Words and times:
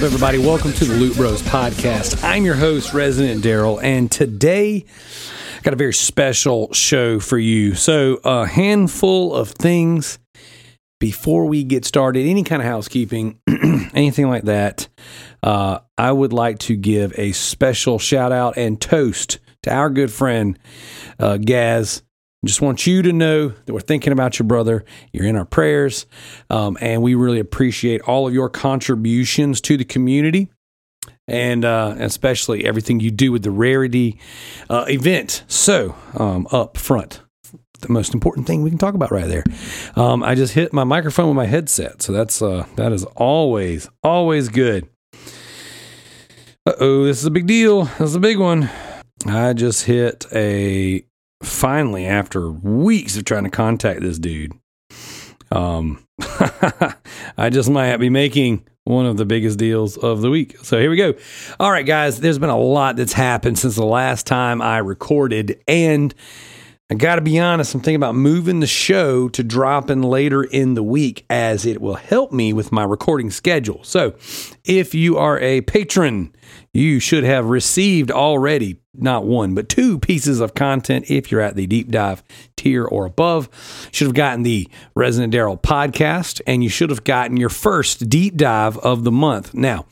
Up, 0.00 0.06
everybody? 0.06 0.38
Welcome 0.38 0.72
to 0.72 0.86
the 0.86 0.94
Loot 0.94 1.14
Bros 1.14 1.42
podcast. 1.42 2.24
I'm 2.24 2.46
your 2.46 2.54
host, 2.54 2.94
Resident 2.94 3.42
Darrell, 3.42 3.78
and 3.80 4.10
today 4.10 4.86
I 5.58 5.60
got 5.60 5.74
a 5.74 5.76
very 5.76 5.92
special 5.92 6.72
show 6.72 7.20
for 7.20 7.36
you. 7.36 7.74
So, 7.74 8.18
a 8.24 8.46
handful 8.46 9.34
of 9.34 9.50
things 9.50 10.18
before 11.00 11.44
we 11.44 11.64
get 11.64 11.84
started, 11.84 12.26
any 12.26 12.44
kind 12.44 12.62
of 12.62 12.66
housekeeping, 12.66 13.40
anything 13.92 14.30
like 14.30 14.44
that. 14.44 14.88
Uh, 15.42 15.80
I 15.98 16.12
would 16.12 16.32
like 16.32 16.60
to 16.60 16.76
give 16.76 17.12
a 17.18 17.32
special 17.32 17.98
shout 17.98 18.32
out 18.32 18.56
and 18.56 18.80
toast 18.80 19.38
to 19.64 19.70
our 19.70 19.90
good 19.90 20.10
friend, 20.10 20.58
uh, 21.18 21.36
Gaz. 21.36 22.02
Just 22.44 22.62
want 22.62 22.86
you 22.86 23.02
to 23.02 23.12
know 23.12 23.48
that 23.48 23.72
we're 23.72 23.80
thinking 23.80 24.14
about 24.14 24.38
your 24.38 24.46
brother. 24.46 24.84
You're 25.12 25.26
in 25.26 25.36
our 25.36 25.44
prayers, 25.44 26.06
um, 26.48 26.78
and 26.80 27.02
we 27.02 27.14
really 27.14 27.38
appreciate 27.38 28.00
all 28.02 28.26
of 28.26 28.32
your 28.32 28.48
contributions 28.48 29.60
to 29.62 29.76
the 29.76 29.84
community, 29.84 30.48
and 31.28 31.66
uh, 31.66 31.96
especially 31.98 32.64
everything 32.64 32.98
you 32.98 33.10
do 33.10 33.30
with 33.30 33.42
the 33.42 33.50
Rarity 33.50 34.18
uh, 34.70 34.86
event. 34.88 35.44
So, 35.48 35.94
um, 36.14 36.46
up 36.50 36.78
front, 36.78 37.20
the 37.80 37.92
most 37.92 38.14
important 38.14 38.46
thing 38.46 38.62
we 38.62 38.70
can 38.70 38.78
talk 38.78 38.94
about 38.94 39.10
right 39.10 39.28
there. 39.28 39.44
Um, 39.94 40.22
I 40.22 40.34
just 40.34 40.54
hit 40.54 40.72
my 40.72 40.84
microphone 40.84 41.28
with 41.28 41.36
my 41.36 41.46
headset, 41.46 42.00
so 42.00 42.10
that's 42.10 42.40
uh, 42.40 42.64
that 42.76 42.90
is 42.92 43.04
always 43.16 43.86
always 44.02 44.48
good. 44.48 44.88
Uh 46.66 46.72
oh, 46.80 47.04
this 47.04 47.18
is 47.18 47.26
a 47.26 47.30
big 47.30 47.46
deal. 47.46 47.84
This 47.84 48.08
is 48.08 48.14
a 48.14 48.20
big 48.20 48.38
one. 48.38 48.70
I 49.26 49.52
just 49.52 49.84
hit 49.84 50.24
a 50.32 51.04
finally 51.42 52.06
after 52.06 52.50
weeks 52.50 53.16
of 53.16 53.24
trying 53.24 53.44
to 53.44 53.50
contact 53.50 54.00
this 54.00 54.18
dude. 54.18 54.52
Um, 55.50 56.04
I 57.36 57.50
just 57.50 57.70
might 57.70 57.96
be 57.96 58.10
making 58.10 58.66
one 58.84 59.06
of 59.06 59.16
the 59.16 59.24
biggest 59.24 59.58
deals 59.58 59.96
of 59.96 60.20
the 60.20 60.30
week. 60.30 60.56
So 60.62 60.78
here 60.78 60.90
we 60.90 60.96
go. 60.96 61.14
All 61.58 61.70
right, 61.70 61.86
guys, 61.86 62.20
there's 62.20 62.38
been 62.38 62.50
a 62.50 62.58
lot 62.58 62.96
that's 62.96 63.12
happened 63.12 63.58
since 63.58 63.76
the 63.76 63.84
last 63.84 64.26
time 64.26 64.62
I 64.62 64.78
recorded, 64.78 65.62
and 65.66 66.14
I 66.90 66.94
got 66.94 67.14
to 67.14 67.20
be 67.20 67.38
honest, 67.38 67.72
I'm 67.72 67.80
thinking 67.80 67.94
about 67.94 68.16
moving 68.16 68.58
the 68.58 68.66
show 68.66 69.28
to 69.28 69.44
dropping 69.44 70.02
later 70.02 70.42
in 70.42 70.74
the 70.74 70.82
week 70.82 71.24
as 71.30 71.64
it 71.64 71.80
will 71.80 71.94
help 71.94 72.32
me 72.32 72.52
with 72.52 72.72
my 72.72 72.82
recording 72.82 73.30
schedule. 73.30 73.84
So, 73.84 74.16
if 74.64 74.92
you 74.92 75.16
are 75.16 75.38
a 75.38 75.60
patron, 75.60 76.34
you 76.72 76.98
should 76.98 77.22
have 77.22 77.46
received 77.46 78.10
already 78.10 78.80
not 78.92 79.24
one, 79.24 79.54
but 79.54 79.68
two 79.68 80.00
pieces 80.00 80.40
of 80.40 80.54
content 80.54 81.08
if 81.08 81.30
you're 81.30 81.40
at 81.40 81.54
the 81.54 81.68
deep 81.68 81.92
dive 81.92 82.24
tier 82.56 82.84
or 82.84 83.06
above. 83.06 83.48
Should 83.92 84.08
have 84.08 84.16
gotten 84.16 84.42
the 84.42 84.68
Resident 84.96 85.32
Darrell 85.32 85.56
podcast, 85.56 86.40
and 86.44 86.64
you 86.64 86.68
should 86.68 86.90
have 86.90 87.04
gotten 87.04 87.36
your 87.36 87.50
first 87.50 88.08
deep 88.08 88.36
dive 88.36 88.76
of 88.78 89.04
the 89.04 89.12
month. 89.12 89.54
Now, 89.54 89.86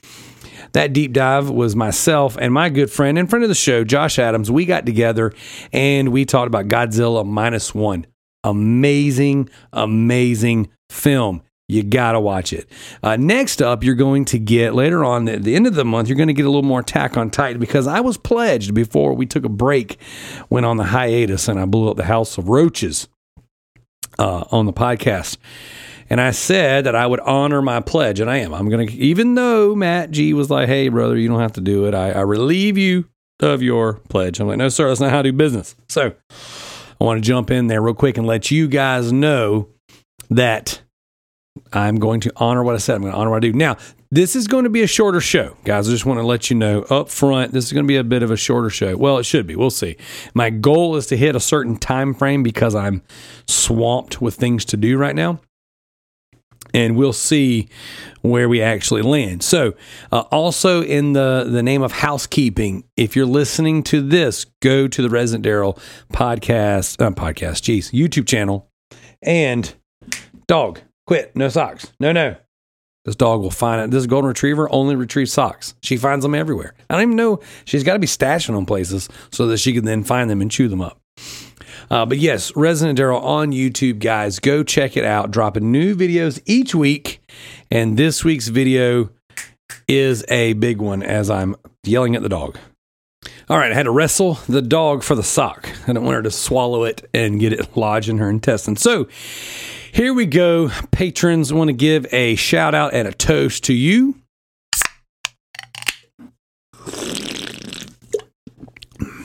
that 0.73 0.93
deep 0.93 1.13
dive 1.13 1.51
was 1.51 1.77
myself 1.77 2.37
and 2.41 2.53
my 2.53 2.69
good 2.69 2.91
friend 2.91 3.19
and 3.19 3.29
friend 3.29 3.43
of 3.43 3.49
the 3.49 3.55
show, 3.55 3.85
Josh 3.85 4.19
Adams. 4.19 4.51
We 4.51 4.65
got 4.65 4.87
together 4.87 5.33
and 5.73 6.11
we 6.11 6.25
talked 6.25 6.49
about 6.49 6.69
Godzilla 6.69 7.27
minus 7.27 7.75
one. 7.75 8.07
Amazing, 8.45 9.51
amazing 9.73 10.69
film. 10.91 11.43
You 11.71 11.83
got 11.83 12.13
to 12.13 12.21
watch 12.21 12.55
it. 12.55 12.67
Uh, 13.03 13.17
next 13.17 13.61
up, 13.61 13.85
you're 13.85 13.95
going 13.95 14.25
to 14.27 14.39
get 14.39 14.75
later 14.75 15.05
on 15.05 15.29
at 15.29 15.43
the 15.43 15.55
end 15.55 15.67
of 15.67 15.75
the 15.75 15.85
month, 15.85 16.09
you're 16.09 16.17
going 16.17 16.29
to 16.29 16.35
get 16.35 16.47
a 16.47 16.49
little 16.49 16.63
more 16.63 16.81
Attack 16.81 17.19
on 17.19 17.29
Titan 17.29 17.61
because 17.61 17.87
I 17.87 18.01
was 18.01 18.17
pledged 18.17 18.73
before 18.73 19.13
we 19.13 19.27
took 19.27 19.45
a 19.45 19.51
break, 19.51 19.99
went 20.49 20.65
on 20.65 20.79
the 20.79 20.85
hiatus, 20.85 21.47
and 21.47 21.61
I 21.61 21.67
blew 21.67 21.91
up 21.91 21.99
the 21.99 22.05
House 22.05 22.39
of 22.39 22.49
Roaches 22.49 23.07
uh, 24.19 24.45
on 24.51 24.65
the 24.65 24.73
podcast. 24.73 25.37
And 26.11 26.21
I 26.21 26.31
said 26.31 26.85
that 26.85 26.95
I 26.95 27.07
would 27.07 27.21
honor 27.21 27.61
my 27.61 27.81
pledge, 27.81 28.21
and 28.21 28.31
I 28.31 28.39
am. 28.39 28.55
I'm 28.55 28.69
going 28.69 28.87
to, 28.87 28.95
even 28.95 29.35
though 29.35 29.75
Matt 29.75 30.11
G 30.11 30.33
was 30.33 30.51
like, 30.51 30.69
hey, 30.69 30.89
brother, 30.89 31.17
you 31.17 31.29
don't 31.29 31.41
have 31.41 31.53
to 31.55 31.61
do 31.61 31.87
it, 31.87 31.95
I, 31.95 32.13
I 32.13 32.21
relieve 32.21 32.79
you 32.79 33.09
of 33.41 33.63
your 33.63 33.95
pledge. 34.09 34.41
I'm 34.41 34.49
like, 34.49 34.59
no, 34.59 34.69
sir, 34.69 34.89
that's 34.89 35.01
not 35.01 35.11
how 35.11 35.21
I 35.21 35.23
do 35.23 35.33
business. 35.33 35.77
So 35.89 36.15
I 37.01 37.05
want 37.05 37.23
to 37.23 37.27
jump 37.27 37.51
in 37.51 37.67
there 37.67 37.83
real 37.83 37.95
quick 37.95 38.17
and 38.19 38.27
let 38.27 38.51
you 38.51 38.69
guys 38.69 39.13
know 39.13 39.69
that 40.31 40.81
I'm 41.73 41.97
going 41.97 42.21
to 42.21 42.33
honor 42.37 42.63
what 42.63 42.75
I 42.75 42.79
said. 42.79 42.97
I'm 42.97 43.03
going 43.03 43.13
to 43.13 43.19
honor 43.19 43.31
what 43.31 43.37
I 43.37 43.41
do. 43.41 43.53
Now, 43.53 43.77
this 44.11 44.35
is 44.35 44.47
going 44.47 44.65
to 44.65 44.71
be 44.71 44.83
a 44.83 44.87
shorter 44.87 45.21
show, 45.21 45.57
guys. 45.65 45.89
I 45.89 45.93
just 45.93 46.07
want 46.07 46.19
to 46.19 46.27
let 46.27 46.49
you 46.49 46.57
know 46.57 46.83
up 46.83 47.11
front. 47.11 47.53
This 47.53 47.67
is 47.67 47.73
going 47.73 47.85
to 47.85 47.89
be 47.89 47.97
a 47.97 48.05
bit 48.05 48.23
of 48.23 48.31
a 48.31 48.37
shorter 48.37 48.71
show. 48.71 48.97
Well, 48.97 49.19
it 49.19 49.25
should 49.25 49.47
be. 49.47 49.55
We'll 49.55 49.71
see. 49.71 49.97
My 50.35 50.49
goal 50.49 50.97
is 50.97 51.07
to 51.09 51.17
hit 51.17 51.37
a 51.37 51.41
certain 51.41 51.77
time 51.77 52.15
frame 52.15 52.43
because 52.43 52.75
I'm 52.75 53.03
swamped 53.47 54.23
with 54.23 54.37
things 54.37 54.65
to 54.67 54.79
do 54.79 54.97
right 54.97 55.15
now 55.15 55.41
and 56.75 56.97
we'll 56.97 57.13
see 57.13 57.69
where 58.23 58.49
we 58.49 58.61
actually 58.61 59.03
land. 59.03 59.43
So, 59.43 59.75
uh, 60.13 60.21
also 60.31 60.83
in 60.83 61.13
the 61.13 61.47
the 61.49 61.63
name 61.63 61.83
of 61.83 61.93
housekeeping, 61.93 62.85
if 62.97 63.17
you're 63.17 63.27
listening 63.27 63.83
to 63.85 64.01
this, 64.01 64.45
go 64.61 64.89
to 64.89 65.03
the 65.03 65.11
Resident 65.11 65.45
Darrell 65.45 65.79
podcast, 66.13 67.01
uh, 67.05 67.11
podcast, 67.11 67.63
geez, 67.63 67.91
YouTube 67.91 68.27
channel, 68.27 68.71
and 69.23 69.75
dog, 70.47 70.81
quit, 71.07 71.35
no 71.35 71.49
socks, 71.49 71.93
no, 72.01 72.13
no. 72.13 72.37
This 73.05 73.17
dog 73.17 73.41
will 73.41 73.51
find 73.51 73.81
it. 73.81 73.91
This 73.91 74.05
golden 74.05 74.29
retriever 74.29 74.71
only 74.71 74.95
retrieves 74.95 75.33
socks. 75.33 75.75
She 75.83 75.97
finds 75.97 76.25
them 76.25 76.35
everywhere. 76.35 76.75
I 76.91 76.95
don't 76.95 77.05
even 77.05 77.17
know. 77.17 77.41
She's 77.65 77.83
got 77.83 77.95
to 77.95 77.99
be 77.99 78.07
stashing 78.07 78.55
them 78.55 78.67
places 78.67 79.09
so 79.33 79.47
that 79.47 79.57
she 79.57 79.73
can 79.73 79.87
then 79.87 80.05
find 80.05 80.29
them 80.29 80.43
and 80.43 80.51
chew 80.51 80.69
them 80.69 80.83
up. 80.83 81.01
Uh, 81.91 82.05
but 82.05 82.19
yes, 82.19 82.55
Resident 82.55 82.97
Darrell 82.97 83.21
on 83.21 83.53
YouTube, 83.53 83.99
guys, 83.99 84.39
go 84.39 84.63
check 84.63 84.97
it 84.97 85.05
out. 85.05 85.31
Dropping 85.31 85.73
new 85.73 85.95
videos 85.95 86.41
each 86.47 86.75
week, 86.75 87.21
and 87.71 87.97
this 87.97 88.25
week's 88.25 88.49
video 88.49 89.11
is 89.87 90.25
a 90.29 90.53
big 90.55 90.79
one 90.79 91.03
as 91.03 91.31
I'm 91.31 91.57
yelling 91.85 92.15
at 92.15 92.23
the 92.23 92.29
dog. 92.29 92.59
All 93.49 93.57
right, 93.57 93.73
I 93.73 93.75
had 93.75 93.85
to 93.85 93.91
wrestle 93.91 94.35
the 94.49 94.61
dog 94.61 95.03
for 95.03 95.15
the 95.15 95.23
sock. 95.23 95.71
I 95.89 95.93
don't 95.95 96.05
want 96.05 96.17
her 96.17 96.23
to 96.23 96.31
swallow 96.31 96.85
it 96.85 97.09
and 97.15 97.41
get 97.41 97.53
it 97.53 97.77
lodged 97.77 98.09
in 98.09 98.19
her 98.19 98.29
intestines. 98.29 98.83
So 98.83 99.09
here 99.91 100.13
we 100.13 100.27
go. 100.27 100.71
Patrons 100.91 101.53
want 101.53 101.69
to 101.69 101.73
give 101.73 102.07
a 102.13 102.35
shout 102.37 102.75
out 102.75 102.93
and 102.93 103.09
a 103.09 103.13
toast 103.13 103.65
to 103.65 103.73
you. 103.73 104.17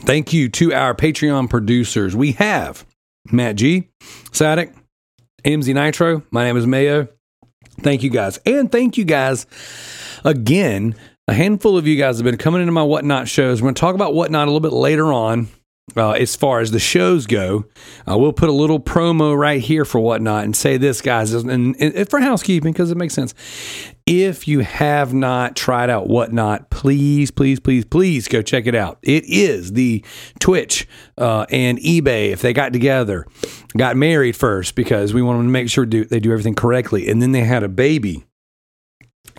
Thank 0.05 0.33
you 0.33 0.49
to 0.49 0.73
our 0.73 0.93
Patreon 0.93 1.49
producers. 1.49 2.13
We 2.13 2.33
have 2.33 2.85
Matt 3.31 3.55
G, 3.55 3.87
Sadek, 4.31 4.75
MZ 5.45 5.73
Nitro. 5.73 6.23
My 6.29 6.43
name 6.43 6.57
is 6.57 6.67
Mayo. 6.67 7.07
Thank 7.79 8.03
you 8.03 8.09
guys. 8.09 8.37
And 8.45 8.69
thank 8.69 8.97
you 8.97 9.05
guys 9.05 9.45
again. 10.25 10.95
A 11.29 11.33
handful 11.33 11.77
of 11.77 11.87
you 11.87 11.95
guys 11.95 12.17
have 12.17 12.25
been 12.25 12.37
coming 12.37 12.59
into 12.59 12.73
my 12.73 12.83
Whatnot 12.83 13.29
shows. 13.29 13.61
We're 13.61 13.67
going 13.67 13.75
to 13.75 13.79
talk 13.79 13.95
about 13.95 14.13
Whatnot 14.13 14.45
a 14.45 14.51
little 14.51 14.59
bit 14.59 14.73
later 14.73 15.13
on. 15.13 15.47
Uh, 15.97 16.11
as 16.11 16.33
far 16.33 16.61
as 16.61 16.71
the 16.71 16.79
shows 16.79 17.27
go, 17.27 17.65
uh, 18.09 18.17
we'll 18.17 18.31
put 18.31 18.47
a 18.47 18.53
little 18.53 18.79
promo 18.79 19.37
right 19.37 19.61
here 19.61 19.83
for 19.83 19.99
Whatnot 19.99 20.45
and 20.45 20.55
say 20.55 20.77
this, 20.77 21.01
guys, 21.01 21.33
and, 21.33 21.75
and 21.75 22.09
for 22.09 22.19
housekeeping 22.21 22.71
because 22.71 22.89
it 22.89 22.97
makes 22.97 23.13
sense. 23.13 23.33
If 24.05 24.47
you 24.47 24.61
have 24.61 25.13
not 25.13 25.57
tried 25.57 25.89
out 25.89 26.07
Whatnot, 26.07 26.69
please, 26.69 27.31
please, 27.31 27.59
please, 27.59 27.83
please 27.83 28.29
go 28.29 28.41
check 28.41 28.65
it 28.65 28.75
out. 28.75 28.97
It 29.03 29.25
is 29.25 29.73
the 29.73 30.03
Twitch 30.39 30.87
uh, 31.17 31.45
and 31.51 31.77
eBay, 31.79 32.31
if 32.31 32.41
they 32.41 32.53
got 32.53 32.71
together, 32.71 33.27
got 33.77 33.97
married 33.97 34.37
first 34.37 34.75
because 34.75 35.13
we 35.13 35.21
wanted 35.21 35.43
to 35.43 35.49
make 35.49 35.69
sure 35.69 35.85
do, 35.85 36.05
they 36.05 36.21
do 36.21 36.31
everything 36.31 36.55
correctly. 36.55 37.09
And 37.09 37.21
then 37.21 37.33
they 37.33 37.41
had 37.41 37.61
a 37.61 37.69
baby. 37.69 38.25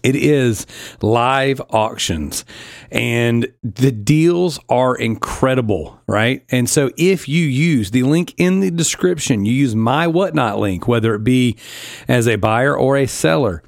It 0.05 0.17
is 0.17 0.67
live 1.01 1.61
auctions 1.71 2.45
and 2.93 3.49
the 3.63 3.91
deals 3.91 4.61
are 4.69 4.95
incredible, 4.95 5.99
right? 6.07 6.45
And 6.51 6.69
so 6.69 6.91
if 6.99 7.27
you 7.29 7.45
use 7.45 7.91
the 7.91 8.03
link 8.03 8.35
in 8.37 8.61
the 8.61 8.71
description, 8.71 9.45
you 9.47 9.53
use 9.53 9.75
my 9.75 10.07
whatnot 10.07 10.59
link, 10.59 10.87
whether 10.87 11.15
it 11.15 11.25
be 11.25 11.57
as 12.07 12.29
a 12.29 12.37
buyer 12.37 12.77
or 12.77 12.99
a 12.99 13.07
seller, 13.07 13.63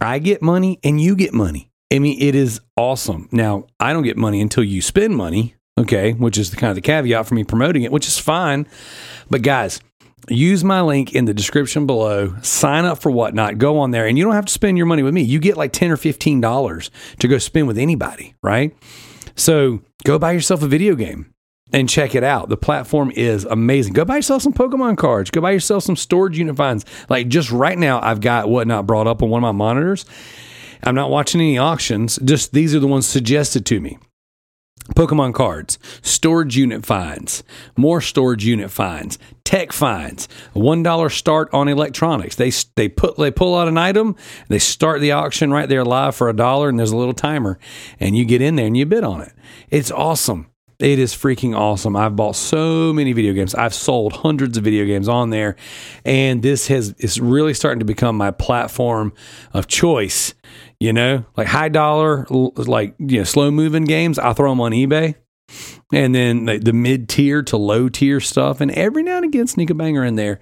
I 0.00 0.20
get 0.20 0.40
money 0.40 0.78
and 0.84 1.00
you 1.00 1.16
get 1.16 1.34
money. 1.34 1.70
I 1.92 1.98
mean, 1.98 2.22
it 2.22 2.34
is 2.34 2.60
awesome. 2.76 3.28
Now, 3.32 3.66
I 3.78 3.92
don't 3.92 4.04
get 4.04 4.16
money 4.16 4.40
until 4.40 4.64
you 4.64 4.80
spend 4.80 5.14
money, 5.16 5.56
okay, 5.76 6.12
which 6.12 6.38
is 6.38 6.50
the 6.50 6.56
kind 6.56 6.70
of 6.70 6.76
the 6.76 6.80
caveat 6.80 7.26
for 7.26 7.34
me 7.34 7.44
promoting 7.44 7.82
it, 7.82 7.92
which 7.92 8.06
is 8.06 8.18
fine. 8.18 8.66
But 9.28 9.42
guys, 9.42 9.80
use 10.28 10.62
my 10.64 10.80
link 10.80 11.14
in 11.14 11.24
the 11.24 11.34
description 11.34 11.86
below, 11.86 12.34
sign 12.42 12.84
up 12.84 12.98
for 13.00 13.10
whatnot, 13.10 13.58
go 13.58 13.78
on 13.78 13.90
there, 13.90 14.06
and 14.06 14.16
you 14.16 14.24
don't 14.24 14.34
have 14.34 14.46
to 14.46 14.52
spend 14.52 14.76
your 14.76 14.86
money 14.86 15.02
with 15.02 15.14
me. 15.14 15.22
You 15.22 15.38
get 15.38 15.56
like 15.56 15.72
10 15.72 15.90
or 15.90 15.96
$15 15.96 16.90
to 17.18 17.28
go 17.28 17.38
spend 17.38 17.66
with 17.66 17.78
anybody, 17.78 18.34
right? 18.42 18.76
So 19.34 19.82
go 20.04 20.18
buy 20.18 20.32
yourself 20.32 20.62
a 20.62 20.68
video 20.68 20.94
game 20.94 21.32
and 21.72 21.88
check 21.88 22.14
it 22.14 22.22
out. 22.22 22.48
The 22.48 22.56
platform 22.56 23.10
is 23.10 23.44
amazing. 23.44 23.94
Go 23.94 24.04
buy 24.04 24.16
yourself 24.16 24.42
some 24.42 24.52
Pokemon 24.52 24.98
cards. 24.98 25.30
Go 25.30 25.40
buy 25.40 25.52
yourself 25.52 25.82
some 25.82 25.96
storage 25.96 26.38
unit 26.38 26.56
finds. 26.56 26.84
Like 27.08 27.28
just 27.28 27.50
right 27.50 27.78
now, 27.78 28.00
I've 28.02 28.20
got 28.20 28.48
whatnot 28.48 28.86
brought 28.86 29.06
up 29.06 29.22
on 29.22 29.30
one 29.30 29.42
of 29.42 29.42
my 29.42 29.52
monitors. 29.52 30.04
I'm 30.84 30.94
not 30.94 31.10
watching 31.10 31.40
any 31.40 31.58
auctions. 31.58 32.18
Just 32.24 32.52
these 32.52 32.74
are 32.74 32.80
the 32.80 32.88
ones 32.88 33.06
suggested 33.06 33.64
to 33.66 33.80
me. 33.80 33.98
Pokemon 34.96 35.32
cards, 35.32 35.78
storage 36.02 36.56
unit 36.56 36.84
finds, 36.84 37.44
more 37.76 38.00
storage 38.00 38.44
unit 38.44 38.70
finds, 38.70 39.18
tech 39.44 39.72
finds, 39.72 40.28
one 40.54 40.82
dollar 40.82 41.08
start 41.08 41.48
on 41.52 41.68
electronics. 41.68 42.34
They 42.34 42.50
they 42.74 42.88
put 42.88 43.16
they 43.16 43.30
pull 43.30 43.56
out 43.56 43.68
an 43.68 43.78
item, 43.78 44.16
they 44.48 44.58
start 44.58 45.00
the 45.00 45.12
auction 45.12 45.52
right 45.52 45.68
there 45.68 45.84
live 45.84 46.16
for 46.16 46.28
a 46.28 46.36
dollar, 46.36 46.68
and 46.68 46.78
there's 46.78 46.90
a 46.90 46.96
little 46.96 47.14
timer, 47.14 47.58
and 48.00 48.16
you 48.16 48.24
get 48.24 48.42
in 48.42 48.56
there 48.56 48.66
and 48.66 48.76
you 48.76 48.84
bid 48.84 49.04
on 49.04 49.20
it. 49.20 49.32
It's 49.70 49.92
awesome. 49.92 50.48
It 50.78 50.98
is 50.98 51.14
freaking 51.14 51.56
awesome. 51.56 51.94
I've 51.94 52.16
bought 52.16 52.34
so 52.34 52.92
many 52.92 53.12
video 53.12 53.34
games. 53.34 53.54
I've 53.54 53.72
sold 53.72 54.14
hundreds 54.14 54.58
of 54.58 54.64
video 54.64 54.84
games 54.84 55.08
on 55.08 55.30
there, 55.30 55.54
and 56.04 56.42
this 56.42 56.66
has 56.66 56.92
is 56.98 57.20
really 57.20 57.54
starting 57.54 57.78
to 57.78 57.84
become 57.84 58.16
my 58.16 58.32
platform 58.32 59.12
of 59.54 59.68
choice. 59.68 60.34
You 60.82 60.92
know, 60.92 61.24
like 61.36 61.46
high 61.46 61.68
dollar, 61.68 62.26
like 62.28 62.96
you 62.98 63.18
know, 63.18 63.22
slow 63.22 63.52
moving 63.52 63.84
games. 63.84 64.18
I 64.18 64.32
throw 64.32 64.50
them 64.50 64.60
on 64.60 64.72
eBay, 64.72 65.14
and 65.92 66.12
then 66.12 66.46
the, 66.46 66.58
the 66.58 66.72
mid 66.72 67.08
tier 67.08 67.40
to 67.44 67.56
low 67.56 67.88
tier 67.88 68.18
stuff, 68.18 68.60
and 68.60 68.68
every 68.72 69.04
now 69.04 69.18
and 69.18 69.24
again 69.24 69.46
sneak 69.46 69.70
a 69.70 69.74
banger 69.74 70.04
in 70.04 70.16
there. 70.16 70.40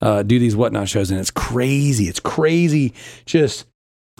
Uh, 0.00 0.22
do 0.22 0.38
these 0.38 0.54
whatnot 0.54 0.88
shows, 0.88 1.10
and 1.10 1.18
it's 1.18 1.32
crazy. 1.32 2.06
It's 2.06 2.20
crazy. 2.20 2.94
Just 3.26 3.66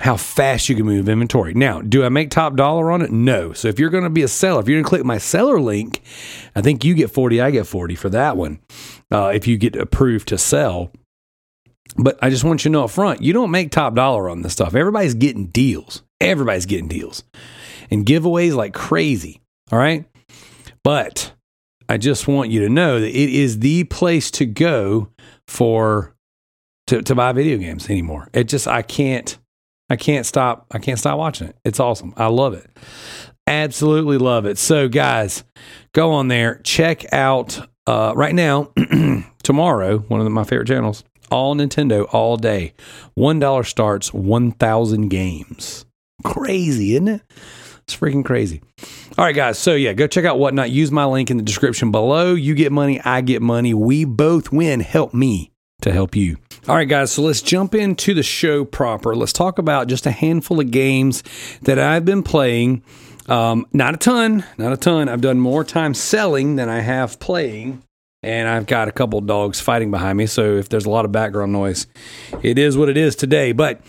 how 0.00 0.16
fast 0.16 0.68
you 0.68 0.74
can 0.74 0.86
move 0.86 1.08
inventory. 1.08 1.54
Now, 1.54 1.80
do 1.80 2.04
I 2.04 2.08
make 2.08 2.30
top 2.30 2.56
dollar 2.56 2.90
on 2.90 3.00
it? 3.00 3.12
No. 3.12 3.52
So 3.52 3.68
if 3.68 3.78
you're 3.78 3.90
going 3.90 4.02
to 4.02 4.10
be 4.10 4.22
a 4.22 4.28
seller, 4.28 4.60
if 4.60 4.66
you're 4.66 4.74
going 4.74 4.84
to 4.84 4.88
click 4.88 5.04
my 5.04 5.18
seller 5.18 5.60
link, 5.60 6.02
I 6.56 6.62
think 6.62 6.84
you 6.84 6.94
get 6.94 7.12
40, 7.12 7.40
I 7.40 7.52
get 7.52 7.68
40 7.68 7.94
for 7.94 8.08
that 8.08 8.36
one. 8.36 8.58
Uh, 9.08 9.30
if 9.32 9.46
you 9.46 9.56
get 9.56 9.76
approved 9.76 10.26
to 10.28 10.38
sell. 10.38 10.90
But 11.96 12.18
I 12.22 12.30
just 12.30 12.44
want 12.44 12.64
you 12.64 12.70
to 12.70 12.72
know 12.72 12.84
up 12.84 12.90
front, 12.90 13.22
you 13.22 13.32
don't 13.32 13.50
make 13.50 13.70
top 13.70 13.94
dollar 13.94 14.28
on 14.28 14.42
this 14.42 14.52
stuff. 14.52 14.74
Everybody's 14.74 15.14
getting 15.14 15.46
deals. 15.46 16.02
Everybody's 16.20 16.66
getting 16.66 16.88
deals 16.88 17.24
and 17.90 18.06
giveaways 18.06 18.54
like 18.54 18.74
crazy. 18.74 19.40
All 19.72 19.78
right. 19.78 20.04
But 20.84 21.32
I 21.88 21.96
just 21.96 22.28
want 22.28 22.50
you 22.50 22.60
to 22.60 22.68
know 22.68 23.00
that 23.00 23.08
it 23.08 23.30
is 23.30 23.58
the 23.58 23.84
place 23.84 24.30
to 24.32 24.46
go 24.46 25.08
for 25.48 26.14
to, 26.86 27.02
to 27.02 27.14
buy 27.14 27.32
video 27.32 27.58
games 27.58 27.88
anymore. 27.90 28.28
It 28.32 28.44
just 28.44 28.68
I 28.68 28.82
can't 28.82 29.38
I 29.90 29.96
can't 29.96 30.24
stop. 30.24 30.66
I 30.70 30.78
can't 30.78 30.98
stop 30.98 31.18
watching 31.18 31.48
it. 31.48 31.56
It's 31.64 31.80
awesome. 31.80 32.14
I 32.16 32.28
love 32.28 32.54
it. 32.54 32.70
Absolutely 33.46 34.18
love 34.18 34.46
it. 34.46 34.56
So, 34.56 34.88
guys, 34.88 35.42
go 35.92 36.12
on 36.12 36.28
there. 36.28 36.60
Check 36.62 37.12
out 37.12 37.68
uh, 37.88 38.12
right 38.14 38.34
now, 38.34 38.72
tomorrow, 39.42 39.98
one 39.98 40.20
of 40.20 40.30
my 40.30 40.44
favorite 40.44 40.68
channels, 40.68 41.02
all 41.30 41.54
Nintendo, 41.54 42.06
all 42.12 42.36
day. 42.36 42.74
$1 43.18 43.66
starts 43.66 44.12
1,000 44.12 45.08
games. 45.08 45.86
Crazy, 46.24 46.94
isn't 46.94 47.08
it? 47.08 47.22
It's 47.84 47.96
freaking 47.96 48.24
crazy. 48.24 48.62
All 49.18 49.24
right, 49.24 49.34
guys. 49.34 49.58
So, 49.58 49.74
yeah, 49.74 49.92
go 49.92 50.06
check 50.06 50.24
out 50.24 50.38
Whatnot. 50.38 50.70
Use 50.70 50.92
my 50.92 51.04
link 51.04 51.30
in 51.30 51.36
the 51.36 51.42
description 51.42 51.90
below. 51.90 52.34
You 52.34 52.54
get 52.54 52.72
money, 52.72 53.00
I 53.00 53.20
get 53.20 53.42
money. 53.42 53.74
We 53.74 54.04
both 54.04 54.52
win. 54.52 54.80
Help 54.80 55.12
me 55.12 55.50
to 55.82 55.92
help 55.92 56.14
you. 56.14 56.36
All 56.68 56.76
right, 56.76 56.88
guys, 56.88 57.12
so 57.12 57.22
let's 57.22 57.42
jump 57.42 57.74
into 57.74 58.14
the 58.14 58.22
show 58.22 58.64
proper. 58.64 59.16
Let's 59.16 59.32
talk 59.32 59.58
about 59.58 59.88
just 59.88 60.06
a 60.06 60.10
handful 60.10 60.60
of 60.60 60.70
games 60.70 61.22
that 61.62 61.78
I've 61.78 62.04
been 62.04 62.22
playing. 62.22 62.82
Um, 63.28 63.66
not 63.72 63.94
a 63.94 63.96
ton, 63.96 64.44
not 64.58 64.72
a 64.72 64.76
ton. 64.76 65.08
I've 65.08 65.20
done 65.20 65.40
more 65.40 65.64
time 65.64 65.94
selling 65.94 66.56
than 66.56 66.68
I 66.68 66.80
have 66.80 67.18
playing. 67.18 67.82
And 68.22 68.48
I've 68.48 68.66
got 68.66 68.88
a 68.88 68.92
couple 68.92 69.20
dogs 69.22 69.60
fighting 69.60 69.90
behind 69.90 70.18
me. 70.18 70.26
So 70.26 70.56
if 70.56 70.68
there's 70.68 70.84
a 70.84 70.90
lot 70.90 71.04
of 71.04 71.12
background 71.12 71.52
noise, 71.52 71.86
it 72.42 72.58
is 72.58 72.76
what 72.76 72.88
it 72.88 72.96
is 72.96 73.16
today. 73.16 73.52
But 73.52 73.80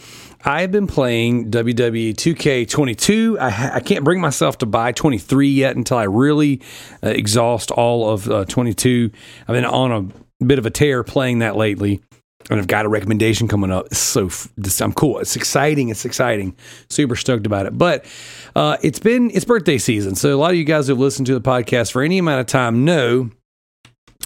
I've 0.43 0.71
been 0.71 0.87
playing 0.87 1.51
WWE 1.51 2.13
2K22. 2.13 3.39
I, 3.39 3.75
I, 3.75 3.79
can't 3.81 4.03
bring 4.03 4.21
myself 4.21 4.57
to 4.59 4.65
buy 4.65 4.91
23 4.91 5.49
yet 5.49 5.75
until 5.75 5.97
I 5.97 6.03
really 6.03 6.61
uh, 7.03 7.09
exhaust 7.09 7.71
all 7.71 8.09
of 8.09 8.29
uh, 8.29 8.45
22. 8.45 9.11
I've 9.47 9.53
been 9.53 9.65
on 9.65 10.13
a 10.39 10.43
bit 10.43 10.57
of 10.57 10.65
a 10.65 10.71
tear 10.71 11.03
playing 11.03 11.39
that 11.39 11.55
lately 11.55 12.01
and 12.49 12.59
I've 12.59 12.67
got 12.67 12.85
a 12.85 12.89
recommendation 12.89 13.47
coming 13.47 13.71
up. 13.71 13.87
It's 13.87 13.99
so 13.99 14.29
this, 14.57 14.81
I'm 14.81 14.93
cool. 14.93 15.19
It's 15.19 15.35
exciting. 15.35 15.89
It's 15.89 16.05
exciting. 16.05 16.55
Super 16.89 17.15
stoked 17.15 17.45
about 17.45 17.65
it. 17.65 17.77
But 17.77 18.05
uh, 18.55 18.77
it's 18.81 18.99
been 18.99 19.29
it's 19.31 19.45
birthday 19.45 19.77
season, 19.77 20.15
so 20.15 20.35
a 20.35 20.39
lot 20.39 20.51
of 20.51 20.57
you 20.57 20.63
guys 20.63 20.87
who've 20.87 20.99
listened 20.99 21.27
to 21.27 21.33
the 21.33 21.41
podcast 21.41 21.91
for 21.91 22.01
any 22.01 22.17
amount 22.17 22.41
of 22.41 22.47
time 22.47 22.83
know 22.83 23.29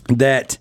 that 0.10 0.58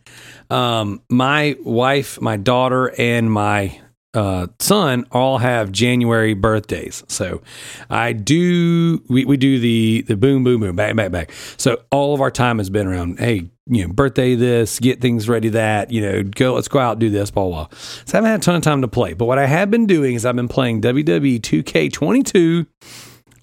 um, 0.50 1.02
my 1.08 1.56
wife, 1.62 2.20
my 2.20 2.36
daughter, 2.36 2.92
and 2.98 3.30
my 3.30 3.80
uh, 4.14 4.46
son 4.60 5.04
all 5.10 5.38
have 5.38 5.72
January 5.72 6.34
birthdays. 6.34 7.02
So 7.08 7.42
I 7.90 8.12
do 8.12 9.02
we, 9.08 9.24
we 9.24 9.36
do 9.36 9.58
the 9.58 10.02
the 10.02 10.16
boom 10.16 10.44
boom 10.44 10.60
boom 10.60 10.76
back 10.76 10.94
back 10.96 11.10
back. 11.10 11.32
So 11.56 11.82
all 11.90 12.14
of 12.14 12.20
our 12.20 12.30
time 12.30 12.58
has 12.58 12.70
been 12.70 12.86
around. 12.86 13.18
Hey, 13.18 13.50
you 13.66 13.86
know, 13.86 13.92
birthday 13.92 14.34
this, 14.34 14.78
get 14.78 15.00
things 15.00 15.28
ready 15.28 15.48
that, 15.50 15.90
you 15.90 16.00
know, 16.00 16.22
go 16.22 16.54
let's 16.54 16.68
go 16.68 16.78
out 16.78 16.98
do 16.98 17.10
this, 17.10 17.30
blah 17.30 17.48
blah. 17.48 17.68
So 18.04 18.14
I 18.14 18.16
haven't 18.18 18.30
had 18.30 18.40
a 18.40 18.42
ton 18.42 18.54
of 18.56 18.62
time 18.62 18.82
to 18.82 18.88
play. 18.88 19.14
But 19.14 19.24
what 19.24 19.38
I 19.38 19.46
have 19.46 19.70
been 19.70 19.86
doing 19.86 20.14
is 20.14 20.24
I've 20.24 20.36
been 20.36 20.48
playing 20.48 20.80
WWE 20.82 21.40
2K22 21.40 22.66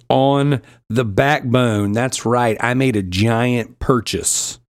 on 0.09 0.61
the 0.89 1.05
backbone. 1.05 1.91
That's 1.91 2.25
right. 2.25 2.57
I 2.59 2.73
made 2.75 2.95
a 2.95 3.03
giant 3.03 3.79
purchase. 3.79 4.60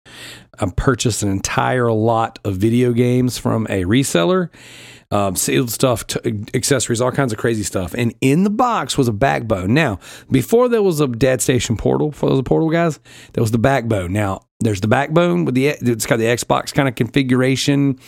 I 0.62 0.66
purchased 0.76 1.22
an 1.22 1.28
entire 1.28 1.90
lot 1.90 2.38
of 2.44 2.56
video 2.56 2.92
games 2.92 3.36
from 3.36 3.66
a 3.66 3.84
reseller 3.84 4.48
um, 5.12 5.36
sealed 5.36 5.70
stuff, 5.70 6.06
t- 6.06 6.44
accessories, 6.54 7.00
all 7.00 7.12
kinds 7.12 7.32
of 7.32 7.38
crazy 7.38 7.62
stuff. 7.62 7.94
And 7.94 8.14
in 8.22 8.44
the 8.44 8.50
box 8.50 8.96
was 8.96 9.08
a 9.08 9.12
backbone. 9.12 9.74
Now, 9.74 9.98
before 10.30 10.68
there 10.68 10.82
was 10.82 11.00
a 11.00 11.06
PlayStation 11.06 11.76
portal, 11.76 12.14
was 12.22 12.38
a 12.38 12.42
portal, 12.42 12.70
guys, 12.70 12.98
there 13.34 13.42
was 13.42 13.50
the 13.50 13.58
backbone. 13.58 14.12
Now, 14.12 14.46
there's 14.60 14.80
the 14.80 14.88
backbone 14.88 15.44
with 15.44 15.54
the 15.54 15.66
it's 15.66 16.06
got 16.06 16.18
the 16.18 16.24
Xbox 16.24 16.72
kind 16.72 16.88
of 16.88 16.94
configuration 16.94 17.98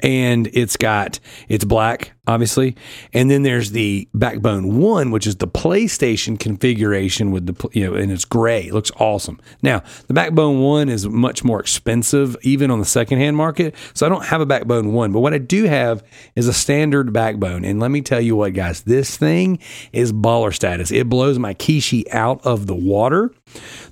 and 0.00 0.48
it's 0.52 0.76
got 0.76 1.20
it's 1.48 1.64
black 1.64 2.12
obviously. 2.26 2.74
And 3.12 3.30
then 3.30 3.42
there's 3.42 3.72
the 3.72 4.08
backbone 4.14 4.78
one 4.78 5.10
which 5.10 5.26
is 5.26 5.36
the 5.36 5.46
playstation 5.46 6.38
configuration 6.38 7.30
with 7.30 7.46
the 7.46 7.68
you 7.72 7.86
know 7.86 7.94
and 7.94 8.10
it's 8.10 8.24
gray. 8.24 8.66
It 8.66 8.74
looks 8.74 8.90
awesome. 8.98 9.40
Now 9.62 9.82
the 10.06 10.14
backbone 10.14 10.60
one 10.60 10.88
is 10.88 11.06
much 11.06 11.44
more 11.44 11.60
expensive 11.60 12.36
even 12.42 12.70
on 12.70 12.78
the 12.78 12.84
secondhand 12.84 13.36
market. 13.36 13.74
So 13.94 14.06
i 14.06 14.08
don't 14.08 14.24
have 14.24 14.40
a 14.40 14.46
backbone 14.46 14.92
one 14.92 15.12
but 15.12 15.20
what 15.20 15.34
i 15.34 15.38
do 15.38 15.64
have 15.64 16.02
is 16.34 16.48
a 16.48 16.52
standard 16.52 17.12
backbone. 17.12 17.64
And 17.64 17.80
let 17.80 17.90
me 17.90 18.00
tell 18.00 18.20
you 18.20 18.36
what 18.36 18.54
guys 18.54 18.82
this 18.82 19.16
thing 19.16 19.58
is 19.92 20.12
baller 20.12 20.54
status. 20.54 20.90
It 20.90 21.08
blows 21.08 21.38
my 21.38 21.54
kishi 21.54 22.04
out 22.12 22.44
of 22.44 22.66
the 22.66 22.74
water. 22.74 23.32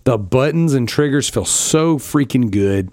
The 0.05 0.19
buttons 0.19 0.75
and 0.75 0.88
triggers 0.88 1.29
feel 1.29 1.45
so 1.45 1.99
freaking 1.99 2.50
good 2.50 2.91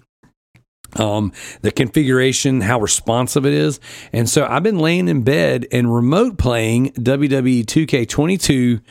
um, 0.96 1.31
the 1.62 1.72
configuration, 1.72 2.62
how 2.62 2.79
responsive 2.79 3.46
it 3.46 3.53
is. 3.53 3.79
And 4.13 4.29
so 4.29 4.46
I've 4.46 4.63
been 4.63 4.79
laying 4.79 5.08
in 5.08 5.24
bed 5.24 5.67
and 5.72 5.93
remote 5.93 6.38
playing 6.38 6.91
WWE 6.93 7.65
2K22 7.65 8.81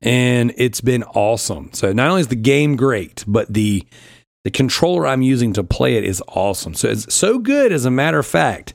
and 0.00 0.52
it's 0.56 0.80
been 0.80 1.02
awesome. 1.02 1.70
So 1.72 1.92
not 1.92 2.08
only 2.08 2.20
is 2.20 2.28
the 2.28 2.36
game 2.36 2.76
great, 2.76 3.24
but 3.26 3.52
the 3.52 3.86
the 4.44 4.50
controller 4.50 5.06
I'm 5.06 5.20
using 5.20 5.52
to 5.54 5.64
play 5.64 5.96
it 5.96 6.04
is 6.04 6.22
awesome. 6.28 6.74
So 6.74 6.88
it's 6.88 7.12
so 7.12 7.38
good 7.38 7.72
as 7.72 7.84
a 7.84 7.90
matter 7.90 8.18
of 8.18 8.26
fact. 8.26 8.72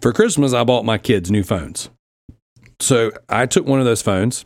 For 0.00 0.12
Christmas 0.12 0.52
I 0.52 0.64
bought 0.64 0.84
my 0.84 0.98
kids 0.98 1.30
new 1.30 1.42
phones. 1.42 1.88
So 2.80 3.12
I 3.28 3.46
took 3.46 3.66
one 3.66 3.80
of 3.80 3.86
those 3.86 4.02
phones 4.02 4.44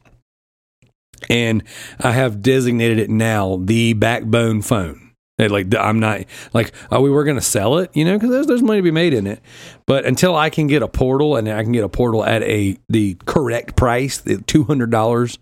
and 1.29 1.65
I 1.99 2.13
have 2.13 2.41
designated 2.41 2.99
it 2.99 3.11
now 3.11 3.57
the 3.57 3.95
backbone 3.95 4.63
phone 4.63 5.08
like 5.47 5.73
I'm 5.75 6.01
not 6.01 6.25
like 6.53 6.73
we 6.91 7.11
were 7.11 7.25
going 7.25 7.37
to 7.37 7.43
sell 7.43 7.79
it, 7.79 7.91
you 7.95 8.05
know, 8.05 8.15
because 8.15 8.31
there's, 8.31 8.47
there's 8.47 8.63
money 8.63 8.81
to 8.81 8.83
be 8.83 8.91
made 8.91 9.15
in 9.15 9.27
it. 9.27 9.41
But 9.87 10.05
until 10.05 10.35
I 10.35 10.51
can 10.51 10.67
get 10.67 10.83
a 10.83 10.89
portal 10.89 11.37
and 11.37 11.49
I 11.49 11.63
can 11.63 11.73
get 11.73 11.85
a 11.85 11.89
portal 11.89 12.25
at 12.25 12.43
a 12.43 12.77
the 12.89 13.17
correct 13.27 13.77
price, 13.77 14.19
the 14.19 14.39
two 14.43 14.65
hundred 14.65 14.91
dollars, 14.91 15.39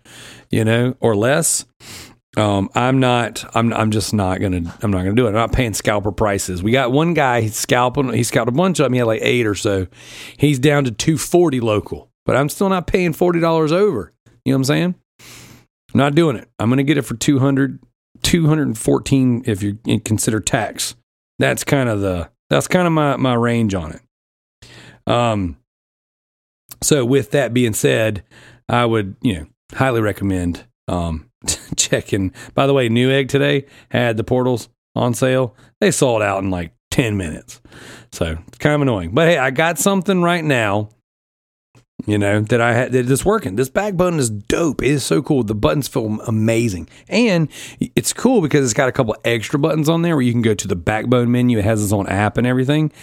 you 0.51 0.63
know, 0.63 0.95
or 0.99 1.15
less, 1.15 1.65
um, 2.37 2.69
I'm 2.75 2.99
not. 2.99 3.43
I'm. 3.55 3.73
I'm 3.73 3.89
just 3.89 4.13
not 4.13 4.39
gonna. 4.39 4.71
I'm 4.83 4.91
not 4.91 4.99
gonna 4.99 5.15
do 5.15 5.25
it. 5.25 5.29
I'm 5.29 5.33
not 5.35 5.51
paying 5.51 5.73
scalper 5.73 6.11
prices. 6.11 6.61
We 6.61 6.71
got 6.71 6.91
one 6.91 7.15
guy. 7.15 7.41
He's 7.41 7.55
scalping. 7.55 8.13
He 8.13 8.23
scalped 8.23 8.49
a 8.49 8.51
bunch 8.51 8.79
of 8.79 8.85
them. 8.85 8.93
He 8.93 8.99
had 8.99 9.07
like 9.07 9.21
eight 9.23 9.47
or 9.47 9.55
so. 9.55 9.87
He's 10.37 10.59
down 10.59 10.83
to 10.83 10.91
two 10.91 11.17
forty 11.17 11.59
local, 11.59 12.11
but 12.27 12.35
I'm 12.35 12.49
still 12.49 12.69
not 12.69 12.85
paying 12.85 13.13
forty 13.13 13.39
dollars 13.39 13.71
over. 13.71 14.13
You 14.45 14.53
know 14.53 14.57
what 14.57 14.59
I'm 14.59 14.63
saying? 14.65 14.95
I'm 15.93 15.97
not 15.97 16.13
doing 16.13 16.35
it. 16.35 16.47
I'm 16.59 16.69
gonna 16.69 16.83
get 16.83 16.99
it 16.99 17.01
for 17.03 17.15
two 17.15 17.39
hundred 17.39 17.79
214 18.23 19.43
if 19.45 19.63
you 19.63 19.77
consider 20.03 20.39
tax. 20.39 20.95
That's 21.39 21.63
kind 21.63 21.89
of 21.89 22.01
the 22.01 22.29
that's 22.49 22.67
kind 22.67 22.87
of 22.87 22.93
my 22.93 23.15
my 23.17 23.33
range 23.33 23.73
on 23.73 23.91
it. 23.91 24.01
Um, 25.05 25.57
so 26.81 27.05
with 27.05 27.31
that 27.31 27.53
being 27.53 27.73
said, 27.73 28.23
I 28.69 28.85
would 28.85 29.15
you 29.21 29.33
know 29.35 29.47
highly 29.73 30.01
recommend 30.01 30.65
um 30.87 31.29
checking. 31.75 32.33
By 32.53 32.67
the 32.67 32.73
way, 32.73 32.89
Newegg 32.89 33.29
today 33.29 33.65
had 33.89 34.17
the 34.17 34.23
portals 34.23 34.69
on 34.95 35.13
sale. 35.13 35.55
They 35.79 35.91
sold 35.91 36.21
out 36.21 36.43
in 36.43 36.49
like 36.49 36.73
ten 36.91 37.17
minutes, 37.17 37.61
so 38.11 38.37
it's 38.47 38.57
kind 38.57 38.75
of 38.75 38.81
annoying. 38.81 39.11
But 39.13 39.27
hey, 39.27 39.37
I 39.37 39.51
got 39.51 39.77
something 39.77 40.21
right 40.21 40.43
now 40.43 40.89
you 42.07 42.17
know 42.17 42.39
that 42.39 42.61
I 42.61 42.73
had 42.73 42.93
that 42.93 43.11
it's 43.11 43.25
working. 43.25 43.57
This 43.57 43.69
back 43.69 43.97
button 43.97 44.17
is 44.17 44.29
dope. 44.29 44.81
It 44.81 44.91
is 44.91 45.03
so 45.03 45.21
cool. 45.21 45.43
The 45.43 45.53
buttons 45.53 45.89
feel 45.89 46.19
amazing, 46.21 46.87
and 47.09 47.49
it's 47.79 48.13
cool 48.13 48.41
because 48.41 48.63
it's 48.63 48.73
got 48.73 48.87
a 48.87 48.93
couple 48.93 49.15
extra 49.25 49.59
buttons 49.59 49.89
on 49.89 50.01
there 50.01 50.15
where 50.15 50.23
you 50.23 50.31
can 50.31 50.41
go 50.41 50.53
to 50.53 50.67
the 50.67 50.75
Backbone 50.75 51.31
menu. 51.31 51.59
It 51.59 51.65
has 51.65 51.83
its 51.83 51.91
own 51.91 52.07
app 52.07 52.37
and 52.37 52.47
everything, 52.47 52.93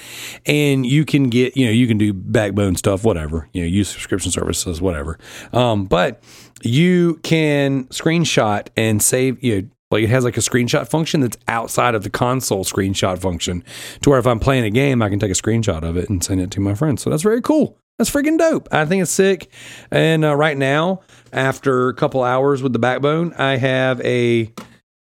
and 0.46 0.86
you 0.86 1.04
can 1.04 1.28
get 1.28 1.54
you 1.54 1.66
know 1.66 1.72
you 1.72 1.86
can 1.86 1.98
do 1.98 2.14
Backbone 2.14 2.76
stuff, 2.76 3.04
whatever 3.04 3.46
you 3.52 3.62
know, 3.62 3.68
use 3.68 3.90
subscription 3.90 4.32
services, 4.32 4.80
whatever. 4.80 5.18
Um, 5.52 5.84
but 5.84 6.24
you 6.62 7.20
can 7.22 7.84
screenshot 7.88 8.68
and 8.74 9.02
save 9.02 9.42
you 9.44 9.60
know 9.60 9.68
like 9.90 10.02
it 10.02 10.10
has 10.10 10.24
like 10.24 10.38
a 10.38 10.40
screenshot 10.40 10.88
function 10.88 11.20
that's 11.20 11.36
outside 11.46 11.94
of 11.94 12.04
the 12.04 12.10
console 12.10 12.64
screenshot 12.64 13.18
function 13.18 13.62
to 14.00 14.10
where 14.10 14.18
if 14.18 14.26
I'm 14.26 14.40
playing 14.40 14.64
a 14.64 14.70
game, 14.70 15.02
I 15.02 15.10
can 15.10 15.18
take 15.18 15.30
a 15.30 15.34
screenshot 15.34 15.82
of 15.82 15.96
it 15.96 16.08
and 16.08 16.24
send 16.24 16.40
it 16.40 16.50
to 16.52 16.60
my 16.60 16.74
friends. 16.74 17.02
So 17.02 17.10
that's 17.10 17.22
very 17.22 17.42
cool. 17.42 17.78
That's 17.98 18.10
freaking 18.10 18.38
dope. 18.38 18.68
I 18.72 18.86
think 18.86 19.02
it's 19.02 19.10
sick. 19.10 19.48
And 19.90 20.24
uh, 20.24 20.34
right 20.34 20.56
now, 20.56 21.00
after 21.32 21.88
a 21.88 21.94
couple 21.94 22.22
hours 22.22 22.62
with 22.62 22.72
the 22.72 22.78
backbone, 22.78 23.32
I 23.34 23.56
have 23.56 24.00
a 24.00 24.52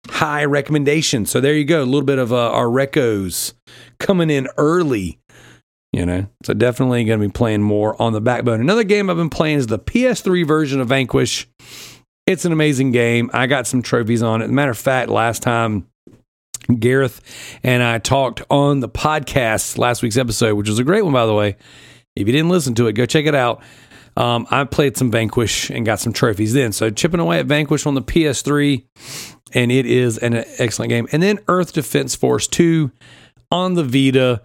high 0.08 0.44
recommendation. 0.44 1.26
So 1.26 1.40
there 1.40 1.54
you 1.54 1.64
go. 1.64 1.82
A 1.82 1.84
little 1.84 2.02
bit 2.02 2.18
of 2.18 2.32
uh, 2.32 2.50
our 2.50 2.66
recos 2.66 3.54
coming 3.98 4.30
in 4.30 4.48
early. 4.56 5.18
You 5.92 6.06
know, 6.06 6.26
so 6.44 6.54
definitely 6.54 7.02
going 7.04 7.18
to 7.20 7.26
be 7.26 7.32
playing 7.32 7.62
more 7.62 8.00
on 8.00 8.12
the 8.12 8.20
backbone. 8.20 8.60
Another 8.60 8.84
game 8.84 9.10
I've 9.10 9.16
been 9.16 9.28
playing 9.28 9.58
is 9.58 9.66
the 9.66 9.78
PS3 9.78 10.46
version 10.46 10.80
of 10.80 10.88
Vanquish. 10.88 11.48
It's 12.28 12.44
an 12.44 12.52
amazing 12.52 12.92
game. 12.92 13.28
I 13.32 13.48
got 13.48 13.66
some 13.66 13.82
trophies 13.82 14.22
on 14.22 14.40
it. 14.40 14.50
Matter 14.50 14.70
of 14.70 14.78
fact, 14.78 15.10
last 15.10 15.42
time 15.42 15.88
Gareth 16.78 17.20
and 17.64 17.82
I 17.82 17.98
talked 17.98 18.40
on 18.50 18.78
the 18.78 18.88
podcast 18.88 19.78
last 19.78 20.00
week's 20.02 20.16
episode, 20.16 20.54
which 20.54 20.68
was 20.68 20.78
a 20.78 20.84
great 20.84 21.02
one, 21.02 21.12
by 21.12 21.26
the 21.26 21.34
way. 21.34 21.56
If 22.20 22.26
you 22.26 22.32
didn't 22.32 22.50
listen 22.50 22.74
to 22.76 22.86
it, 22.86 22.92
go 22.92 23.06
check 23.06 23.26
it 23.26 23.34
out. 23.34 23.62
Um, 24.16 24.46
I 24.50 24.64
played 24.64 24.96
some 24.96 25.10
Vanquish 25.10 25.70
and 25.70 25.86
got 25.86 26.00
some 26.00 26.12
trophies 26.12 26.52
then. 26.52 26.72
So 26.72 26.90
chipping 26.90 27.20
away 27.20 27.38
at 27.38 27.46
Vanquish 27.46 27.86
on 27.86 27.94
the 27.94 28.02
PS3, 28.02 28.84
and 29.54 29.72
it 29.72 29.86
is 29.86 30.18
an 30.18 30.44
excellent 30.58 30.90
game. 30.90 31.06
And 31.12 31.22
then 31.22 31.38
Earth 31.48 31.72
Defense 31.72 32.14
Force 32.14 32.46
2 32.48 32.90
on 33.50 33.74
the 33.74 33.84
Vita. 33.84 34.42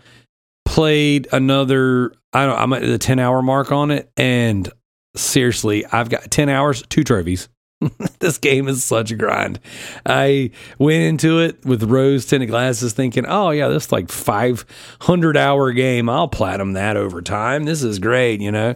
Played 0.65 1.27
another, 1.31 2.11
I 2.33 2.45
don't 2.45 2.59
I'm 2.59 2.73
at 2.73 2.81
the 2.81 2.97
10 2.97 3.19
hour 3.19 3.41
mark 3.41 3.71
on 3.71 3.91
it. 3.91 4.09
And 4.17 4.67
seriously, 5.15 5.85
I've 5.85 6.09
got 6.09 6.31
10 6.31 6.49
hours, 6.49 6.83
two 6.89 7.03
trophies. 7.03 7.49
this 8.19 8.37
game 8.37 8.67
is 8.67 8.83
such 8.83 9.11
a 9.11 9.15
grind. 9.15 9.59
I 10.05 10.51
went 10.79 11.03
into 11.03 11.39
it 11.39 11.65
with 11.65 11.83
rose 11.83 12.25
tinted 12.25 12.49
glasses 12.49 12.93
thinking, 12.93 13.25
oh, 13.25 13.51
yeah, 13.51 13.67
this 13.67 13.85
is 13.85 13.91
like 13.91 14.09
500 14.09 15.37
hour 15.37 15.71
game. 15.71 16.09
I'll 16.09 16.27
platinum 16.27 16.73
that 16.73 16.97
over 16.97 17.21
time. 17.21 17.63
This 17.63 17.83
is 17.83 17.99
great, 17.99 18.41
you 18.41 18.51
know? 18.51 18.75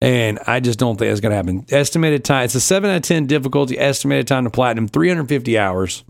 And 0.00 0.38
I 0.46 0.60
just 0.60 0.78
don't 0.78 0.96
think 0.96 1.10
it's 1.10 1.20
going 1.20 1.30
to 1.30 1.36
happen. 1.36 1.66
Estimated 1.70 2.24
time, 2.24 2.44
it's 2.44 2.54
a 2.54 2.60
7 2.60 2.88
out 2.88 2.96
of 2.96 3.02
10 3.02 3.26
difficulty, 3.26 3.78
estimated 3.78 4.28
time 4.28 4.44
to 4.44 4.50
platinum, 4.50 4.86
350 4.86 5.58
hours. 5.58 6.04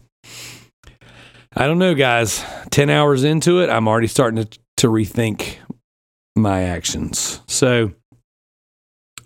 I 1.57 1.67
don't 1.67 1.79
know, 1.79 1.95
guys. 1.95 2.45
10 2.71 2.91
hours 2.91 3.25
into 3.25 3.61
it, 3.61 3.71
I'm 3.71 3.89
already 3.89 4.07
starting 4.07 4.45
to, 4.45 4.59
to 4.79 4.89
rethink 4.89 5.57
my 6.37 6.63
actions. 6.63 7.41
So 7.47 7.93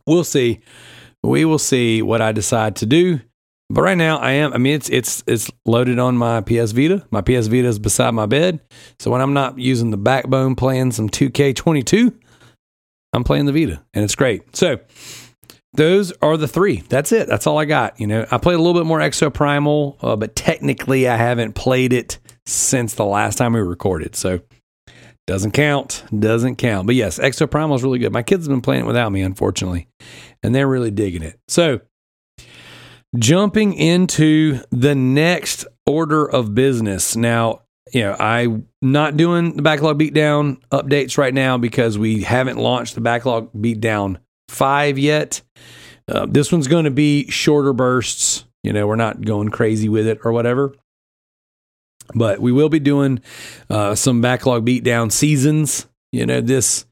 we'll 0.06 0.24
see 0.24 0.60
we 1.22 1.44
will 1.44 1.58
see 1.58 2.02
what 2.02 2.20
I 2.20 2.32
decide 2.32 2.76
to 2.76 2.86
do. 2.86 3.20
But 3.70 3.82
right 3.82 3.96
now, 3.96 4.18
I 4.18 4.32
am. 4.32 4.52
I 4.52 4.58
mean, 4.58 4.74
it's 4.74 4.90
it's 4.90 5.24
it's 5.26 5.50
loaded 5.64 5.98
on 5.98 6.16
my 6.16 6.42
PS 6.42 6.72
Vita. 6.72 7.06
My 7.10 7.22
PS 7.22 7.46
Vita 7.46 7.68
is 7.68 7.78
beside 7.78 8.10
my 8.10 8.26
bed, 8.26 8.60
so 8.98 9.10
when 9.10 9.22
I'm 9.22 9.32
not 9.32 9.58
using 9.58 9.90
the 9.90 9.96
backbone 9.96 10.56
playing 10.56 10.92
some 10.92 11.08
2K22, 11.08 12.14
I'm 13.14 13.24
playing 13.24 13.46
the 13.46 13.52
Vita, 13.52 13.82
and 13.94 14.04
it's 14.04 14.14
great. 14.14 14.54
So 14.54 14.78
those 15.72 16.12
are 16.20 16.36
the 16.36 16.48
three. 16.48 16.82
That's 16.90 17.12
it. 17.12 17.28
That's 17.28 17.46
all 17.46 17.56
I 17.56 17.64
got. 17.64 17.98
You 17.98 18.06
know, 18.06 18.26
I 18.30 18.36
played 18.36 18.56
a 18.56 18.62
little 18.62 18.78
bit 18.78 18.86
more 18.86 18.98
Exoprimal, 18.98 19.96
uh, 20.02 20.16
but 20.16 20.36
technically, 20.36 21.08
I 21.08 21.16
haven't 21.16 21.54
played 21.54 21.94
it 21.94 22.18
since 22.44 22.94
the 22.94 23.06
last 23.06 23.38
time 23.38 23.54
we 23.54 23.60
recorded. 23.60 24.16
So 24.16 24.40
doesn't 25.26 25.52
count. 25.52 26.04
Doesn't 26.18 26.56
count. 26.56 26.86
But 26.86 26.96
yes, 26.96 27.18
Exoprimal 27.18 27.76
is 27.76 27.82
really 27.82 28.00
good. 28.00 28.12
My 28.12 28.22
kids 28.22 28.44
have 28.44 28.52
been 28.52 28.60
playing 28.60 28.84
it 28.84 28.86
without 28.86 29.12
me, 29.12 29.22
unfortunately 29.22 29.88
and 30.42 30.54
they're 30.54 30.68
really 30.68 30.90
digging 30.90 31.22
it. 31.22 31.38
So, 31.48 31.80
jumping 33.18 33.74
into 33.74 34.60
the 34.70 34.94
next 34.94 35.66
order 35.86 36.24
of 36.24 36.54
business. 36.54 37.16
Now, 37.16 37.62
you 37.92 38.02
know, 38.02 38.16
I'm 38.18 38.68
not 38.80 39.16
doing 39.16 39.56
the 39.56 39.62
backlog 39.62 39.98
beatdown 39.98 40.60
updates 40.70 41.18
right 41.18 41.34
now 41.34 41.58
because 41.58 41.98
we 41.98 42.22
haven't 42.22 42.56
launched 42.56 42.94
the 42.94 43.00
backlog 43.00 43.52
beatdown 43.52 44.18
5 44.48 44.98
yet. 44.98 45.42
Uh, 46.08 46.26
this 46.26 46.50
one's 46.50 46.68
going 46.68 46.84
to 46.84 46.90
be 46.90 47.28
shorter 47.30 47.72
bursts. 47.72 48.44
You 48.62 48.72
know, 48.72 48.86
we're 48.86 48.96
not 48.96 49.20
going 49.20 49.50
crazy 49.50 49.88
with 49.88 50.06
it 50.06 50.20
or 50.24 50.32
whatever. 50.32 50.74
But 52.14 52.40
we 52.40 52.52
will 52.52 52.68
be 52.68 52.80
doing 52.80 53.20
uh, 53.70 53.94
some 53.94 54.20
backlog 54.20 54.66
beatdown 54.66 55.12
seasons. 55.12 55.86
You 56.12 56.26
know, 56.26 56.40
this 56.40 56.86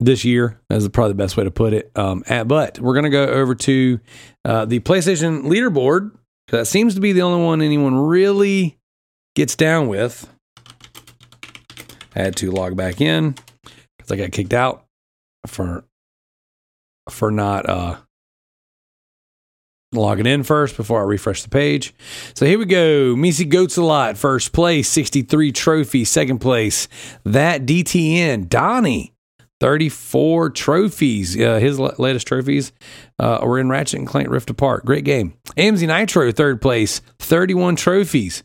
this 0.00 0.24
year. 0.24 0.58
That's 0.68 0.88
probably 0.88 1.12
the 1.12 1.18
best 1.18 1.36
way 1.36 1.44
to 1.44 1.50
put 1.50 1.72
it. 1.72 1.92
Um, 1.94 2.24
at, 2.26 2.48
but 2.48 2.80
we're 2.80 2.94
going 2.94 3.04
to 3.04 3.10
go 3.10 3.24
over 3.24 3.54
to 3.54 4.00
uh, 4.44 4.64
the 4.64 4.80
PlayStation 4.80 5.44
leaderboard. 5.44 6.12
Because 6.46 6.62
that 6.62 6.70
seems 6.70 6.96
to 6.96 7.00
be 7.00 7.12
the 7.12 7.22
only 7.22 7.44
one 7.44 7.62
anyone 7.62 7.94
really 7.94 8.76
gets 9.36 9.54
down 9.54 9.86
with. 9.86 10.28
I 12.16 12.22
had 12.22 12.34
to 12.36 12.50
log 12.50 12.76
back 12.76 13.00
in 13.00 13.36
because 13.96 14.10
I 14.10 14.16
got 14.16 14.32
kicked 14.32 14.52
out 14.52 14.84
for 15.46 15.84
for 17.08 17.30
not 17.30 17.68
uh, 17.68 17.98
logging 19.92 20.26
in 20.26 20.42
first 20.42 20.76
before 20.76 21.00
I 21.00 21.04
refresh 21.04 21.42
the 21.44 21.48
page. 21.48 21.94
So 22.34 22.46
here 22.46 22.58
we 22.58 22.64
go. 22.64 23.14
Misi 23.14 23.44
Goats 23.44 23.76
a 23.76 23.82
lot. 23.82 24.16
First 24.16 24.52
place, 24.52 24.88
63 24.88 25.52
trophies. 25.52 26.10
Second 26.10 26.40
place, 26.40 26.88
that 27.24 27.64
DTN. 27.64 28.48
Donnie 28.48 29.14
34 29.60 30.50
trophies. 30.50 31.38
Uh, 31.38 31.58
his 31.58 31.78
latest 31.78 32.26
trophies 32.26 32.72
uh, 33.18 33.38
were 33.42 33.58
in 33.58 33.68
Ratchet 33.68 33.98
and 33.98 34.08
Clank 34.08 34.28
Rift 34.28 34.50
Apart. 34.50 34.84
Great 34.84 35.04
game. 35.04 35.34
AMZ 35.56 35.86
Nitro, 35.86 36.32
third 36.32 36.60
place, 36.60 37.00
31 37.18 37.76
trophies. 37.76 38.42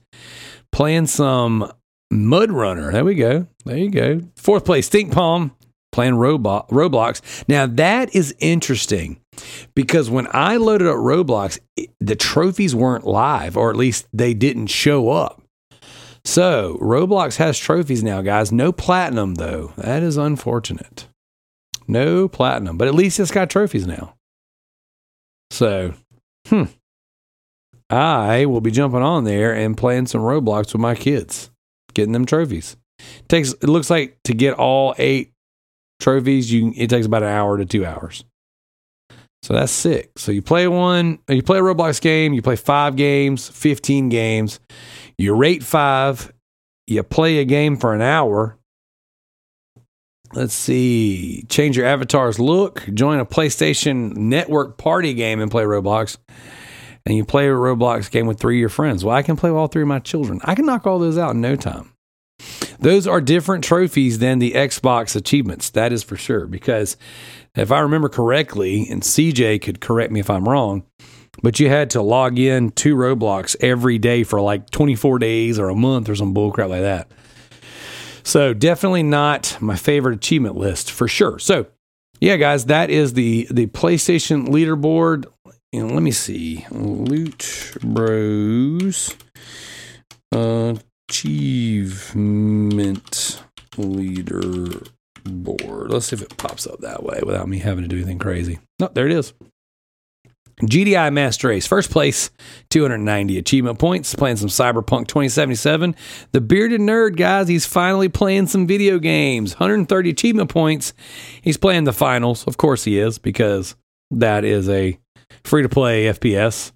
Playing 0.72 1.08
some 1.08 1.72
Mud 2.12 2.52
Runner. 2.52 2.92
There 2.92 3.06
we 3.06 3.16
go. 3.16 3.48
There 3.66 3.78
you 3.78 3.90
go. 3.90 4.22
Fourth 4.36 4.66
place, 4.66 4.88
Stink 4.88 5.14
Palm, 5.14 5.56
playing 5.92 6.16
Roblox. 6.16 7.48
Now, 7.48 7.66
that 7.66 8.14
is 8.14 8.36
interesting 8.40 9.22
because 9.74 10.10
when 10.10 10.28
I 10.32 10.58
loaded 10.58 10.88
up 10.88 10.98
Roblox, 10.98 11.60
the 12.00 12.16
trophies 12.16 12.76
weren't 12.76 13.06
live, 13.08 13.56
or 13.56 13.70
at 13.70 13.78
least 13.78 14.08
they 14.14 14.34
didn't 14.34 14.68
show 14.68 15.10
up. 15.10 15.42
So, 16.26 16.80
Roblox 16.82 17.38
has 17.38 17.58
trophies 17.58 18.04
now, 18.04 18.22
guys. 18.22 18.52
No 18.52 18.72
platinum, 18.72 19.36
though. 19.36 19.74
That 19.78 20.02
is 20.02 20.18
unfortunate. 20.18 21.08
No 21.88 22.28
platinum, 22.28 22.78
but 22.78 22.88
at 22.88 22.96
least 22.96 23.20
it's 23.20 23.30
got 23.30 23.50
trophies 23.50 23.86
now. 23.86 24.16
So, 25.52 25.94
hmm. 26.48 26.64
I 27.90 28.48
will 28.48 28.62
be 28.62 28.72
jumping 28.72 29.04
on 29.04 29.24
there 29.24 29.54
and 29.54 29.78
playing 29.78 30.08
some 30.08 30.22
Roblox 30.22 30.74
with 30.74 30.82
my 30.82 30.96
kids, 30.96 31.52
getting 31.94 32.14
them 32.14 32.26
trophies. 32.26 32.76
It 32.98 33.30
takes 33.30 33.54
it 33.54 33.70
looks 33.70 33.92
like 33.92 34.18
to 34.24 34.34
get 34.34 34.56
all 34.56 34.96
eight 34.98 35.32
trophies, 36.00 36.52
you 36.52 36.74
it 36.76 36.90
takes 36.90 37.06
about 37.06 37.22
an 37.22 37.30
hour 37.30 37.58
to 37.58 37.66
two 37.66 37.86
hours. 37.86 38.26
So 39.44 39.54
that's 39.54 39.72
sick. 39.72 40.10
So 40.18 40.32
you 40.32 40.42
play 40.42 40.68
one, 40.68 41.20
you 41.30 41.44
play 41.44 41.60
a 41.60 41.62
Roblox 41.62 42.02
game, 42.02 42.34
you 42.34 42.42
play 42.42 42.56
five 42.56 42.96
games, 42.96 43.48
15 43.48 44.10
games. 44.10 44.60
You 45.18 45.36
rate 45.36 45.64
five, 45.64 46.32
you 46.88 47.02
play 47.04 47.40
a 47.40 47.46
game 47.46 47.78
for 47.78 47.94
an 47.94 48.02
hour. 48.02 48.58
Let's 50.34 50.54
see, 50.54 51.46
change 51.50 51.78
your 51.78 51.86
avatar's 51.86 52.40
look, 52.40 52.84
join 52.94 53.20
a 53.20 53.26
PlayStation 53.26 54.16
Network 54.18 54.78
party 54.78 55.14
game 55.14 55.40
and 55.40 55.50
play 55.50 55.64
Roblox. 55.64 56.18
And 57.06 57.16
you 57.16 57.24
play 57.24 57.48
a 57.48 57.52
Roblox 57.52 58.10
game 58.10 58.26
with 58.26 58.40
three 58.40 58.58
of 58.58 58.60
your 58.60 58.70
friends. 58.70 59.06
Well, 59.06 59.16
I 59.16 59.22
can 59.22 59.38
play 59.38 59.52
with 59.52 59.60
all 59.60 59.68
three 59.68 59.84
of 59.84 59.88
my 59.88 60.00
children. 60.00 60.42
I 60.44 60.56
can 60.56 60.66
knock 60.66 60.88
all 60.88 60.98
those 60.98 61.20
out 61.20 61.36
in 61.36 61.42
no 61.42 61.56
time. 61.56 61.92
Those 62.80 63.08
are 63.08 63.22
different 63.22 63.64
trophies 63.64 64.20
than 64.20 64.40
the 64.40 64.52
Xbox 64.52 65.16
achievements. 65.16 65.70
That 65.70 65.94
is 65.94 66.04
for 66.04 66.18
sure. 66.18 66.48
Because 66.48 66.98
if 67.56 67.72
I 67.72 67.80
remember 67.80 68.10
correctly, 68.10 68.88
and 68.90 69.02
CJ 69.02 69.62
could 69.62 69.80
correct 69.80 70.12
me 70.12 70.20
if 70.20 70.30
I'm 70.30 70.50
wrong, 70.50 70.84
but 71.42 71.60
you 71.60 71.70
had 71.70 71.90
to 71.92 72.02
log 72.02 72.40
in 72.40 72.72
to 72.72 72.96
Roblox 72.96 73.56
every 73.60 73.98
day 73.98 74.24
for 74.24 74.42
like 74.42 74.70
24 74.70 75.20
days 75.20 75.60
or 75.60 75.70
a 75.70 75.76
month 75.76 76.10
or 76.10 76.16
some 76.16 76.34
bullcrap 76.34 76.70
like 76.70 76.82
that. 76.82 77.08
So 78.24 78.54
definitely 78.54 79.04
not 79.04 79.58
my 79.62 79.76
favorite 79.76 80.16
achievement 80.16 80.56
list 80.56 80.92
for 80.92 81.08
sure. 81.08 81.38
So 81.40 81.68
yeah, 82.20 82.38
guys, 82.38 82.66
that 82.66 82.90
is 82.90 83.14
the 83.14 83.48
the 83.52 83.68
PlayStation 83.68 84.48
leaderboard. 84.48 85.26
And 85.74 85.92
let 85.92 86.02
me 86.02 86.12
see, 86.12 86.66
Loot 86.72 87.76
Bros 87.84 89.16
achievement 91.10 91.82
leaderboard. 93.78 94.90
Let's 95.90 96.08
see 96.08 96.16
if 96.16 96.22
it 96.22 96.38
pops 96.38 96.68
up 96.68 96.80
that 96.82 97.04
way 97.04 97.20
without 97.26 97.48
me 97.48 97.60
having 97.60 97.84
to 97.84 97.88
do 97.88 97.98
anything 97.98 98.20
crazy. 98.20 98.60
No, 98.80 98.90
there 98.94 99.06
it 99.06 99.12
is. 99.12 99.34
GDI 100.62 101.12
Master 101.12 101.50
Race, 101.50 101.68
first 101.68 101.92
place, 101.92 102.30
290 102.70 103.38
achievement 103.38 103.78
points, 103.78 104.16
playing 104.16 104.38
some 104.38 104.48
Cyberpunk 104.48 105.08
2077. 105.08 105.96
The 106.32 106.42
bearded 106.42 106.80
nerd, 106.80 107.18
guys, 107.18 107.50
he's 107.50 107.66
finally 107.66 108.08
playing 108.08 108.48
some 108.48 108.66
video 108.66 108.98
games. 108.98 109.54
130 109.56 110.10
achievement 110.10 110.50
points. 110.50 110.94
He's 111.42 111.58
playing 111.58 111.84
the 111.84 111.94
finals. 111.94 112.46
Of 112.48 112.58
course 112.58 112.86
he 112.86 113.00
is, 113.00 113.18
because 113.18 113.76
that 114.12 114.46
is 114.46 114.70
a 114.70 114.98
free 115.44 115.64
to 115.64 115.70
play 115.70 116.06
FPS. 116.06 116.72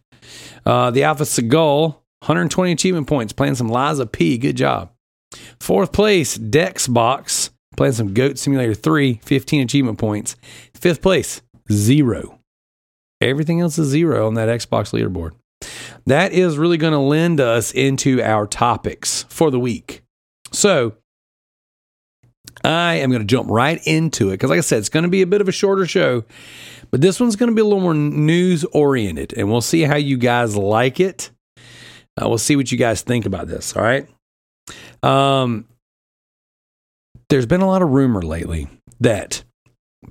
Uh, 0.65 0.91
the 0.91 1.03
Alpha 1.03 1.25
Seagull, 1.25 2.03
120 2.19 2.73
achievement 2.73 3.07
points, 3.07 3.31
playing 3.31 3.55
some 3.55 3.69
Lies 3.69 3.99
of 3.99 4.11
P. 4.11 4.37
Good 4.37 4.57
job. 4.57 4.91
Fourth 5.61 5.93
place, 5.93 6.37
Dexbox, 6.37 7.51
playing 7.77 7.93
some 7.93 8.13
Goat 8.13 8.37
Simulator 8.37 8.73
3, 8.73 9.21
15 9.23 9.61
achievement 9.61 9.97
points. 9.97 10.35
Fifth 10.73 11.01
place, 11.01 11.41
zero. 11.71 12.38
Everything 13.21 13.61
else 13.61 13.77
is 13.77 13.89
zero 13.89 14.27
on 14.27 14.35
that 14.35 14.49
Xbox 14.49 14.93
leaderboard. 14.93 15.31
That 16.05 16.31
is 16.31 16.57
really 16.57 16.77
going 16.77 16.93
to 16.93 16.99
lend 16.99 17.39
us 17.41 17.71
into 17.71 18.21
our 18.21 18.47
topics 18.47 19.25
for 19.29 19.51
the 19.51 19.59
week. 19.59 20.03
So, 20.51 20.95
I 22.63 22.95
am 22.95 23.09
going 23.09 23.21
to 23.21 23.27
jump 23.27 23.49
right 23.49 23.79
into 23.85 24.29
it 24.29 24.33
because, 24.33 24.49
like 24.49 24.57
I 24.57 24.61
said, 24.61 24.79
it's 24.79 24.89
going 24.89 25.03
to 25.03 25.09
be 25.09 25.21
a 25.21 25.27
bit 25.27 25.41
of 25.41 25.47
a 25.47 25.51
shorter 25.51 25.85
show, 25.85 26.25
but 26.91 27.01
this 27.01 27.19
one's 27.19 27.35
going 27.35 27.49
to 27.49 27.55
be 27.55 27.61
a 27.61 27.65
little 27.65 27.79
more 27.79 27.93
news 27.93 28.63
oriented, 28.65 29.33
and 29.37 29.49
we'll 29.49 29.61
see 29.61 29.81
how 29.81 29.95
you 29.95 30.17
guys 30.17 30.55
like 30.55 30.99
it. 30.99 31.31
Uh, 31.57 32.27
we'll 32.27 32.37
see 32.37 32.55
what 32.55 32.71
you 32.71 32.77
guys 32.77 33.01
think 33.01 33.25
about 33.25 33.47
this. 33.47 33.75
All 33.75 33.83
right. 33.83 34.07
Um, 35.03 35.67
there's 37.29 37.45
been 37.45 37.61
a 37.61 37.67
lot 37.67 37.81
of 37.81 37.89
rumor 37.89 38.21
lately 38.21 38.67
that 38.99 39.43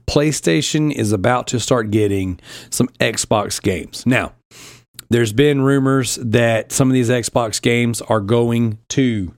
PlayStation 0.06 0.92
is 0.92 1.12
about 1.12 1.46
to 1.48 1.60
start 1.60 1.90
getting 1.90 2.40
some 2.70 2.88
Xbox 3.00 3.60
games. 3.62 4.06
Now, 4.06 4.34
there's 5.10 5.32
been 5.32 5.62
rumors 5.62 6.16
that 6.16 6.72
some 6.72 6.88
of 6.88 6.94
these 6.94 7.08
Xbox 7.08 7.60
games 7.60 8.02
are 8.02 8.20
going 8.20 8.78
to 8.90 9.34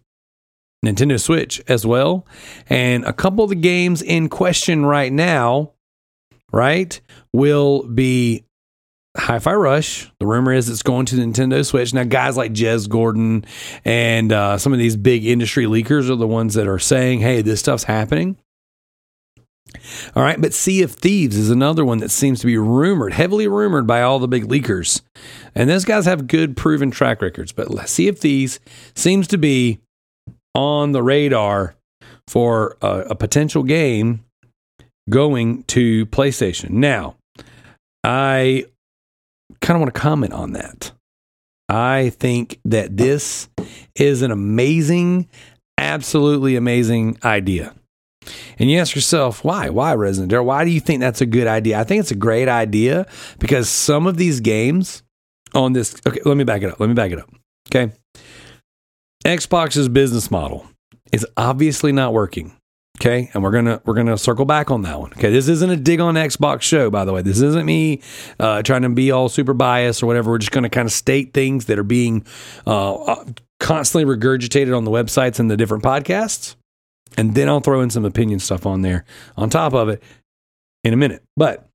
Nintendo 0.85 1.21
Switch 1.21 1.63
as 1.69 1.87
well. 1.87 2.27
And 2.69 3.05
a 3.05 3.13
couple 3.13 3.45
of 3.45 3.51
the 3.51 3.57
games 3.57 4.03
in 4.03 4.29
question 4.29 4.85
right 4.85 5.13
now, 5.13 5.73
right, 6.53 7.01
will 7.33 7.85
be 7.85 8.45
Hi-Fi 9.17 9.55
Rush. 9.55 10.11
The 10.19 10.27
rumor 10.27 10.53
is 10.53 10.69
it's 10.69 10.83
going 10.83 11.07
to 11.07 11.17
Nintendo 11.17 11.65
Switch. 11.65 11.93
Now, 11.93 12.05
guys 12.05 12.37
like 12.37 12.53
Jez 12.53 12.89
Corden 12.89 13.45
and 13.85 14.33
uh, 14.33 14.59
some 14.59 14.73
of 14.73 14.79
these 14.79 14.97
big 14.97 15.27
industry 15.27 15.67
leakers 15.67 16.11
are 16.11 16.17
the 16.17 16.27
ones 16.27 16.55
that 16.55 16.69
are 16.69 16.79
saying, 16.79 17.21
"Hey, 17.21 17.43
this 17.43 17.61
stuff's 17.61 17.85
happening." 17.85 18.37
All 20.15 20.23
right, 20.23 20.41
but 20.41 20.55
Sea 20.55 20.83
of 20.83 20.93
Thieves 20.93 21.37
is 21.37 21.51
another 21.51 21.85
one 21.85 21.99
that 21.99 22.11
seems 22.11 22.41
to 22.41 22.47
be 22.47 22.59
rumored, 22.59 23.13
heavily 23.13 23.49
rumored 23.49 23.87
by 23.87 24.03
all 24.03 24.19
the 24.19 24.29
big 24.29 24.45
leakers. 24.45 25.03
And 25.55 25.69
those 25.69 25.85
guys 25.85 26.05
have 26.07 26.27
good 26.27 26.57
proven 26.57 26.91
track 26.91 27.23
records, 27.23 27.53
but 27.53 27.89
Sea 27.89 28.09
of 28.09 28.19
Thieves 28.19 28.61
seems 28.95 29.27
to 29.29 29.39
be 29.39 29.81
on 30.55 30.93
the 30.93 31.03
radar 31.03 31.75
for 32.27 32.77
a, 32.83 33.01
a 33.11 33.15
potential 33.15 33.63
game 33.63 34.25
going 35.09 35.65
to 35.65 36.07
PlayStation. 36.07 36.71
Now, 36.71 37.17
I 38.05 38.67
kind 39.61 39.77
of 39.77 39.81
want 39.81 39.95
to 39.95 40.01
comment 40.01 40.33
on 40.33 40.53
that. 40.53 40.93
I 41.69 42.11
think 42.11 42.59
that 42.65 42.97
this 42.97 43.49
is 43.95 44.23
an 44.23 44.31
amazing, 44.31 45.29
absolutely 45.79 46.57
amazing 46.57 47.19
idea. 47.25 47.75
And 48.59 48.71
you 48.71 48.79
ask 48.79 48.95
yourself, 48.95 49.45
why? 49.45 49.71
Why, 49.71 49.95
Resident 49.95 50.33
Evil? 50.33 50.45
Why 50.45 50.65
do 50.65 50.71
you 50.71 50.81
think 50.81 51.01
that's 51.01 51.21
a 51.21 51.27
good 51.27 51.47
idea? 51.47 51.81
I 51.81 51.85
think 51.85 52.01
it's 52.01 52.11
a 52.11 52.17
great 52.17 52.49
idea 52.49 53.07
because 53.39 53.69
some 53.69 54.07
of 54.07 54.17
these 54.17 54.41
games 54.41 55.03
on 55.55 55.73
this. 55.73 55.97
Okay, 56.07 56.21
let 56.25 56.37
me 56.37 56.45
back 56.45 56.63
it 56.63 56.71
up. 56.71 56.81
Let 56.81 56.89
me 56.89 56.95
back 56.95 57.13
it 57.13 57.19
up. 57.19 57.31
Okay. 57.69 57.93
Xbox's 59.25 59.89
business 59.89 60.31
model 60.31 60.67
is 61.13 61.27
obviously 61.37 61.93
not 61.93 62.13
working. 62.13 62.57
Okay, 63.01 63.31
and 63.33 63.43
we're 63.43 63.51
gonna 63.51 63.81
we're 63.87 63.95
gonna 63.95 64.19
circle 64.19 64.45
back 64.45 64.71
on 64.71 64.83
that 64.83 65.01
one. 65.01 65.11
Okay, 65.13 65.31
this 65.31 65.49
isn't 65.49 65.71
a 65.71 65.77
dig 65.77 66.01
on 66.01 66.17
Xbox 66.17 66.63
show, 66.63 66.91
by 66.91 67.07
the 67.07 67.13
way. 67.15 67.23
This 67.23 67.41
isn't 67.41 67.65
me 67.65 68.03
uh, 68.39 68.61
trying 68.63 68.83
to 68.83 68.91
be 68.91 69.11
all 69.11 69.31
super 69.31 69.55
biased 69.55 70.03
or 70.03 70.07
whatever. 70.07 70.31
We're 70.31 70.39
just 70.39 70.53
gonna 70.53 70.69
kind 70.69 70.85
of 70.85 70.93
state 70.93 71.33
things 71.33 71.65
that 71.67 71.79
are 71.79 71.85
being 71.85 72.27
uh, 72.67 72.95
uh, 72.95 73.25
constantly 73.59 74.05
regurgitated 74.05 74.77
on 74.77 74.85
the 74.85 74.91
websites 74.91 75.41
and 75.41 75.51
the 75.51 75.57
different 75.57 75.83
podcasts, 75.83 76.57
and 77.17 77.35
then 77.35 77.49
I'll 77.49 77.61
throw 77.61 77.81
in 77.81 77.91
some 77.91 78.05
opinion 78.05 78.39
stuff 78.39 78.67
on 78.67 78.83
there 78.83 79.05
on 79.37 79.51
top 79.51 79.75
of 79.75 79.89
it 79.89 80.03
in 80.85 80.93
a 80.93 80.97
minute. 80.97 81.23
But 81.37 81.69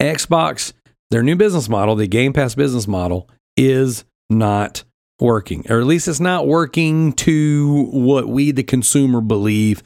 Xbox, 0.00 0.72
their 1.10 1.22
new 1.22 1.36
business 1.36 1.68
model, 1.68 1.94
the 1.94 2.06
Game 2.06 2.32
Pass 2.32 2.54
business 2.54 2.88
model, 2.88 3.28
is 3.56 4.04
not 4.30 4.84
working, 5.20 5.64
or 5.70 5.78
at 5.80 5.86
least 5.86 6.08
it's 6.08 6.20
not 6.20 6.46
working 6.46 7.12
to 7.12 7.84
what 7.92 8.28
we, 8.28 8.50
the 8.50 8.64
consumer, 8.64 9.20
believe 9.20 9.82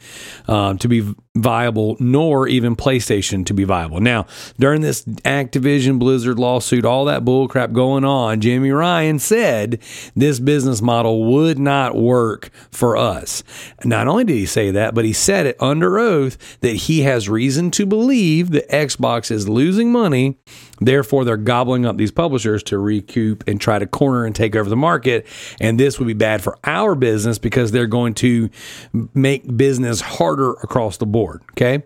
uh, 0.47 0.75
to 0.75 0.89
be 0.89 1.15
viable, 1.42 1.96
nor 2.01 2.48
even 2.48 2.77
PlayStation 2.77 3.46
to 3.46 3.55
be 3.55 3.64
viable. 3.64 4.01
Now, 4.01 4.27
during 4.59 4.81
this 4.81 5.05
Activision 5.05 5.98
Blizzard 5.98 6.38
lawsuit, 6.38 6.85
all 6.85 7.05
that 7.07 7.24
bullcrap 7.24 7.72
going 7.72 8.05
on, 8.05 8.40
Jimmy 8.40 8.70
Ryan 8.70 9.18
said 9.18 9.81
this 10.14 10.40
business 10.40 10.83
model 10.83 11.24
would 11.33 11.59
not 11.59 11.96
work 11.96 12.51
for 12.70 12.96
us. 12.96 13.42
Not 13.85 14.09
only 14.09 14.24
did 14.24 14.35
he 14.35 14.46
say 14.46 14.70
that, 14.72 14.94
but 14.94 15.05
he 15.05 15.12
said 15.12 15.46
it 15.46 15.57
under 15.61 15.98
oath 15.98 16.61
that 16.61 16.74
he 16.74 17.03
has 17.03 17.29
reason 17.29 17.70
to 17.72 17.87
believe 17.87 18.51
that 18.51 18.68
Xbox 18.68 19.31
is 19.31 19.48
losing 19.48 19.92
money. 19.92 20.37
Therefore, 20.81 21.24
they're 21.24 21.37
gobbling 21.37 21.87
up 21.87 21.96
these 21.96 22.12
publishers 22.12 22.62
to 22.64 22.79
recoup 22.79 23.42
and 23.48 23.61
try 23.61 23.79
to 23.79 23.87
corner 23.87 24.24
and 24.24 24.35
take 24.35 24.55
over 24.55 24.70
the 24.70 24.77
market. 24.77 25.27
And 25.61 25.79
this 25.79 25.98
would 25.98 26.07
be 26.07 26.14
bad 26.14 26.42
for 26.42 26.57
our 26.64 26.94
business 26.94 27.38
because 27.38 27.72
they're 27.72 27.87
going 27.87 28.14
to 28.14 28.48
make 29.12 29.57
business 29.57 30.01
harder 30.01 30.53
across 30.53 30.96
the 30.96 31.07
board 31.07 31.28
board. 31.29 31.43
Okay. 31.53 31.83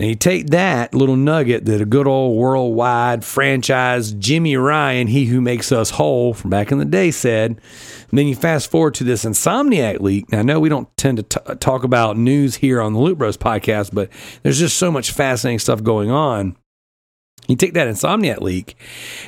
And 0.00 0.10
you 0.10 0.14
take 0.14 0.50
that 0.50 0.94
little 0.94 1.16
nugget 1.16 1.64
that 1.64 1.80
a 1.80 1.84
good 1.84 2.06
old 2.06 2.36
worldwide 2.36 3.24
franchise 3.24 4.12
Jimmy 4.12 4.56
Ryan, 4.56 5.08
he 5.08 5.24
who 5.24 5.40
makes 5.40 5.72
us 5.72 5.90
whole 5.90 6.34
from 6.34 6.50
back 6.50 6.70
in 6.70 6.78
the 6.78 6.84
day, 6.84 7.10
said. 7.10 7.50
And 8.10 8.18
then 8.18 8.28
you 8.28 8.36
fast 8.36 8.70
forward 8.70 8.94
to 8.94 9.04
this 9.04 9.24
Insomniac 9.24 9.98
leak. 9.98 10.30
Now, 10.30 10.38
I 10.38 10.42
know 10.42 10.60
we 10.60 10.68
don't 10.68 10.88
tend 10.96 11.16
to 11.16 11.22
t- 11.24 11.54
talk 11.56 11.82
about 11.82 12.16
news 12.16 12.54
here 12.54 12.80
on 12.80 12.92
the 12.92 13.00
Loot 13.00 13.18
Bros 13.18 13.36
podcast, 13.36 13.92
but 13.92 14.08
there's 14.44 14.60
just 14.60 14.78
so 14.78 14.92
much 14.92 15.10
fascinating 15.10 15.58
stuff 15.58 15.82
going 15.82 16.12
on. 16.12 16.56
You 17.48 17.56
take 17.56 17.74
that 17.74 17.88
Insomniac 17.88 18.40
leak, 18.40 18.76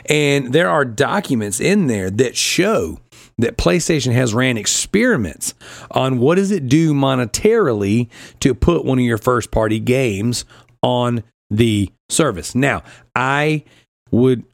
and 0.07 0.53
there 0.53 0.69
are 0.69 0.85
documents 0.85 1.59
in 1.59 1.88
there 1.88 2.11
that 2.11 2.37
show 2.37 3.01
that 3.40 3.57
PlayStation 3.57 4.12
has 4.12 4.35
ran 4.35 4.57
experiments 4.57 5.55
on 5.90 6.18
what 6.18 6.37
does 6.37 6.50
it 6.50 6.68
do 6.68 6.92
monetarily 6.94 8.09
to 8.40 8.55
put 8.55 8.85
one 8.85 8.98
of 8.98 9.05
your 9.05 9.18
first 9.18 9.50
party 9.50 9.81
games 9.81 10.44
on 10.83 11.22
the 11.50 11.90
service. 12.09 12.55
Now, 12.55 12.83
I 13.14 13.64
would 14.11 14.44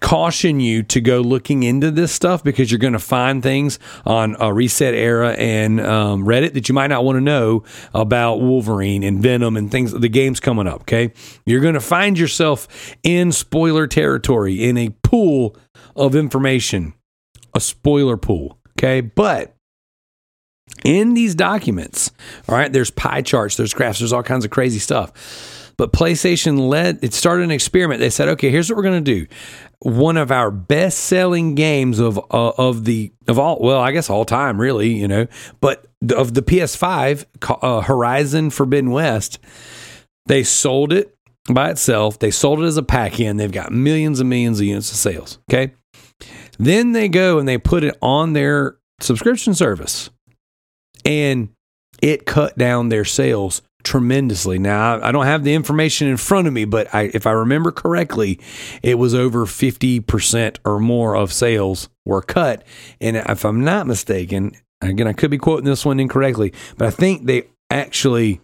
caution 0.00 0.58
you 0.58 0.82
to 0.82 1.00
go 1.00 1.20
looking 1.20 1.62
into 1.62 1.90
this 1.90 2.12
stuff 2.12 2.42
because 2.42 2.70
you're 2.70 2.78
going 2.78 2.92
to 2.92 2.98
find 2.98 3.42
things 3.42 3.78
on 4.04 4.34
a 4.34 4.46
ResetEra 4.46 5.38
and 5.38 5.80
um, 5.80 6.24
Reddit 6.24 6.54
that 6.54 6.68
you 6.68 6.74
might 6.74 6.88
not 6.88 7.04
want 7.04 7.16
to 7.16 7.20
know 7.20 7.62
about 7.94 8.40
Wolverine 8.40 9.02
and 9.02 9.22
Venom 9.22 9.56
and 9.56 9.70
things. 9.70 9.92
The 9.92 10.08
game's 10.08 10.40
coming 10.40 10.66
up. 10.66 10.82
Okay, 10.82 11.12
you're 11.46 11.60
going 11.60 11.74
to 11.74 11.80
find 11.80 12.18
yourself 12.18 12.94
in 13.02 13.32
spoiler 13.32 13.86
territory 13.86 14.64
in 14.64 14.76
a 14.76 14.90
pool 15.02 15.56
of 15.94 16.14
information 16.14 16.94
a 17.54 17.60
spoiler 17.60 18.16
pool. 18.16 18.58
Okay. 18.78 19.00
But 19.00 19.54
in 20.84 21.14
these 21.14 21.34
documents, 21.34 22.10
all 22.48 22.56
right, 22.56 22.72
there's 22.72 22.90
pie 22.90 23.22
charts, 23.22 23.56
there's 23.56 23.74
graphs, 23.74 23.98
there's 23.98 24.12
all 24.12 24.22
kinds 24.22 24.44
of 24.44 24.50
crazy 24.50 24.78
stuff. 24.78 25.72
But 25.76 25.92
PlayStation 25.92 26.68
led, 26.68 26.98
it 27.02 27.14
started 27.14 27.44
an 27.44 27.50
experiment. 27.50 28.00
They 28.00 28.10
said, 28.10 28.28
okay, 28.30 28.50
here's 28.50 28.68
what 28.68 28.76
we're 28.76 28.82
going 28.82 29.02
to 29.04 29.14
do. 29.14 29.26
One 29.80 30.16
of 30.16 30.30
our 30.30 30.50
best 30.50 30.98
selling 30.98 31.54
games 31.54 31.98
of, 31.98 32.18
uh, 32.18 32.52
of 32.58 32.84
the, 32.84 33.12
of 33.26 33.38
all, 33.38 33.58
well, 33.60 33.80
I 33.80 33.90
guess 33.92 34.10
all 34.10 34.24
time, 34.24 34.60
really, 34.60 34.92
you 34.92 35.08
know, 35.08 35.26
but 35.60 35.86
of 36.14 36.34
the 36.34 36.42
PS5, 36.42 37.24
uh, 37.62 37.80
Horizon 37.80 38.50
Forbidden 38.50 38.90
West, 38.90 39.38
they 40.26 40.44
sold 40.44 40.92
it 40.92 41.16
by 41.52 41.70
itself. 41.70 42.18
They 42.18 42.30
sold 42.30 42.60
it 42.60 42.64
as 42.64 42.76
a 42.76 42.82
pack 42.82 43.18
in. 43.18 43.36
They've 43.36 43.50
got 43.50 43.72
millions 43.72 44.20
and 44.20 44.28
millions 44.28 44.60
of 44.60 44.66
units 44.66 44.90
of 44.90 44.96
sales. 44.96 45.38
Okay. 45.50 45.72
Then 46.58 46.92
they 46.92 47.08
go 47.08 47.38
and 47.38 47.48
they 47.48 47.58
put 47.58 47.84
it 47.84 47.96
on 48.02 48.32
their 48.32 48.76
subscription 49.00 49.54
service. 49.54 50.10
and 51.04 51.48
it 52.00 52.26
cut 52.26 52.58
down 52.58 52.88
their 52.88 53.04
sales 53.04 53.62
tremendously. 53.84 54.58
Now, 54.58 55.00
I 55.02 55.12
don't 55.12 55.24
have 55.26 55.44
the 55.44 55.54
information 55.54 56.08
in 56.08 56.16
front 56.16 56.46
of 56.48 56.52
me, 56.52 56.64
but 56.64 56.92
I, 56.94 57.10
if 57.14 57.26
I 57.26 57.32
remember 57.32 57.70
correctly, 57.70 58.40
it 58.82 58.98
was 58.98 59.14
over 59.14 59.46
50% 59.46 60.58
or 60.64 60.80
more 60.80 61.16
of 61.16 61.32
sales 61.32 61.88
were 62.04 62.22
cut. 62.22 62.64
And 63.00 63.16
if 63.16 63.44
I'm 63.44 63.64
not 63.64 63.86
mistaken, 63.86 64.52
again, 64.80 65.06
I 65.06 65.12
could 65.12 65.30
be 65.30 65.38
quoting 65.38 65.64
this 65.64 65.84
one 65.84 66.00
incorrectly, 66.00 66.52
but 66.76 66.88
I 66.88 66.90
think 66.90 67.26
they 67.26 67.44
actually, 67.70 68.40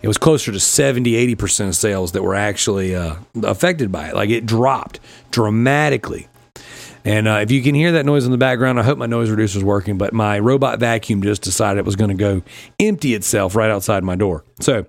it 0.00 0.08
was 0.08 0.18
closer 0.18 0.50
to 0.52 0.60
70, 0.60 1.34
80% 1.34 1.68
of 1.68 1.76
sales 1.76 2.12
that 2.12 2.22
were 2.22 2.34
actually 2.34 2.94
uh, 2.94 3.16
affected 3.42 3.92
by 3.92 4.08
it. 4.08 4.14
Like 4.16 4.30
it 4.30 4.46
dropped 4.46 4.98
dramatically. 5.30 6.28
And 7.04 7.26
uh, 7.28 7.40
if 7.42 7.50
you 7.50 7.62
can 7.62 7.74
hear 7.74 7.92
that 7.92 8.04
noise 8.04 8.26
in 8.26 8.32
the 8.32 8.38
background, 8.38 8.78
I 8.78 8.82
hope 8.82 8.98
my 8.98 9.06
noise 9.06 9.30
reducer 9.30 9.58
is 9.58 9.64
working. 9.64 9.98
But 9.98 10.12
my 10.12 10.38
robot 10.38 10.78
vacuum 10.78 11.22
just 11.22 11.42
decided 11.42 11.78
it 11.78 11.84
was 11.84 11.96
going 11.96 12.10
to 12.10 12.16
go 12.16 12.42
empty 12.78 13.14
itself 13.14 13.54
right 13.54 13.70
outside 13.70 14.04
my 14.04 14.16
door. 14.16 14.44
So, 14.60 14.86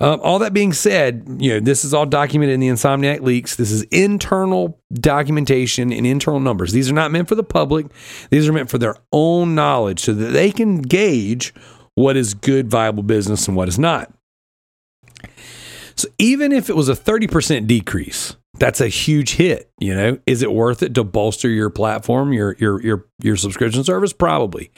um, 0.00 0.20
all 0.22 0.38
that 0.40 0.52
being 0.52 0.72
said, 0.72 1.24
you 1.38 1.54
know 1.54 1.60
this 1.60 1.84
is 1.84 1.92
all 1.92 2.06
documented 2.06 2.54
in 2.54 2.60
the 2.60 2.68
Insomniac 2.68 3.20
leaks. 3.20 3.56
This 3.56 3.70
is 3.70 3.82
internal 3.84 4.80
documentation 4.92 5.92
and 5.92 6.06
internal 6.06 6.40
numbers. 6.40 6.72
These 6.72 6.90
are 6.90 6.94
not 6.94 7.10
meant 7.10 7.28
for 7.28 7.34
the 7.34 7.44
public. 7.44 7.86
These 8.30 8.48
are 8.48 8.52
meant 8.52 8.70
for 8.70 8.78
their 8.78 8.96
own 9.12 9.54
knowledge, 9.54 10.00
so 10.00 10.12
that 10.14 10.28
they 10.28 10.50
can 10.50 10.82
gauge 10.82 11.52
what 11.94 12.16
is 12.16 12.34
good, 12.34 12.70
viable 12.70 13.02
business 13.02 13.48
and 13.48 13.56
what 13.56 13.68
is 13.68 13.78
not. 13.78 14.12
So, 15.96 16.08
even 16.18 16.52
if 16.52 16.70
it 16.70 16.76
was 16.76 16.88
a 16.88 16.94
thirty 16.94 17.26
percent 17.26 17.66
decrease 17.66 18.36
that's 18.58 18.80
a 18.80 18.88
huge 18.88 19.34
hit. 19.34 19.70
You 19.78 19.94
know, 19.94 20.18
is 20.26 20.42
it 20.42 20.52
worth 20.52 20.82
it 20.82 20.94
to 20.94 21.04
bolster 21.04 21.48
your 21.48 21.70
platform, 21.70 22.32
your 22.32 22.56
your 22.58 22.82
your 22.82 23.06
your 23.20 23.36
subscription 23.36 23.84
service? 23.84 24.12
Probably. 24.12 24.70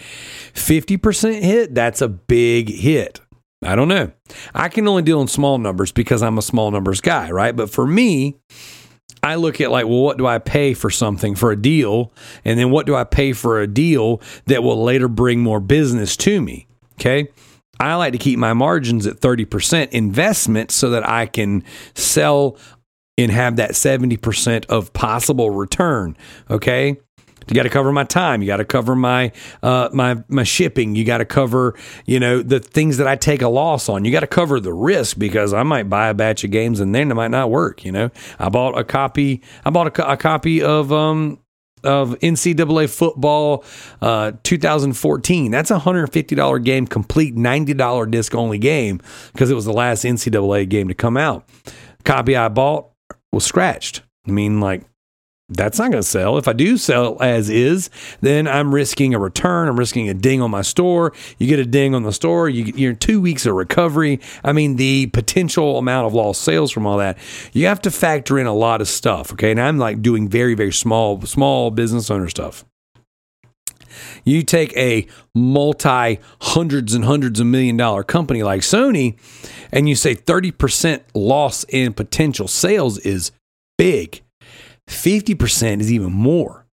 Fifty 0.55 0.97
percent 0.97 1.45
hit. 1.45 1.75
That's 1.75 2.01
a 2.01 2.09
big 2.09 2.69
hit. 2.69 3.21
I 3.63 3.77
don't 3.77 3.89
know. 3.89 4.11
I 4.55 4.69
can 4.69 4.89
only 4.89 5.03
deal 5.03 5.21
in 5.21 5.29
small 5.29 5.59
numbers 5.59 5.93
because 5.93 6.23
I'm 6.23 6.39
a 6.39 6.43
small 6.43 6.71
numbers 6.71 7.01
guy, 7.01 7.31
right? 7.31 7.55
But 7.55 7.69
for 7.71 7.87
me, 7.87 8.37
I 9.23 9.35
look 9.35 9.61
at 9.61 9.71
like, 9.71 9.87
well, 9.87 10.01
what 10.01 10.17
do 10.17 10.27
I 10.27 10.39
pay 10.39 10.73
for 10.73 10.91
something 10.91 11.35
for 11.35 11.53
a 11.53 11.57
deal? 11.57 12.13
And 12.45 12.59
then 12.59 12.71
what 12.71 12.87
do 12.87 12.95
I 12.95 13.05
pay 13.05 13.33
for 13.33 13.61
a 13.61 13.67
deal 13.67 14.23
that 14.47 14.63
will 14.63 14.83
later 14.83 15.09
bring 15.09 15.41
more 15.41 15.61
business 15.61 16.17
to 16.19 16.41
me? 16.41 16.67
Okay. 16.95 17.29
I 17.79 17.95
like 17.95 18.13
to 18.13 18.19
keep 18.19 18.39
my 18.39 18.53
margins 18.53 19.07
at 19.07 19.21
30% 19.21 19.91
investment 19.91 20.71
so 20.71 20.91
that 20.91 21.09
I 21.09 21.27
can 21.27 21.65
sell 21.95 22.59
and 23.19 23.31
have 23.31 23.57
that 23.57 23.73
70% 23.73 24.67
of 24.67 24.93
possible 24.93 25.51
return. 25.51 26.17
Okay. 26.51 26.97
You 27.49 27.55
got 27.55 27.65
to 27.65 27.71
cover 27.71 27.91
my 27.91 28.05
time. 28.05 28.43
You 28.43 28.47
got 28.47 28.59
to 28.59 28.65
cover 28.65 28.95
my 28.95 29.33
uh, 29.63 29.89
my 29.93 30.23
my 30.29 30.45
shipping. 30.45 30.95
You 30.95 31.05
got 31.05 31.19
to 31.19 31.25
cover 31.25 31.75
you 32.07 32.21
know 32.21 32.43
the 32.43 32.61
things 32.61 32.99
that 32.99 33.09
I 33.09 33.17
take 33.17 33.43
a 33.43 33.49
loss 33.49 33.89
on. 33.89 34.05
You 34.05 34.13
got 34.13 34.21
to 34.21 34.29
cover 34.29 34.61
the 34.61 34.73
risk 34.73 35.19
because 35.19 35.53
I 35.53 35.65
might 35.65 35.89
buy 35.89 36.09
a 36.09 36.15
batch 36.15 36.45
of 36.45 36.53
games 36.53 36.79
and 36.79 36.95
then 36.95 37.11
it 37.11 37.15
might 37.15 37.33
not 37.33 37.51
work. 37.51 37.85
You 37.85 37.91
know, 37.91 38.11
I 38.39 38.51
bought 38.51 38.79
a 38.79 38.85
copy. 38.85 39.43
I 39.65 39.71
bought 39.71 39.99
a, 39.99 40.13
a 40.13 40.17
copy 40.17 40.63
of 40.63 40.93
um 40.93 41.41
of 41.83 42.11
NCAA 42.21 42.95
football 42.95 43.65
uh, 44.03 44.33
2014. 44.43 45.51
That's 45.51 45.71
a 45.71 45.79
$150 45.79 46.65
game, 46.65 46.87
complete 46.87 47.35
$90 47.35 48.11
disc 48.11 48.35
only 48.35 48.59
game 48.59 49.01
because 49.33 49.51
it 49.51 49.55
was 49.55 49.65
the 49.65 49.73
last 49.73 50.05
NCAA 50.05 50.69
game 50.69 50.89
to 50.89 50.95
come 50.95 51.17
out. 51.17 51.49
Copy 52.05 52.37
I 52.37 52.49
bought, 52.49 52.90
was 53.33 53.45
scratched. 53.45 54.03
I 54.27 54.31
mean, 54.31 54.61
like, 54.61 54.85
that's 55.51 55.79
not 55.79 55.91
going 55.91 56.03
to 56.03 56.09
sell. 56.09 56.39
If 56.39 56.47
I 56.47 56.53
do 56.53 56.77
sell 56.77 57.21
as 57.21 57.51
is, 57.51 57.91
then 58.21 58.47
I'm 58.47 58.73
risking 58.73 59.15
a 59.15 59.19
return. 59.19 59.69
I'm 59.69 59.79
risking 59.79 60.09
a 60.09 60.15
ding 60.15 60.41
on 60.41 60.51
my 60.51 60.63
store. 60.63 61.13
You 61.39 61.49
get 61.49 61.59
a 61.59 61.65
ding 61.65 61.95
on 61.95 62.05
the 62.05 62.13
store, 62.13 62.49
you, 62.49 62.73
you're 62.77 62.95
two 62.95 63.21
weeks 63.21 63.47
of 63.47 63.55
recovery. 63.55 64.21
I 64.45 64.53
mean, 64.53 64.77
the 64.77 65.09
potential 65.09 65.79
amount 65.79 66.07
of 66.07 66.15
lost 66.15 66.43
sales 66.43 66.71
from 66.71 66.87
all 66.87 66.99
that, 66.99 67.19
you 67.53 67.67
have 67.67 67.83
to 67.83 67.91
factor 67.91 68.39
in 68.39 68.47
a 68.47 68.55
lot 68.55 68.81
of 68.81 68.89
stuff. 68.89 69.33
Okay. 69.33 69.51
And 69.51 69.61
I'm 69.61 69.79
like 69.79 70.03
doing 70.03 70.29
very, 70.29 70.55
very 70.55 70.73
small, 70.73 71.21
small 71.23 71.71
business 71.71 72.11
owner 72.11 72.29
stuff. 72.29 72.65
You 74.25 74.43
take 74.43 74.77
a 74.77 75.07
multi 75.35 76.19
hundreds 76.43 76.95
and 76.95 77.05
hundreds 77.05 77.41
of 77.41 77.47
million 77.47 77.77
dollar 77.77 78.03
company 78.03 78.43
like 78.43 78.63
Sony, 78.63 79.19
and 79.73 79.89
you 79.89 79.95
say 79.95 80.15
30% 80.15 81.03
loss 81.15 81.65
in 81.69 81.93
potential 81.93 82.49
sales 82.49 82.99
is 82.99 83.33
big. 83.79 84.23
50% 84.89 85.81
is 85.81 85.93
even 85.93 86.13
more. 86.13 86.67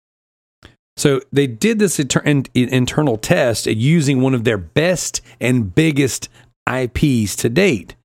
So 0.97 1.21
they 1.31 1.45
did 1.45 1.77
this 1.77 1.99
inter- 1.99 2.23
internal 2.55 3.17
test 3.17 3.67
using 3.67 4.21
one 4.21 4.33
of 4.33 4.43
their 4.43 4.57
best 4.57 5.21
and 5.39 5.73
biggest 5.73 6.27
IPs 6.67 7.35
to 7.37 7.49
date 7.49 7.95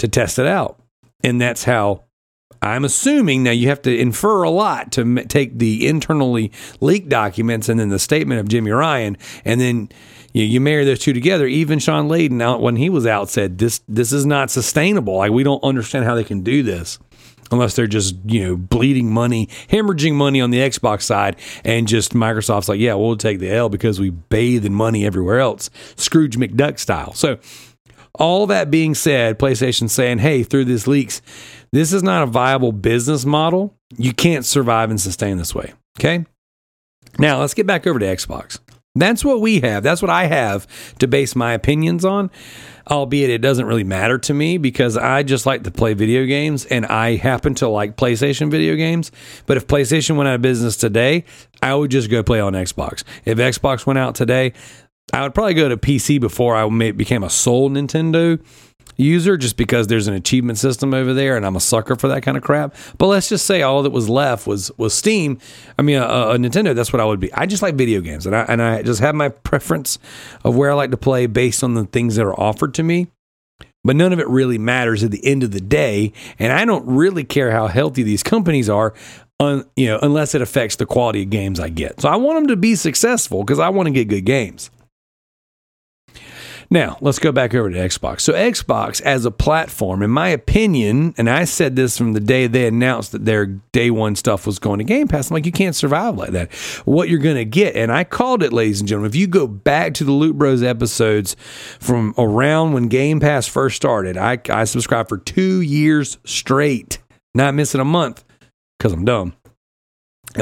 to 0.00 0.08
test 0.08 0.38
it 0.38 0.46
out. 0.46 0.80
And 1.22 1.40
that's 1.40 1.64
how 1.64 2.04
I'm 2.60 2.84
assuming 2.84 3.42
now 3.42 3.50
you 3.50 3.68
have 3.68 3.82
to 3.82 3.96
infer 3.96 4.42
a 4.42 4.50
lot 4.50 4.92
to 4.92 5.02
m- 5.02 5.26
take 5.28 5.58
the 5.58 5.86
internally 5.86 6.52
leaked 6.80 7.08
documents 7.08 7.68
and 7.68 7.78
then 7.78 7.88
the 7.88 7.98
statement 7.98 8.40
of 8.40 8.48
Jimmy 8.48 8.70
Ryan, 8.70 9.16
and 9.44 9.60
then 9.60 9.88
you, 10.32 10.44
you 10.44 10.60
marry 10.60 10.84
those 10.84 10.98
two 10.98 11.12
together. 11.12 11.46
Even 11.46 11.78
Shawn 11.78 12.08
Layden, 12.08 12.42
out 12.42 12.60
when 12.60 12.76
he 12.76 12.90
was 12.90 13.06
out, 13.06 13.30
said 13.30 13.58
this 13.58 13.80
this 13.88 14.12
is 14.12 14.26
not 14.26 14.50
sustainable. 14.50 15.16
Like 15.16 15.32
we 15.32 15.42
don't 15.42 15.62
understand 15.62 16.04
how 16.04 16.14
they 16.14 16.24
can 16.24 16.42
do 16.42 16.62
this 16.62 16.98
unless 17.50 17.76
they're 17.76 17.86
just 17.86 18.16
you 18.26 18.46
know 18.46 18.56
bleeding 18.56 19.10
money, 19.10 19.46
hemorrhaging 19.68 20.14
money 20.14 20.40
on 20.40 20.50
the 20.50 20.58
Xbox 20.58 21.02
side, 21.02 21.36
and 21.64 21.86
just 21.86 22.12
Microsoft's 22.12 22.68
like, 22.68 22.80
yeah, 22.80 22.94
we'll 22.94 23.16
take 23.16 23.38
the 23.38 23.50
L 23.50 23.68
because 23.68 24.00
we 24.00 24.10
bathe 24.10 24.64
in 24.64 24.74
money 24.74 25.06
everywhere 25.06 25.40
else, 25.40 25.70
Scrooge 25.96 26.36
McDuck 26.36 26.78
style. 26.78 27.12
So 27.14 27.38
all 28.14 28.46
that 28.48 28.70
being 28.70 28.94
said, 28.94 29.38
PlayStation 29.38 29.88
saying, 29.88 30.18
hey, 30.18 30.42
through 30.42 30.64
these 30.64 30.86
leaks, 30.86 31.22
this 31.72 31.92
is 31.92 32.02
not 32.02 32.22
a 32.22 32.26
viable 32.26 32.72
business 32.72 33.24
model. 33.24 33.74
You 33.96 34.12
can't 34.12 34.44
survive 34.44 34.90
and 34.90 35.00
sustain 35.00 35.38
this 35.38 35.54
way. 35.54 35.72
Okay. 35.98 36.24
Now 37.18 37.40
let's 37.40 37.54
get 37.54 37.66
back 37.66 37.86
over 37.86 37.98
to 37.98 38.06
Xbox. 38.06 38.58
That's 38.94 39.24
what 39.24 39.40
we 39.40 39.60
have. 39.60 39.82
That's 39.82 40.02
what 40.02 40.10
I 40.10 40.26
have 40.26 40.66
to 40.98 41.06
base 41.06 41.36
my 41.36 41.52
opinions 41.52 42.04
on, 42.04 42.30
albeit 42.90 43.30
it 43.30 43.38
doesn't 43.38 43.66
really 43.66 43.84
matter 43.84 44.18
to 44.18 44.34
me 44.34 44.58
because 44.58 44.96
I 44.96 45.22
just 45.22 45.46
like 45.46 45.64
to 45.64 45.70
play 45.70 45.94
video 45.94 46.24
games 46.26 46.64
and 46.64 46.84
I 46.86 47.16
happen 47.16 47.54
to 47.56 47.68
like 47.68 47.96
PlayStation 47.96 48.50
video 48.50 48.74
games. 48.74 49.12
But 49.46 49.56
if 49.56 49.66
PlayStation 49.66 50.16
went 50.16 50.28
out 50.28 50.36
of 50.36 50.42
business 50.42 50.76
today, 50.76 51.24
I 51.62 51.74
would 51.74 51.90
just 51.90 52.10
go 52.10 52.22
play 52.22 52.40
on 52.40 52.54
Xbox. 52.54 53.04
If 53.24 53.38
Xbox 53.38 53.86
went 53.86 53.98
out 53.98 54.14
today, 54.14 54.52
I 55.12 55.22
would 55.22 55.34
probably 55.34 55.54
go 55.54 55.68
to 55.68 55.76
PC 55.76 56.20
before 56.20 56.56
I 56.56 56.90
became 56.90 57.22
a 57.22 57.30
sole 57.30 57.70
Nintendo 57.70 58.40
user 58.98 59.36
just 59.36 59.56
because 59.56 59.86
there's 59.86 60.08
an 60.08 60.14
achievement 60.14 60.58
system 60.58 60.92
over 60.92 61.14
there 61.14 61.36
and 61.36 61.46
I'm 61.46 61.56
a 61.56 61.60
sucker 61.60 61.96
for 61.96 62.08
that 62.08 62.22
kind 62.22 62.36
of 62.36 62.42
crap. 62.42 62.74
But 62.98 63.06
let's 63.06 63.28
just 63.28 63.46
say 63.46 63.62
all 63.62 63.82
that 63.84 63.90
was 63.90 64.08
left 64.08 64.46
was 64.46 64.70
was 64.76 64.92
Steam. 64.92 65.38
I 65.78 65.82
mean, 65.82 65.96
a, 65.96 66.04
a 66.04 66.36
Nintendo. 66.36 66.74
That's 66.74 66.92
what 66.92 67.00
I 67.00 67.04
would 67.04 67.20
be. 67.20 67.32
I 67.32 67.46
just 67.46 67.62
like 67.62 67.76
video 67.76 68.00
games, 68.00 68.26
and 68.26 68.36
I 68.36 68.42
and 68.42 68.60
I 68.60 68.82
just 68.82 69.00
have 69.00 69.14
my 69.14 69.30
preference 69.30 69.98
of 70.44 70.56
where 70.56 70.70
I 70.70 70.74
like 70.74 70.90
to 70.90 70.96
play 70.96 71.26
based 71.26 71.64
on 71.64 71.74
the 71.74 71.84
things 71.84 72.16
that 72.16 72.26
are 72.26 72.38
offered 72.38 72.74
to 72.74 72.82
me. 72.82 73.06
But 73.84 73.96
none 73.96 74.12
of 74.12 74.18
it 74.18 74.28
really 74.28 74.58
matters 74.58 75.04
at 75.04 75.12
the 75.12 75.24
end 75.24 75.44
of 75.44 75.52
the 75.52 75.60
day, 75.60 76.12
and 76.38 76.52
I 76.52 76.64
don't 76.64 76.84
really 76.86 77.24
care 77.24 77.52
how 77.52 77.68
healthy 77.68 78.02
these 78.02 78.22
companies 78.22 78.68
are. 78.68 78.92
Un, 79.40 79.64
you 79.76 79.86
know, 79.86 80.00
unless 80.02 80.34
it 80.34 80.42
affects 80.42 80.74
the 80.74 80.84
quality 80.84 81.22
of 81.22 81.30
games 81.30 81.60
I 81.60 81.68
get. 81.68 82.00
So 82.00 82.08
I 82.08 82.16
want 82.16 82.38
them 82.38 82.48
to 82.48 82.56
be 82.56 82.74
successful 82.74 83.44
because 83.44 83.60
I 83.60 83.68
want 83.68 83.86
to 83.86 83.92
get 83.92 84.08
good 84.08 84.24
games. 84.24 84.68
Now, 86.70 86.98
let's 87.00 87.18
go 87.18 87.32
back 87.32 87.54
over 87.54 87.70
to 87.70 87.76
Xbox. 87.76 88.20
So, 88.20 88.34
Xbox 88.34 89.00
as 89.00 89.24
a 89.24 89.30
platform, 89.30 90.02
in 90.02 90.10
my 90.10 90.28
opinion, 90.28 91.14
and 91.16 91.30
I 91.30 91.44
said 91.44 91.76
this 91.76 91.96
from 91.96 92.12
the 92.12 92.20
day 92.20 92.46
they 92.46 92.66
announced 92.66 93.12
that 93.12 93.24
their 93.24 93.46
day 93.46 93.90
one 93.90 94.16
stuff 94.16 94.46
was 94.46 94.58
going 94.58 94.78
to 94.78 94.84
Game 94.84 95.08
Pass, 95.08 95.30
I'm 95.30 95.34
like, 95.34 95.46
you 95.46 95.52
can't 95.52 95.74
survive 95.74 96.16
like 96.16 96.32
that. 96.32 96.52
What 96.84 97.08
you're 97.08 97.20
going 97.20 97.36
to 97.36 97.46
get, 97.46 97.74
and 97.74 97.90
I 97.90 98.04
called 98.04 98.42
it, 98.42 98.52
ladies 98.52 98.80
and 98.80 98.88
gentlemen, 98.88 99.10
if 99.10 99.16
you 99.16 99.26
go 99.26 99.46
back 99.46 99.94
to 99.94 100.04
the 100.04 100.12
Loot 100.12 100.36
Bros 100.36 100.62
episodes 100.62 101.36
from 101.80 102.14
around 102.18 102.74
when 102.74 102.88
Game 102.88 103.18
Pass 103.18 103.46
first 103.46 103.76
started, 103.76 104.18
I, 104.18 104.38
I 104.50 104.64
subscribed 104.64 105.08
for 105.08 105.18
two 105.18 105.62
years 105.62 106.18
straight, 106.24 106.98
not 107.34 107.54
missing 107.54 107.80
a 107.80 107.84
month 107.84 108.24
because 108.78 108.92
I'm 108.92 109.06
dumb. 109.06 109.32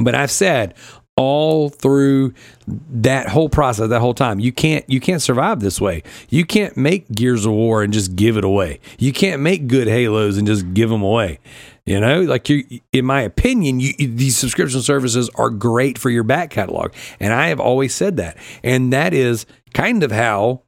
But 0.02 0.16
I've 0.16 0.32
said 0.32 0.74
all 1.16 1.70
through 1.70 2.34
that 2.66 3.28
whole 3.28 3.48
process 3.48 3.88
that 3.88 4.00
whole 4.00 4.14
time. 4.14 4.38
You 4.38 4.52
can't 4.52 4.84
you 4.88 5.00
can't 5.00 5.22
survive 5.22 5.60
this 5.60 5.80
way. 5.80 6.02
You 6.28 6.44
can't 6.44 6.76
make 6.76 7.10
gears 7.10 7.46
of 7.46 7.52
war 7.52 7.82
and 7.82 7.92
just 7.92 8.16
give 8.16 8.36
it 8.36 8.44
away. 8.44 8.80
You 8.98 9.12
can't 9.12 9.40
make 9.40 9.66
good 9.66 9.88
halos 9.88 10.36
and 10.36 10.46
just 10.46 10.74
give 10.74 10.90
them 10.90 11.02
away. 11.02 11.38
You 11.86 12.00
know 12.00 12.20
like 12.22 12.48
you 12.48 12.80
in 12.92 13.06
my 13.06 13.22
opinion 13.22 13.80
you, 13.80 13.94
these 13.98 14.36
subscription 14.36 14.82
services 14.82 15.30
are 15.36 15.50
great 15.50 15.98
for 15.98 16.10
your 16.10 16.24
back 16.24 16.50
catalog. 16.50 16.92
And 17.18 17.32
i 17.32 17.48
have 17.48 17.60
always 17.60 17.94
said 17.94 18.18
that. 18.18 18.36
And 18.62 18.92
that 18.92 19.14
is 19.14 19.46
kind 19.72 20.02
of 20.02 20.12
how 20.12 20.62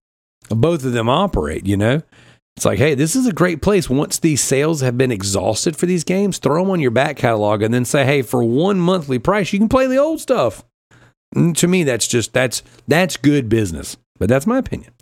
both 0.50 0.82
of 0.82 0.92
them 0.92 1.10
operate 1.10 1.66
you 1.66 1.76
know 1.76 2.00
it's 2.58 2.64
like, 2.64 2.80
hey, 2.80 2.96
this 2.96 3.14
is 3.14 3.24
a 3.24 3.32
great 3.32 3.62
place. 3.62 3.88
Once 3.88 4.18
these 4.18 4.42
sales 4.42 4.80
have 4.80 4.98
been 4.98 5.12
exhausted 5.12 5.76
for 5.76 5.86
these 5.86 6.02
games, 6.02 6.38
throw 6.38 6.60
them 6.64 6.72
on 6.72 6.80
your 6.80 6.90
back 6.90 7.16
catalog 7.16 7.62
and 7.62 7.72
then 7.72 7.84
say, 7.84 8.04
hey, 8.04 8.20
for 8.20 8.42
one 8.42 8.80
monthly 8.80 9.20
price, 9.20 9.52
you 9.52 9.60
can 9.60 9.68
play 9.68 9.86
the 9.86 9.96
old 9.96 10.20
stuff. 10.20 10.64
And 11.36 11.56
to 11.56 11.68
me, 11.68 11.84
that's 11.84 12.08
just 12.08 12.32
that's 12.32 12.64
that's 12.88 13.16
good 13.16 13.48
business. 13.48 13.96
but 14.18 14.28
that's 14.28 14.46
my 14.46 14.58
opinion. 14.58 14.92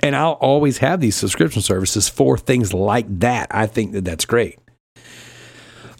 And 0.00 0.14
I'll 0.14 0.32
always 0.32 0.78
have 0.78 1.00
these 1.00 1.16
subscription 1.16 1.62
services 1.62 2.10
for 2.10 2.36
things 2.36 2.74
like 2.74 3.06
that. 3.20 3.46
I 3.50 3.66
think 3.66 3.92
that 3.92 4.04
that's 4.04 4.26
great. 4.26 4.58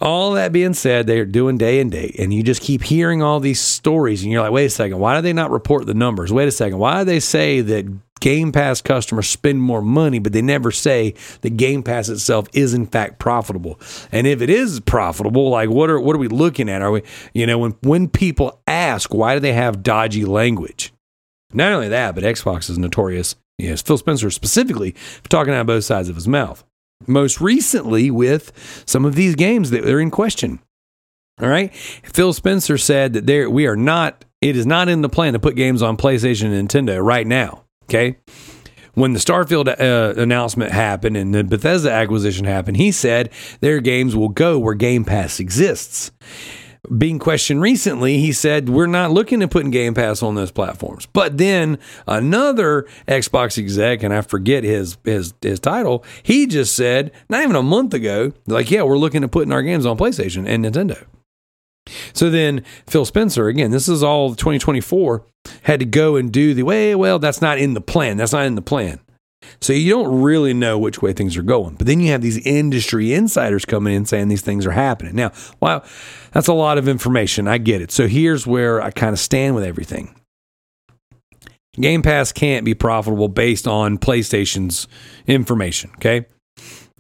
All 0.03 0.33
that 0.33 0.53
being 0.53 0.75
said, 0.75 1.07
they're 1.07 1.25
doing 1.25 1.57
day 1.57 1.81
and 1.81 1.91
day, 1.91 2.15
and 2.19 2.35
you 2.35 2.43
just 2.43 2.61
keep 2.61 2.83
hearing 2.83 3.23
all 3.23 3.41
these 3.41 3.61
stories, 3.61 4.23
and 4.23 4.31
you're 4.31 4.43
like, 4.43 4.51
wait 4.51 4.67
a 4.67 4.71
second, 4.71 4.99
why 4.99 5.15
do 5.15 5.23
they 5.23 5.33
not 5.33 5.51
report 5.51 5.87
the 5.87 5.95
numbers? 5.95 6.31
Wait 6.31 6.49
a 6.49 6.53
second, 6.53 6.79
why 6.79 6.99
do 6.99 7.05
they 7.05 7.21
say 7.21 7.61
that 7.61 7.87
Game 8.23 8.53
Pass 8.53 8.81
customers 8.81 9.29
spend 9.29 9.61
more 9.61 9.83
money, 9.83 10.21
but 10.21 10.33
they 10.33 10.43
never 10.43 10.71
say 10.71 11.15
that 11.41 11.57
Game 11.57 11.83
Pass 11.83 12.09
itself 12.09 12.49
is 12.53 12.73
in 12.73 12.87
fact 12.87 13.19
profitable? 13.19 13.81
And 14.13 14.27
if 14.29 14.41
it 14.41 14.49
is 14.49 14.79
profitable, 14.79 15.51
like 15.51 15.69
what 15.69 15.91
are 15.91 16.01
what 16.01 16.15
are 16.15 16.21
we 16.21 16.29
looking 16.29 16.69
at? 16.69 16.83
Are 16.83 16.93
we, 16.93 17.03
you 17.35 17.47
know, 17.47 17.59
when 17.59 17.73
when 17.83 18.09
people 18.09 18.61
ask 18.69 19.13
why 19.13 19.35
do 19.35 19.41
they 19.41 19.53
have 19.53 19.83
dodgy 19.83 20.25
language? 20.25 20.93
Not 21.53 21.73
only 21.73 21.89
that, 21.89 22.15
but 22.15 22.25
Xbox 22.25 22.71
is 22.71 22.79
notorious. 22.79 23.35
Yes, 23.59 23.83
Phil 23.83 23.99
Spencer 23.99 24.31
specifically 24.31 24.93
for 24.93 25.29
talking 25.29 25.53
out 25.53 25.63
of 25.63 25.67
both 25.67 25.85
sides 25.85 26.09
of 26.09 26.15
his 26.15 26.29
mouth 26.29 26.65
most 27.09 27.41
recently 27.41 28.09
with 28.09 28.53
some 28.87 29.05
of 29.05 29.17
these 29.17 29.35
games 29.35 29.71
that 29.71 29.85
are 29.85 30.01
in 30.01 30.13
question. 30.13 30.61
All 31.41 31.49
right. 31.49 31.75
Phil 31.75 32.33
Spencer 32.33 32.79
said 32.79 33.15
that 33.15 33.27
there 33.27 33.51
we 33.51 33.67
are 33.67 33.77
not 33.77 34.25
it 34.41 34.57
is 34.57 34.67
not 34.67 34.89
in 34.89 35.03
the 35.03 35.09
plan 35.09 35.33
to 35.35 35.39
put 35.39 35.57
games 35.57 35.83
on 35.83 35.97
PlayStation 35.97 36.53
and 36.53 36.69
Nintendo 36.69 37.03
right 37.03 37.27
now. 37.27 37.62
Okay. 37.85 38.17
When 38.95 39.15
the 39.15 39.19
Starfield 39.19 39.69
uh, 39.69 40.21
announcement 40.21 40.71
happened 40.73 41.17
and 41.17 41.35
the 41.35 41.43
Bethesda 41.43 41.91
acquisition 41.91 42.45
happened, 42.45 42.77
he 42.77 42.93
said 42.93 43.31
their 43.61 43.81
games 43.81 44.15
will 44.15 44.29
go 44.29 44.59
where 44.59 44.75
Game 44.75 45.07
Pass 45.07 45.41
exists 45.41 46.11
being 46.99 47.19
questioned 47.19 47.63
recently, 47.63 48.19
he 48.19 48.33
said, 48.33 48.69
We're 48.69 48.87
not 48.87 49.13
looking 49.13 49.43
at 49.43 49.51
putting 49.51 49.71
Game 49.71 49.95
Pass 49.95 50.23
on 50.23 50.35
those 50.35 50.51
platforms. 50.51 51.07
But 51.07 51.39
then 51.39 51.79
another 52.07 52.87
Xbox 53.07 53.57
exec, 53.57 54.03
and 54.03 54.13
I 54.13 54.21
forget 54.23 54.65
his 54.65 54.99
his 55.05 55.33
his 55.41 55.61
title, 55.61 56.05
he 56.23 56.47
just 56.47 56.75
said, 56.75 57.13
not 57.29 57.43
even 57.43 57.57
a 57.57 57.63
month 57.63 57.95
ago, 57.95 58.33
like, 58.47 58.71
yeah, 58.71 58.83
we're 58.83 58.99
looking 58.99 59.23
at 59.23 59.31
putting 59.31 59.53
our 59.53 59.63
games 59.63 59.87
on 59.87 59.97
PlayStation 59.97 60.47
and 60.47 60.65
Nintendo. 60.65 61.05
So 62.13 62.31
then 62.31 62.65
Phil 62.87 63.05
Spencer, 63.05 63.49
again, 63.49 63.71
this 63.71 63.89
is 63.89 64.03
all 64.03 64.35
2024, 64.35 65.25
had 65.63 65.81
to 65.81 65.87
go 65.87 66.17
and 66.17 66.33
do 66.33 66.55
the 66.55 66.63
way, 66.63 66.95
well, 66.95 67.19
that's 67.19 67.41
not 67.41 67.59
in 67.59 67.75
the 67.75 67.81
plan. 67.81 68.17
That's 68.17 68.33
not 68.33 68.47
in 68.47 68.55
the 68.55 68.63
plan. 68.63 69.01
So 69.61 69.73
you 69.73 69.91
don't 69.91 70.23
really 70.23 70.55
know 70.55 70.79
which 70.79 71.03
way 71.03 71.13
things 71.13 71.37
are 71.37 71.43
going. 71.43 71.75
But 71.75 71.87
then 71.87 72.01
you 72.01 72.11
have 72.13 72.23
these 72.23 72.45
industry 72.47 73.13
insiders 73.13 73.65
coming 73.65 73.95
in 73.95 74.05
saying 74.05 74.29
these 74.29 74.43
things 74.43 74.67
are 74.67 74.73
happening. 74.73 75.15
Now, 75.15 75.33
wow, 75.61 75.83
that's 76.33 76.49
a 76.49 76.53
lot 76.53 76.79
of 76.79 76.89
information. 76.89 77.49
I 77.49 77.59
get 77.59 77.81
it. 77.81 77.91
So 77.91 78.07
here's 78.07 78.47
where 78.47 78.81
I 78.81 78.91
kind 78.91 79.13
of 79.13 79.19
stand 79.19 79.55
with 79.55 79.65
everything. 79.65 80.15
Game 81.75 82.03
Pass 82.03 82.33
can't 82.33 82.65
be 82.65 82.75
profitable 82.75 83.29
based 83.29 83.67
on 83.67 83.97
PlayStation's 83.99 84.87
information, 85.27 85.91
okay? 85.97 86.27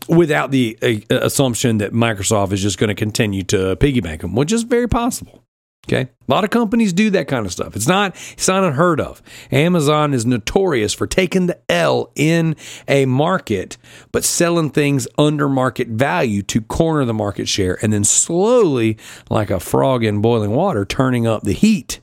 Without 0.08 0.50
the 0.50 0.78
uh, 0.82 1.16
assumption 1.16 1.78
that 1.78 1.92
Microsoft 1.92 2.52
is 2.52 2.60
just 2.60 2.78
going 2.78 2.88
to 2.88 2.94
continue 2.94 3.42
to 3.44 3.76
piggyback 3.76 4.20
them, 4.20 4.34
which 4.34 4.52
is 4.52 4.62
very 4.64 4.88
possible. 4.88 5.42
Okay. 5.88 6.02
A 6.02 6.30
lot 6.30 6.44
of 6.44 6.50
companies 6.50 6.92
do 6.92 7.10
that 7.10 7.26
kind 7.26 7.44
of 7.44 7.50
stuff. 7.50 7.74
It's 7.74 7.88
not 7.88 8.14
it's 8.32 8.46
not 8.46 8.62
unheard 8.62 9.00
of. 9.00 9.20
Amazon 9.50 10.14
is 10.14 10.24
notorious 10.24 10.94
for 10.94 11.08
taking 11.08 11.46
the 11.46 11.58
L 11.68 12.12
in 12.14 12.54
a 12.86 13.04
market 13.06 13.78
but 14.12 14.22
selling 14.22 14.70
things 14.70 15.08
under 15.18 15.48
market 15.48 15.88
value 15.88 16.42
to 16.42 16.60
corner 16.60 17.04
the 17.04 17.12
market 17.12 17.48
share 17.48 17.78
and 17.82 17.92
then 17.92 18.04
slowly 18.04 18.96
like 19.28 19.50
a 19.50 19.58
frog 19.58 20.04
in 20.04 20.20
boiling 20.22 20.52
water 20.52 20.84
turning 20.84 21.26
up 21.26 21.42
the 21.42 21.52
heat 21.52 21.98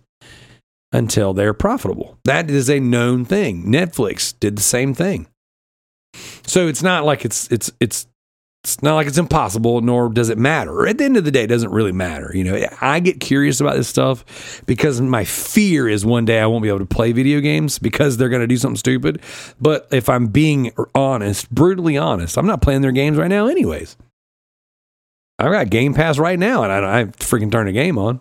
until 0.92 1.34
they're 1.34 1.54
profitable. 1.54 2.18
That 2.26 2.50
is 2.50 2.70
a 2.70 2.80
known 2.80 3.24
thing. 3.24 3.66
Netflix 3.66 4.34
did 4.38 4.58
the 4.58 4.64
same 4.64 4.94
thing. 4.94 5.28
So 6.50 6.68
it's 6.68 6.82
not 6.82 7.06
like 7.06 7.26
it's 7.26 7.50
it's 7.52 7.72
it's 7.80 8.08
it's 8.64 8.82
not 8.82 8.96
like 8.96 9.08
it's 9.08 9.20
impossible, 9.20 9.82
nor 9.82 10.10
does 10.10 10.30
it 10.30 10.38
matter. 10.38 10.88
At 10.88 10.98
the 10.98 11.06
end 11.06 11.16
of 11.16 11.24
the 11.24 11.32
day, 11.32 11.44
it 11.44 11.48
doesn't 11.48 11.72
really 11.72 11.92
matter. 11.92 12.32
You 12.34 12.44
know, 12.44 12.68
I 12.82 13.00
get 13.00 13.20
curious 13.20 13.62
about 13.62 13.76
this 13.76 13.88
stuff 13.88 14.64
because 14.66 15.00
my 15.00 15.24
fear 15.24 15.88
is 15.88 16.06
one 16.06 16.26
day 16.26 16.40
I 16.40 16.48
won't 16.48 16.64
be 16.64 16.70
able 16.70 16.80
to 16.80 16.86
play 16.86 17.12
video 17.12 17.40
games 17.40 17.80
because 17.80 18.18
they're 18.18 18.30
going 18.30 18.42
to 18.42 18.48
do 18.48 18.58
something 18.58 18.78
stupid. 18.78 19.22
But 19.62 19.88
if 19.92 20.10
I'm 20.10 20.28
being 20.28 20.72
honest, 20.94 21.50
brutally 21.52 21.98
honest, 21.98 22.38
I'm 22.38 22.48
not 22.48 22.62
playing 22.62 22.82
their 22.82 22.92
games 22.92 23.18
right 23.18 23.30
now, 23.30 23.48
anyways. 23.48 23.96
I've 25.38 25.52
got 25.52 25.70
Game 25.70 25.94
Pass 25.94 26.18
right 26.18 26.38
now, 26.38 26.64
and 26.64 26.72
I, 26.72 27.00
I 27.00 27.04
freaking 27.06 27.52
turn 27.52 27.68
the 27.68 27.72
game 27.72 27.98
on. 27.98 28.20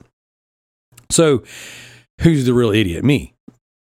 So, 1.11 1.43
who's 2.21 2.45
the 2.45 2.53
real 2.53 2.71
idiot? 2.71 3.05
Me. 3.05 3.35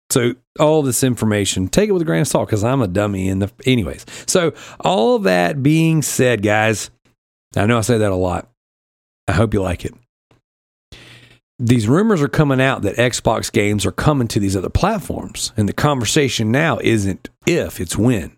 So 0.09 0.35
all 0.59 0.81
this 0.83 1.03
information, 1.03 1.67
take 1.67 1.89
it 1.89 1.91
with 1.91 2.01
a 2.01 2.05
grain 2.05 2.21
of 2.21 2.27
salt 2.27 2.47
because 2.47 2.63
I'm 2.63 2.81
a 2.81 2.87
dummy 2.87 3.27
in 3.27 3.39
the 3.39 3.51
anyways. 3.65 4.05
So 4.25 4.53
all 4.79 5.19
that 5.19 5.61
being 5.61 6.01
said, 6.01 6.41
guys, 6.41 6.89
I 7.55 7.65
know 7.65 7.77
I 7.77 7.81
say 7.81 7.97
that 7.97 8.11
a 8.11 8.15
lot. 8.15 8.49
I 9.27 9.33
hope 9.33 9.53
you 9.53 9.61
like 9.61 9.83
it. 9.83 9.93
These 11.59 11.87
rumors 11.87 12.21
are 12.21 12.27
coming 12.27 12.61
out 12.61 12.83
that 12.83 12.97
Xbox 12.97 13.51
games 13.51 13.85
are 13.85 13.91
coming 13.91 14.27
to 14.29 14.39
these 14.39 14.55
other 14.55 14.69
platforms, 14.69 15.53
and 15.57 15.67
the 15.67 15.73
conversation 15.73 16.51
now 16.51 16.77
isn't 16.83 17.29
if, 17.47 17.81
it's 17.81 17.97
when. 17.97 18.37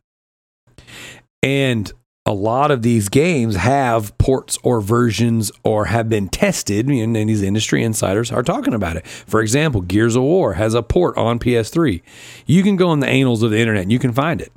And 1.44 1.92
a 2.30 2.34
lot 2.34 2.70
of 2.70 2.84
these 2.84 3.10
games 3.10 3.56
have 3.56 4.16
ports 4.20 4.60
or 4.62 4.82
versions 4.82 5.52
or 5.64 5.86
have 5.86 6.10
been 6.10 6.30
tested, 6.30 6.88
and 6.88 7.16
these 7.16 7.42
industry 7.42 7.84
insiders 7.84 8.32
are 8.32 8.44
talking 8.44 8.76
about 8.76 8.96
it. 8.96 9.08
For 9.08 9.42
example, 9.42 9.82
Gears 9.82 10.16
of 10.16 10.22
War 10.22 10.54
has 10.54 10.76
a 10.76 10.84
port 10.84 11.18
on 11.18 11.40
PS3. 11.40 12.04
You 12.46 12.62
can 12.62 12.76
go 12.76 12.94
in 12.94 13.00
the 13.00 13.08
annals 13.08 13.42
of 13.42 13.50
the 13.50 13.58
internet 13.58 13.82
and 13.82 13.92
you 13.92 13.98
can 13.98 14.14
find 14.14 14.42
it. 14.42 14.52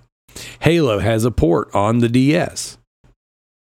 Halo 0.61 0.99
has 0.99 1.25
a 1.25 1.31
port 1.31 1.75
on 1.75 2.01
the 2.01 2.11
DS. 2.11 2.77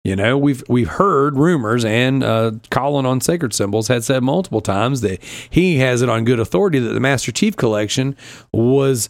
You 0.03 0.17
know, 0.17 0.37
we've 0.37 0.65
we've 0.69 0.89
heard 0.89 1.37
rumors, 1.37 1.85
and 1.85 2.25
uh, 2.25 2.53
Colin 2.71 3.07
on 3.07 3.21
Sacred 3.21 3.55
Symbols 3.55 3.87
had 3.87 4.03
said 4.03 4.25
multiple 4.25 4.63
times 4.63 5.03
that 5.03 5.23
he 5.51 5.77
has 5.77 6.03
it 6.03 6.09
on 6.09 6.25
good 6.25 6.41
authority 6.41 6.81
that 6.81 6.95
the 6.95 7.01
Master 7.01 7.31
Chief 7.31 7.57
Collection 7.57 8.17
was 8.53 9.09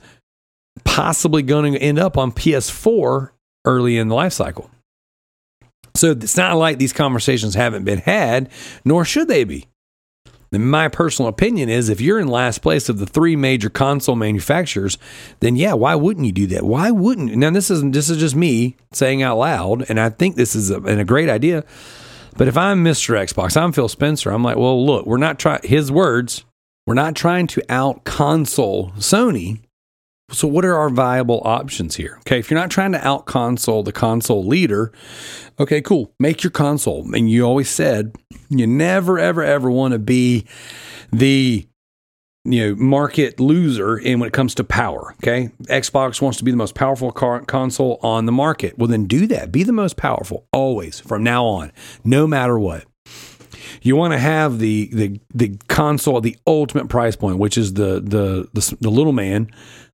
possibly 0.85 1.43
going 1.43 1.73
to 1.73 1.79
end 1.79 1.99
up 1.99 2.19
on 2.19 2.33
PS4 2.33 3.31
early 3.65 3.97
in 3.97 4.09
the 4.09 4.15
life 4.15 4.35
cycle. 4.35 4.71
So 6.01 6.13
it's 6.13 6.37
not 6.37 6.57
like 6.57 6.79
these 6.79 6.95
conversations 6.95 7.55
haven't 7.55 7.85
been 7.85 7.99
had, 7.99 8.49
nor 8.87 9.05
should 9.05 9.29
they 9.29 9.45
be. 9.45 9.67
And 10.51 10.71
my 10.71 10.89
personal 10.89 11.29
opinion 11.29 11.69
is 11.69 11.91
if 11.91 12.01
you're 12.01 12.19
in 12.19 12.27
last 12.27 12.63
place 12.63 12.89
of 12.89 12.99
the 12.99 13.07
three 13.07 13.37
major 13.37 13.69
console 13.69 14.17
manufacturers, 14.17 14.97
then 15.41 15.57
yeah, 15.57 15.75
why 15.75 15.95
wouldn't 15.95 16.25
you 16.25 16.33
do 16.33 16.47
that? 16.49 16.63
Why 16.63 16.91
wouldn't? 16.91 17.37
Now 17.37 17.51
this 17.51 17.71
isn't 17.71 17.93
this 17.93 18.09
is 18.09 18.17
just 18.17 18.35
me 18.35 18.77
saying 18.93 19.23
out 19.23 19.37
loud, 19.37 19.85
and 19.91 20.01
I 20.01 20.09
think 20.09 20.37
this 20.37 20.57
is 20.57 20.71
a, 20.71 20.81
a 20.81 21.05
great 21.05 21.29
idea. 21.29 21.65
But 22.35 22.49
if 22.49 22.57
I'm 22.57 22.83
Mr. 22.83 23.15
Xbox, 23.15 23.55
I'm 23.61 23.71
Phil 23.71 23.89
Spencer. 23.89 24.31
I'm 24.31 24.43
like, 24.43 24.57
well, 24.57 24.85
look, 24.85 25.05
we're 25.05 25.19
not 25.19 25.39
trying. 25.39 25.61
His 25.65 25.93
words, 25.93 26.47
we're 26.87 26.95
not 26.95 27.15
trying 27.15 27.47
to 27.49 27.63
out 27.69 28.05
console 28.05 28.93
Sony 28.93 29.61
so, 30.33 30.47
what 30.47 30.65
are 30.65 30.77
our 30.77 30.91
viable 30.91 31.43
options 31.45 31.97
here? 31.97 32.17
Okay, 32.21 32.39
if 32.39 32.51
you're 32.51 32.61
not 32.61 32.71
trying 32.71 32.93
to 32.93 33.07
out 33.07 33.27
console 33.27 33.83
the 33.83 33.93
console 33.93 34.45
leader, 34.45 34.93
okay, 35.59 35.81
cool. 35.81 36.13
Make 36.19 36.43
your 36.43 36.51
console. 36.51 37.15
And 37.15 37.31
you 37.31 37.45
always 37.45 37.69
said 37.69 38.15
you 38.49 38.67
never, 38.67 39.19
ever, 39.19 39.43
ever 39.43 39.71
want 39.71 39.93
to 39.93 39.99
be 39.99 40.47
the 41.13 41.67
you 42.45 42.69
know 42.69 42.75
market 42.77 43.39
loser 43.39 43.99
in 43.99 44.19
when 44.19 44.27
it 44.27 44.33
comes 44.33 44.55
to 44.55 44.65
power 44.65 45.15
okay 45.23 45.51
xbox 45.65 46.23
wants 46.23 46.39
to 46.39 46.45
be 46.45 46.51
the 46.51 46.57
most 46.57 46.75
powerful 46.75 47.13
car- 47.13 47.43
console 47.43 47.99
on 48.03 48.25
the 48.25 48.33
market 48.33 48.79
well 48.79 48.89
then 48.89 49.05
do 49.05 49.27
that 49.27 49.53
be 49.53 49.63
the 49.63 49.75
most 49.75 49.99
powerful 49.99 50.47
always 50.51 51.01
from 51.01 51.23
now 51.23 51.45
on 51.45 51.71
no 52.03 52.27
matter 52.27 52.59
what 52.59 52.87
you 53.83 53.95
want 53.95 54.13
to 54.13 54.19
have 54.19 54.59
the 54.59 54.89
the 54.95 55.21
the 55.35 55.55
console 55.69 56.19
the 56.23 56.37
ultimate 56.47 56.89
price 56.89 57.15
point 57.15 57.39
which 57.39 57.59
is 57.59 57.75
the 57.75 58.01
the 58.01 58.49
the, 58.55 58.77
the 58.81 58.91
little 58.91 59.13
man 59.13 59.51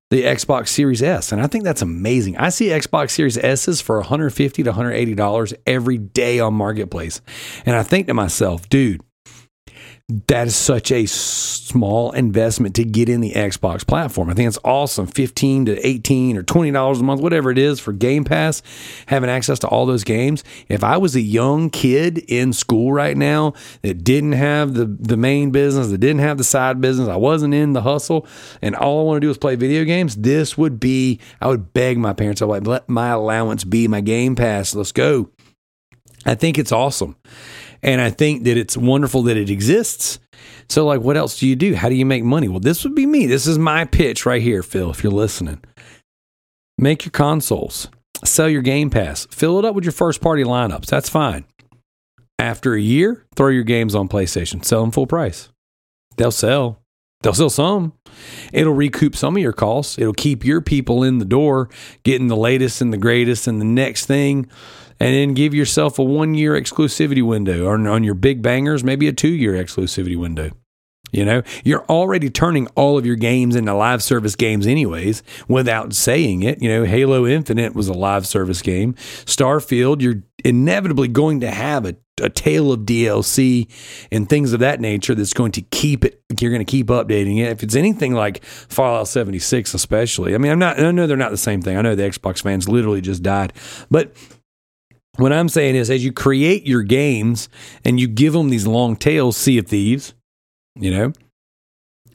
the 0.09 0.23
Xbox 0.23 0.69
Series 0.69 1.03
S. 1.03 1.31
And 1.31 1.41
I 1.41 1.47
think 1.47 1.63
that's 1.63 1.81
amazing. 1.81 2.37
I 2.37 2.49
see 2.49 2.67
Xbox 2.67 3.11
Series 3.11 3.37
S's 3.37 3.81
for 3.81 3.97
150 3.97 4.63
to 4.63 4.71
$180 4.71 5.53
every 5.65 5.97
day 5.97 6.39
on 6.39 6.53
Marketplace. 6.53 7.21
And 7.65 7.75
I 7.75 7.83
think 7.83 8.07
to 8.07 8.13
myself, 8.13 8.69
dude, 8.69 9.01
that 10.09 10.47
is 10.47 10.55
such 10.55 10.89
a 10.89 11.05
small 11.05 12.11
investment 12.13 12.73
to 12.75 12.85
get 12.85 13.09
in 13.09 13.19
the 13.19 13.33
Xbox 13.33 13.85
platform. 13.85 14.29
I 14.29 14.33
think 14.35 14.47
it's 14.47 14.59
awesome. 14.63 15.05
15 15.05 15.65
to 15.65 15.85
18 15.85 16.37
or 16.37 16.43
$20 16.43 16.99
a 16.99 17.03
month, 17.03 17.19
whatever 17.19 17.51
it 17.51 17.57
is 17.57 17.81
for 17.81 17.91
Game 17.91 18.23
Pass, 18.23 18.61
having 19.07 19.29
access 19.29 19.59
to 19.59 19.67
all 19.67 19.85
those 19.85 20.05
games. 20.05 20.45
If 20.69 20.81
I 20.81 20.95
was 20.95 21.17
a 21.17 21.21
young 21.21 21.69
kid 21.69 22.19
in 22.29 22.53
school 22.53 22.93
right 22.93 23.17
now 23.17 23.53
that 23.81 24.05
didn't 24.05 24.31
have 24.31 24.75
the, 24.75 24.85
the 24.85 25.17
main 25.17 25.51
business, 25.51 25.89
that 25.89 25.97
didn't 25.97 26.21
have 26.21 26.37
the 26.37 26.45
side 26.45 26.79
business, 26.79 27.09
I 27.09 27.17
wasn't 27.17 27.53
in 27.53 27.73
the 27.73 27.81
hustle, 27.81 28.25
and 28.61 28.77
all 28.77 29.01
I 29.01 29.03
want 29.03 29.17
to 29.17 29.27
do 29.27 29.29
is 29.29 29.37
play 29.37 29.55
video 29.55 29.83
games, 29.83 30.15
this 30.15 30.57
would 30.57 30.79
be, 30.79 31.19
I 31.41 31.47
would 31.47 31.73
beg 31.73 31.97
my 31.97 32.13
parents, 32.13 32.41
I'd 32.41 32.45
like, 32.45 32.65
let 32.65 32.87
my 32.87 33.09
allowance 33.09 33.65
be 33.65 33.89
my 33.89 33.99
Game 33.99 34.37
Pass. 34.37 34.73
Let's 34.73 34.93
go. 34.93 35.31
I 36.25 36.35
think 36.35 36.57
it's 36.57 36.71
awesome. 36.71 37.17
And 37.83 38.01
I 38.01 38.09
think 38.09 38.43
that 38.43 38.57
it's 38.57 38.75
wonderful 38.75 39.23
that 39.23 39.37
it 39.37 39.49
exists. 39.49 40.19
So, 40.69 40.85
like, 40.85 41.01
what 41.01 41.17
else 41.17 41.39
do 41.39 41.47
you 41.47 41.55
do? 41.55 41.75
How 41.75 41.89
do 41.89 41.95
you 41.95 42.05
make 42.05 42.23
money? 42.23 42.47
Well, 42.47 42.59
this 42.59 42.83
would 42.83 42.95
be 42.95 43.05
me. 43.05 43.25
This 43.25 43.47
is 43.47 43.57
my 43.57 43.85
pitch 43.85 44.25
right 44.25 44.41
here, 44.41 44.63
Phil, 44.63 44.89
if 44.91 45.03
you're 45.03 45.11
listening. 45.11 45.63
Make 46.77 47.05
your 47.05 47.11
consoles, 47.11 47.87
sell 48.23 48.49
your 48.49 48.61
Game 48.61 48.89
Pass, 48.89 49.25
fill 49.31 49.57
it 49.57 49.65
up 49.65 49.73
with 49.73 49.83
your 49.83 49.93
first 49.93 50.21
party 50.21 50.43
lineups. 50.43 50.85
That's 50.85 51.09
fine. 51.09 51.45
After 52.37 52.75
a 52.75 52.81
year, 52.81 53.25
throw 53.35 53.47
your 53.47 53.63
games 53.63 53.95
on 53.95 54.07
PlayStation, 54.07 54.63
sell 54.63 54.81
them 54.81 54.91
full 54.91 55.07
price. 55.07 55.49
They'll 56.17 56.31
sell. 56.31 56.81
They'll 57.21 57.33
sell 57.33 57.49
some. 57.49 57.93
It'll 58.53 58.73
recoup 58.73 59.15
some 59.15 59.35
of 59.35 59.41
your 59.41 59.53
costs. 59.53 59.97
It'll 59.97 60.13
keep 60.13 60.45
your 60.45 60.61
people 60.61 61.03
in 61.03 61.17
the 61.17 61.25
door, 61.25 61.69
getting 62.03 62.27
the 62.27 62.37
latest 62.37 62.79
and 62.79 62.93
the 62.93 62.97
greatest 62.97 63.47
and 63.47 63.59
the 63.59 63.65
next 63.65 64.05
thing 64.05 64.47
and 64.99 65.13
then 65.13 65.33
give 65.33 65.53
yourself 65.53 65.99
a 65.99 66.03
one 66.03 66.33
year 66.33 66.53
exclusivity 66.53 67.25
window 67.25 67.65
or 67.65 67.75
on 67.87 68.03
your 68.03 68.15
big 68.15 68.41
bangers, 68.41 68.83
maybe 68.83 69.07
a 69.07 69.13
two 69.13 69.29
year 69.29 69.53
exclusivity 69.53 70.17
window. 70.17 70.51
You 71.11 71.23
know, 71.23 71.41
you're 71.63 71.85
already 71.85 72.29
turning 72.29 72.67
all 72.75 72.97
of 72.97 73.05
your 73.05 73.15
games 73.15 73.55
into 73.55 73.73
live 73.73 74.03
service 74.03 74.35
games, 74.35 74.67
anyways, 74.67 75.23
without 75.47 75.93
saying 75.93 76.43
it. 76.43 76.61
You 76.61 76.69
know, 76.69 76.83
Halo 76.83 77.25
Infinite 77.25 77.73
was 77.73 77.87
a 77.87 77.93
live 77.93 78.27
service 78.27 78.61
game. 78.61 78.93
Starfield, 79.25 80.01
you're 80.01 80.23
inevitably 80.43 81.07
going 81.07 81.39
to 81.41 81.49
have 81.49 81.85
a, 81.85 81.95
a 82.21 82.29
tail 82.29 82.73
of 82.73 82.81
DLC 82.81 83.71
and 84.11 84.27
things 84.27 84.51
of 84.51 84.59
that 84.59 84.81
nature 84.81 85.15
that's 85.15 85.33
going 85.33 85.53
to 85.53 85.61
keep 85.61 86.03
it, 86.03 86.21
you're 86.41 86.51
going 86.51 86.65
to 86.65 86.69
keep 86.69 86.87
updating 86.87 87.39
it. 87.39 87.51
If 87.51 87.63
it's 87.63 87.75
anything 87.75 88.13
like 88.13 88.43
Fallout 88.43 89.07
76, 89.07 89.73
especially, 89.73 90.35
I 90.35 90.37
mean, 90.37 90.51
I'm 90.51 90.59
not, 90.59 90.77
I 90.77 90.91
know 90.91 91.07
they're 91.07 91.15
not 91.15 91.31
the 91.31 91.37
same 91.37 91.61
thing. 91.61 91.77
I 91.77 91.81
know 91.81 91.95
the 91.95 92.03
Xbox 92.03 92.41
fans 92.41 92.67
literally 92.67 93.01
just 93.01 93.23
died, 93.23 93.53
but 93.89 94.11
what 95.17 95.33
I'm 95.33 95.49
saying 95.49 95.75
is, 95.75 95.89
as 95.89 96.03
you 96.03 96.11
create 96.11 96.65
your 96.65 96.83
games 96.83 97.49
and 97.83 97.99
you 97.99 98.07
give 98.07 98.33
them 98.33 98.49
these 98.49 98.67
long 98.67 98.95
tails, 98.95 99.37
Sea 99.37 99.57
of 99.57 99.67
Thieves, 99.67 100.13
you 100.75 100.91
know, 100.91 101.13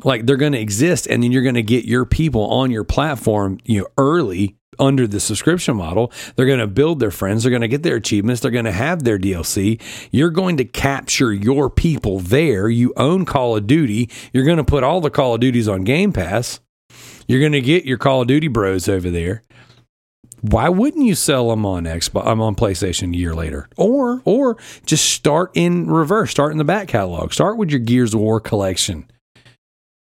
like 0.05 0.27
they're 0.27 0.37
going 0.37 0.53
to 0.53 0.61
exist, 0.61 1.07
and 1.07 1.23
then 1.23 1.33
you're 1.33 1.43
going 1.43 1.55
to 1.55 1.63
get 1.63 1.85
your 1.85 2.05
people 2.05 2.47
on 2.47 2.71
your 2.71 2.85
platform, 2.85 3.59
you 3.65 3.81
know, 3.81 3.87
early 3.99 4.57
under 4.79 5.07
the 5.07 5.21
subscription 5.21 5.77
model. 5.77 6.13
They're 6.35 6.47
going 6.47 6.59
to 6.59 6.67
build 6.67 6.99
their 6.99 7.11
friends. 7.11 7.43
They're 7.43 7.51
going 7.51 7.63
to 7.63 7.69
get 7.69 7.83
their 7.83 7.97
achievements. 7.97 8.41
They're 8.41 8.51
going 8.51 8.65
to 8.65 8.73
have 8.73 9.05
their 9.05 9.19
DLC. 9.19 9.81
You're 10.11 10.31
going 10.31 10.57
to 10.57 10.65
capture 10.65 11.33
your 11.33 11.69
people 11.71 12.21
there. 12.21 12.69
You 12.69 12.93
own 12.97 13.25
Call 13.25 13.57
of 13.57 13.67
Duty. 13.67 14.11
You're 14.33 14.45
going 14.45 14.57
to 14.59 14.65
put 14.65 14.83
all 14.83 15.01
the 15.01 15.11
Call 15.11 15.35
of 15.35 15.41
Duties 15.41 15.69
on 15.69 15.85
Game 15.85 16.13
Pass. 16.13 16.61
You're 17.27 17.41
going 17.41 17.53
to 17.53 17.61
get 17.61 17.85
your 17.85 17.99
Call 17.99 18.23
of 18.23 18.29
Duty 18.29 18.49
bros 18.49 18.89
over 18.89 19.11
there 19.11 19.43
why 20.43 20.69
wouldn't 20.69 21.07
you 21.07 21.15
sell 21.15 21.51
them 21.51 21.65
on 21.65 21.85
Xbox 21.85 22.23
I'm 22.23 22.41
um, 22.41 22.43
on 22.43 22.55
PlayStation 22.57 23.15
a 23.15 23.17
year 23.17 23.35
later? 23.35 23.69
Or 23.77 24.21
or 24.25 24.57
just 24.85 25.11
start 25.11 25.53
in 25.55 25.87
reverse, 25.89 26.31
start 26.31 26.53
in 26.53 26.59
the 26.59 26.65
back 26.65 26.89
catalog. 26.89 27.33
Start 27.33 27.57
with 27.57 27.71
your 27.71 27.81
Gears 27.81 28.13
of 28.13 28.21
War 28.21 28.41
collection. 28.41 29.07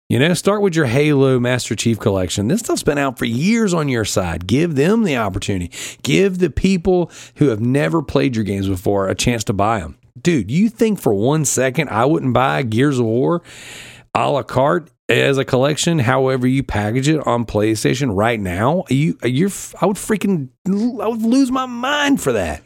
You 0.08 0.18
know, 0.18 0.34
start 0.34 0.60
with 0.60 0.74
your 0.74 0.86
Halo 0.86 1.40
Master 1.40 1.74
Chief 1.74 1.98
collection. 1.98 2.48
This 2.48 2.60
stuff's 2.60 2.82
been 2.82 2.98
out 2.98 3.18
for 3.18 3.24
years 3.24 3.72
on 3.72 3.88
your 3.88 4.04
side. 4.04 4.46
Give 4.46 4.74
them 4.74 5.04
the 5.04 5.16
opportunity. 5.16 5.70
Give 6.02 6.38
the 6.38 6.50
people 6.50 7.10
who 7.36 7.48
have 7.48 7.60
never 7.60 8.02
played 8.02 8.36
your 8.36 8.44
games 8.44 8.68
before 8.68 9.08
a 9.08 9.14
chance 9.14 9.42
to 9.44 9.54
buy 9.54 9.78
them. 9.80 9.96
Dude, 10.20 10.50
you 10.50 10.68
think 10.68 11.00
for 11.00 11.14
one 11.14 11.44
second 11.44 11.88
I 11.88 12.04
wouldn't 12.04 12.34
buy 12.34 12.62
Gears 12.62 12.98
of 12.98 13.06
War 13.06 13.42
a 14.14 14.30
la 14.30 14.42
carte 14.42 14.90
as 15.08 15.38
a 15.38 15.44
collection, 15.44 15.98
however 16.00 16.46
you 16.46 16.62
package 16.62 17.08
it 17.08 17.26
on 17.26 17.44
PlayStation 17.44 18.16
right 18.16 18.40
now, 18.40 18.84
you 18.88 19.18
you're 19.24 19.50
I 19.80 19.86
would 19.86 19.96
freaking 19.96 20.48
I 20.66 21.08
would 21.08 21.22
lose 21.22 21.50
my 21.50 21.66
mind 21.66 22.20
for 22.20 22.32
that. 22.32 22.62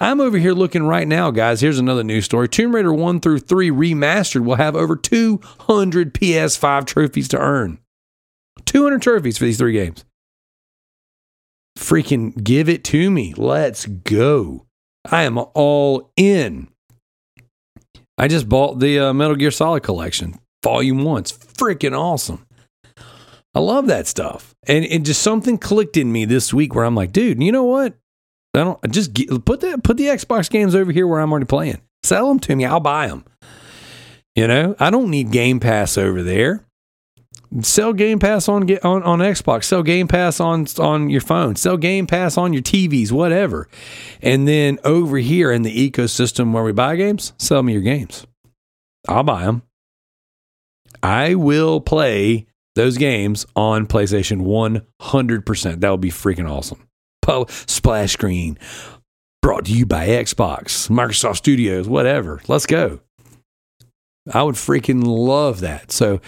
I'm 0.00 0.20
over 0.20 0.38
here 0.38 0.52
looking 0.52 0.84
right 0.84 1.08
now, 1.08 1.32
guys. 1.32 1.60
Here's 1.60 1.80
another 1.80 2.04
news 2.04 2.24
story. 2.24 2.48
Tomb 2.48 2.72
Raider 2.72 2.92
1 2.92 3.20
through 3.20 3.40
3 3.40 3.70
remastered 3.70 4.44
will 4.44 4.54
have 4.54 4.76
over 4.76 4.94
200 4.94 6.14
PS5 6.14 6.86
trophies 6.86 7.26
to 7.28 7.38
earn. 7.38 7.78
200 8.64 9.02
trophies 9.02 9.38
for 9.38 9.44
these 9.44 9.58
three 9.58 9.72
games. 9.72 10.04
Freaking 11.76 12.44
give 12.44 12.68
it 12.68 12.84
to 12.84 13.10
me. 13.10 13.34
Let's 13.36 13.86
go. 13.86 14.66
I 15.10 15.24
am 15.24 15.38
all 15.54 16.12
in. 16.16 16.68
I 18.16 18.28
just 18.28 18.48
bought 18.48 18.78
the 18.78 19.00
uh, 19.00 19.12
Metal 19.12 19.36
Gear 19.36 19.50
Solid 19.50 19.82
collection. 19.82 20.38
Volume 20.62 21.04
One. 21.04 21.20
It's 21.20 21.32
freaking 21.32 21.96
awesome. 21.96 22.46
I 23.54 23.60
love 23.60 23.86
that 23.86 24.06
stuff. 24.06 24.54
And 24.66 24.84
it 24.84 25.02
just 25.02 25.22
something 25.22 25.58
clicked 25.58 25.96
in 25.96 26.12
me 26.12 26.24
this 26.24 26.52
week 26.52 26.74
where 26.74 26.84
I'm 26.84 26.94
like, 26.94 27.12
dude, 27.12 27.42
you 27.42 27.52
know 27.52 27.64
what? 27.64 27.94
I 28.54 28.60
don't 28.60 28.90
just 28.90 29.12
get, 29.12 29.44
put 29.44 29.60
the 29.60 29.78
put 29.82 29.96
the 29.96 30.06
Xbox 30.06 30.50
games 30.50 30.74
over 30.74 30.92
here 30.92 31.06
where 31.06 31.20
I'm 31.20 31.30
already 31.30 31.46
playing. 31.46 31.80
Sell 32.02 32.28
them 32.28 32.38
to 32.40 32.56
me. 32.56 32.64
I'll 32.64 32.80
buy 32.80 33.08
them. 33.08 33.24
You 34.34 34.46
know, 34.46 34.76
I 34.78 34.90
don't 34.90 35.10
need 35.10 35.30
Game 35.32 35.60
Pass 35.60 35.98
over 35.98 36.22
there. 36.22 36.64
Sell 37.62 37.92
Game 37.92 38.18
Pass 38.18 38.48
on 38.48 38.70
on 38.78 39.02
on 39.02 39.18
Xbox. 39.20 39.64
Sell 39.64 39.82
Game 39.82 40.08
Pass 40.08 40.40
on 40.40 40.66
on 40.78 41.10
your 41.10 41.20
phone. 41.20 41.56
Sell 41.56 41.76
Game 41.76 42.06
Pass 42.06 42.36
on 42.36 42.52
your 42.52 42.62
TVs, 42.62 43.10
whatever. 43.10 43.68
And 44.22 44.46
then 44.46 44.78
over 44.84 45.18
here 45.18 45.50
in 45.50 45.62
the 45.62 45.90
ecosystem 45.90 46.52
where 46.52 46.64
we 46.64 46.72
buy 46.72 46.96
games, 46.96 47.32
sell 47.38 47.62
me 47.62 47.72
your 47.72 47.82
games. 47.82 48.26
I'll 49.08 49.22
buy 49.22 49.44
them. 49.44 49.62
I 51.02 51.34
will 51.34 51.80
play 51.80 52.46
those 52.74 52.96
games 52.96 53.46
on 53.56 53.86
PlayStation 53.86 54.42
100%. 55.00 55.80
That 55.80 55.90
would 55.90 56.00
be 56.00 56.10
freaking 56.10 56.48
awesome. 56.48 56.88
Splash 57.48 58.12
screen 58.12 58.58
brought 59.42 59.66
to 59.66 59.72
you 59.72 59.84
by 59.84 60.08
Xbox, 60.08 60.88
Microsoft 60.88 61.36
Studios, 61.36 61.88
whatever. 61.88 62.40
Let's 62.48 62.66
go. 62.66 63.00
I 64.32 64.42
would 64.42 64.54
freaking 64.54 65.02
love 65.04 65.60
that. 65.60 65.92
So 65.92 66.20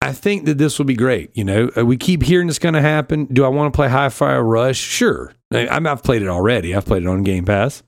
I 0.00 0.12
think 0.12 0.46
that 0.46 0.58
this 0.58 0.78
will 0.78 0.86
be 0.86 0.94
great. 0.94 1.30
You 1.36 1.44
know, 1.44 1.70
uh, 1.76 1.84
we 1.84 1.96
keep 1.96 2.22
hearing 2.22 2.48
it's 2.48 2.58
going 2.58 2.74
to 2.74 2.80
happen. 2.80 3.26
Do 3.26 3.44
I 3.44 3.48
want 3.48 3.72
to 3.72 3.76
play 3.76 3.88
Hi 3.88 4.08
Fi 4.08 4.38
Rush? 4.38 4.78
Sure. 4.78 5.32
I, 5.52 5.68
I've 5.68 6.02
played 6.02 6.22
it 6.22 6.28
already. 6.28 6.74
I've 6.74 6.86
played 6.86 7.02
it 7.02 7.08
on 7.08 7.22
Game 7.22 7.44
Pass. 7.44 7.82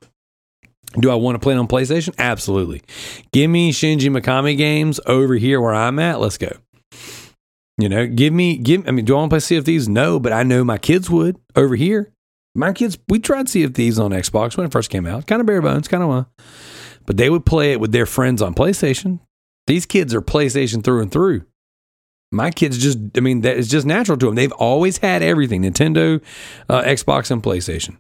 Do 0.98 1.10
I 1.10 1.14
want 1.14 1.36
to 1.36 1.38
play 1.38 1.54
it 1.54 1.58
on 1.58 1.68
PlayStation? 1.68 2.14
Absolutely. 2.18 2.82
Give 3.32 3.50
me 3.50 3.72
Shinji 3.72 4.10
Mikami 4.10 4.56
games 4.56 4.98
over 5.06 5.34
here 5.34 5.60
where 5.60 5.74
I'm 5.74 5.98
at. 5.98 6.20
Let's 6.20 6.36
go. 6.36 6.56
You 7.78 7.88
know, 7.88 8.06
give 8.06 8.32
me, 8.32 8.58
give. 8.58 8.86
I 8.86 8.90
mean, 8.90 9.04
do 9.04 9.14
I 9.14 9.18
want 9.18 9.30
to 9.30 9.34
play 9.34 9.40
Sea 9.40 9.56
of 9.56 9.64
Thieves? 9.64 9.88
No, 9.88 10.18
but 10.18 10.32
I 10.32 10.42
know 10.42 10.64
my 10.64 10.78
kids 10.78 11.08
would 11.08 11.38
over 11.56 11.76
here. 11.76 12.12
My 12.54 12.72
kids, 12.72 12.98
we 13.08 13.20
tried 13.20 13.48
Sea 13.48 13.62
of 13.62 13.74
Thieves 13.74 13.98
on 13.98 14.10
Xbox 14.10 14.56
when 14.56 14.66
it 14.66 14.72
first 14.72 14.90
came 14.90 15.06
out. 15.06 15.26
Kind 15.26 15.40
of 15.40 15.46
bare 15.46 15.62
bones, 15.62 15.88
kind 15.88 16.02
of, 16.02 16.10
uh, 16.10 16.24
but 17.06 17.16
they 17.16 17.30
would 17.30 17.46
play 17.46 17.72
it 17.72 17.80
with 17.80 17.92
their 17.92 18.06
friends 18.06 18.42
on 18.42 18.54
PlayStation. 18.54 19.20
These 19.66 19.86
kids 19.86 20.12
are 20.12 20.20
PlayStation 20.20 20.82
through 20.82 21.02
and 21.02 21.12
through. 21.12 21.46
My 22.32 22.50
kids 22.50 22.78
just, 22.78 22.98
I 23.16 23.20
mean, 23.20 23.40
that 23.42 23.56
is 23.56 23.68
just 23.68 23.86
natural 23.86 24.18
to 24.18 24.26
them. 24.26 24.34
They've 24.34 24.52
always 24.52 24.98
had 24.98 25.22
everything 25.22 25.62
Nintendo, 25.62 26.20
uh, 26.68 26.82
Xbox, 26.82 27.30
and 27.30 27.42
PlayStation. 27.42 27.96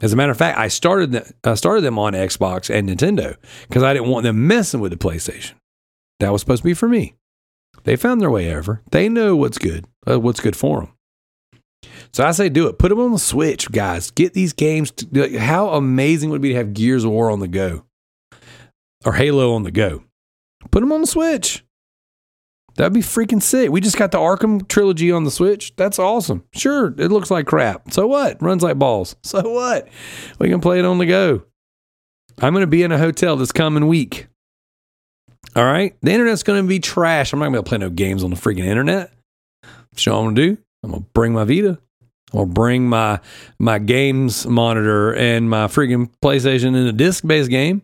As 0.00 0.12
a 0.12 0.16
matter 0.16 0.32
of 0.32 0.38
fact, 0.38 0.58
I 0.58 0.68
started 0.68 1.12
the, 1.12 1.32
I 1.44 1.54
started 1.54 1.82
them 1.82 1.98
on 1.98 2.12
Xbox 2.14 2.74
and 2.74 2.88
Nintendo 2.88 3.36
because 3.68 3.82
I 3.82 3.92
didn't 3.92 4.08
want 4.08 4.24
them 4.24 4.46
messing 4.46 4.80
with 4.80 4.90
the 4.90 4.98
PlayStation. 4.98 5.52
That 6.20 6.32
was 6.32 6.40
supposed 6.40 6.62
to 6.62 6.68
be 6.68 6.74
for 6.74 6.88
me. 6.88 7.14
They 7.84 7.96
found 7.96 8.20
their 8.20 8.30
way 8.30 8.54
over. 8.54 8.82
They 8.90 9.08
know 9.08 9.36
what's 9.36 9.58
good, 9.58 9.86
uh, 10.08 10.20
what's 10.20 10.40
good 10.40 10.56
for 10.56 10.80
them. 10.80 10.94
So 12.12 12.24
I 12.24 12.32
say 12.32 12.48
do 12.48 12.68
it. 12.68 12.78
Put 12.78 12.90
them 12.90 13.00
on 13.00 13.12
the 13.12 13.18
Switch, 13.18 13.70
guys. 13.70 14.10
Get 14.10 14.34
these 14.34 14.52
games. 14.52 14.90
To, 14.90 15.38
how 15.38 15.70
amazing 15.70 16.30
would 16.30 16.36
it 16.36 16.42
be 16.42 16.50
to 16.50 16.56
have 16.56 16.74
Gears 16.74 17.04
of 17.04 17.10
War 17.10 17.30
on 17.30 17.40
the 17.40 17.48
go 17.48 17.84
or 19.04 19.14
Halo 19.14 19.54
on 19.54 19.62
the 19.62 19.70
go? 19.70 20.04
Put 20.70 20.80
them 20.80 20.92
on 20.92 21.00
the 21.00 21.06
Switch. 21.06 21.64
That'd 22.76 22.92
be 22.92 23.00
freaking 23.00 23.42
sick. 23.42 23.70
We 23.70 23.80
just 23.80 23.98
got 23.98 24.12
the 24.12 24.18
Arkham 24.18 24.66
trilogy 24.66 25.12
on 25.12 25.24
the 25.24 25.30
Switch. 25.30 25.74
That's 25.76 25.98
awesome. 25.98 26.44
Sure, 26.54 26.86
it 26.98 27.10
looks 27.10 27.30
like 27.30 27.46
crap. 27.46 27.92
So 27.92 28.06
what? 28.06 28.40
Runs 28.42 28.62
like 28.62 28.78
balls. 28.78 29.16
So 29.24 29.50
what? 29.50 29.88
We 30.38 30.48
can 30.48 30.60
play 30.60 30.78
it 30.78 30.84
on 30.84 30.98
the 30.98 31.06
go. 31.06 31.42
I'm 32.40 32.52
going 32.52 32.62
to 32.62 32.66
be 32.66 32.82
in 32.82 32.92
a 32.92 32.98
hotel 32.98 33.36
this 33.36 33.52
coming 33.52 33.88
week. 33.88 34.26
All 35.54 35.64
right. 35.64 35.94
The 36.02 36.12
internet's 36.12 36.42
going 36.42 36.62
to 36.62 36.68
be 36.68 36.80
trash. 36.80 37.32
I'm 37.32 37.38
not 37.38 37.46
going 37.46 37.62
to 37.62 37.68
play 37.68 37.78
no 37.78 37.90
games 37.90 38.24
on 38.24 38.30
the 38.30 38.36
freaking 38.36 38.64
internet. 38.64 39.12
So 39.96 40.16
I'm 40.16 40.24
going 40.24 40.34
to 40.34 40.54
do. 40.54 40.62
I'm 40.82 40.90
going 40.90 41.02
to 41.02 41.08
bring 41.14 41.32
my 41.32 41.44
Vita. 41.44 41.78
I'm 42.32 42.38
going 42.38 42.48
to 42.48 42.54
bring 42.54 42.88
my 42.88 43.20
my 43.58 43.78
games 43.78 44.46
monitor 44.46 45.14
and 45.14 45.48
my 45.48 45.66
freaking 45.66 46.10
PlayStation 46.22 46.68
in 46.68 46.86
a 46.86 46.92
disc 46.92 47.26
based 47.26 47.50
game. 47.50 47.82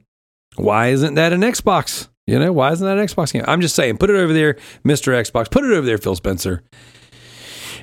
Why 0.57 0.89
isn't 0.89 1.15
that 1.15 1.33
an 1.33 1.43
Xbox? 1.43 2.09
You 2.29 2.39
know, 2.39 2.53
why 2.53 2.73
isn't 2.73 2.87
that 2.87 2.99
an 2.99 3.07
Xbox 3.07 3.33
game? 3.33 3.43
I'm 3.49 3.63
just 3.63 3.75
saying, 3.75 3.97
put 3.97 4.11
it 4.11 4.17
over 4.17 4.35
there, 4.35 4.59
Mr. 4.85 5.15
Xbox. 5.15 5.51
Put 5.51 5.65
it 5.65 5.73
over 5.73 5.87
there, 5.87 5.97
Phil 5.97 6.15
Spencer. 6.15 6.63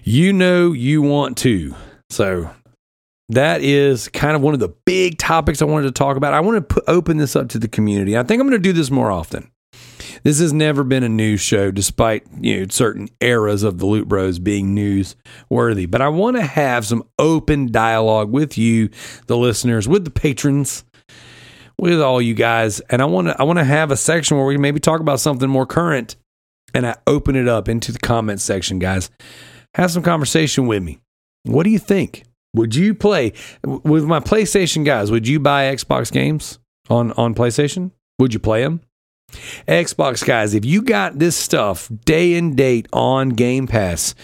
You 0.04 0.34
know 0.34 0.72
you 0.72 1.02
want 1.02 1.36
to. 1.40 1.74
So 2.12 2.52
that 3.30 3.64
is 3.64 4.08
kind 4.10 4.36
of 4.36 4.44
one 4.44 4.54
of 4.54 4.60
the 4.60 4.70
big 4.86 5.18
topics 5.18 5.64
I 5.64 5.66
wanted 5.66 5.88
to 5.88 5.94
talk 5.94 6.16
about. 6.16 6.36
I 6.36 6.42
want 6.42 6.58
to 6.58 6.76
put, 6.76 6.84
open 6.88 7.18
this 7.18 7.36
up 7.36 7.50
to 7.50 7.60
the 7.60 7.68
community. 7.68 8.16
I 8.16 8.22
think 8.22 8.40
I'm 8.40 8.48
going 8.48 8.62
to 8.62 8.70
do 8.70 8.72
this 8.72 8.92
more 8.92 9.12
often. 9.12 9.50
This 10.22 10.40
has 10.40 10.54
never 10.54 10.84
been 10.84 11.04
a 11.04 11.10
news 11.10 11.42
show, 11.42 11.72
despite 11.72 12.24
you 12.40 12.60
know 12.60 12.68
certain 12.70 13.10
eras 13.22 13.64
of 13.64 13.80
the 13.80 13.88
Loot 13.88 14.08
Bros 14.08 14.38
being 14.38 14.76
news 14.76 15.16
worthy. 15.50 15.88
But 15.88 16.02
I 16.02 16.10
want 16.10 16.38
to 16.38 16.44
have 16.44 16.86
some 16.86 17.04
open 17.18 17.72
dialogue 17.72 18.30
with 18.30 18.60
you, 18.60 18.90
the 19.26 19.38
listeners, 19.38 19.88
with 19.88 20.06
the 20.06 20.12
patrons, 20.12 20.84
with 21.80 22.02
all 22.02 22.22
you 22.22 22.34
guys, 22.34 22.80
and 22.82 23.02
I 23.02 23.06
want 23.06 23.28
to 23.28 23.40
I 23.40 23.44
want 23.44 23.60
to 23.60 23.66
have 23.66 23.92
a 23.92 23.98
section 23.98 24.38
where 24.38 24.46
we 24.46 24.58
maybe 24.58 24.80
talk 24.80 25.02
about 25.02 25.20
something 25.20 25.50
more 25.50 25.66
current, 25.66 26.16
and 26.74 26.86
I 26.86 26.96
open 27.08 27.36
it 27.36 27.48
up 27.48 27.68
into 27.68 27.92
the 27.92 28.00
comment 28.00 28.42
section, 28.42 28.80
guys. 28.80 29.10
Have 29.76 29.92
some 29.92 30.04
conversation 30.04 30.68
with 30.68 30.84
me. 30.84 31.00
What 31.44 31.64
do 31.64 31.70
you 31.70 31.80
think? 31.80 32.24
Would 32.56 32.76
you 32.76 32.96
play 32.96 33.34
with 33.64 34.06
my 34.06 34.20
PlayStation 34.20 34.86
guys? 34.86 35.12
Would 35.12 35.28
you 35.28 35.40
buy 35.40 35.76
Xbox 35.76 36.12
games 36.12 36.60
on 36.90 37.12
on 37.14 37.36
PlayStation? 37.36 37.92
Would 38.20 38.34
you 38.34 38.40
play 38.40 38.64
them? 38.64 38.82
Xbox 39.68 40.26
guys, 40.26 40.54
if 40.54 40.64
you 40.64 40.82
got 40.82 41.20
this 41.20 41.36
stuff 41.36 41.90
day 42.06 42.36
and 42.36 42.56
date 42.56 42.88
on 42.94 43.30
Game 43.30 43.68
Pass, 43.68 44.16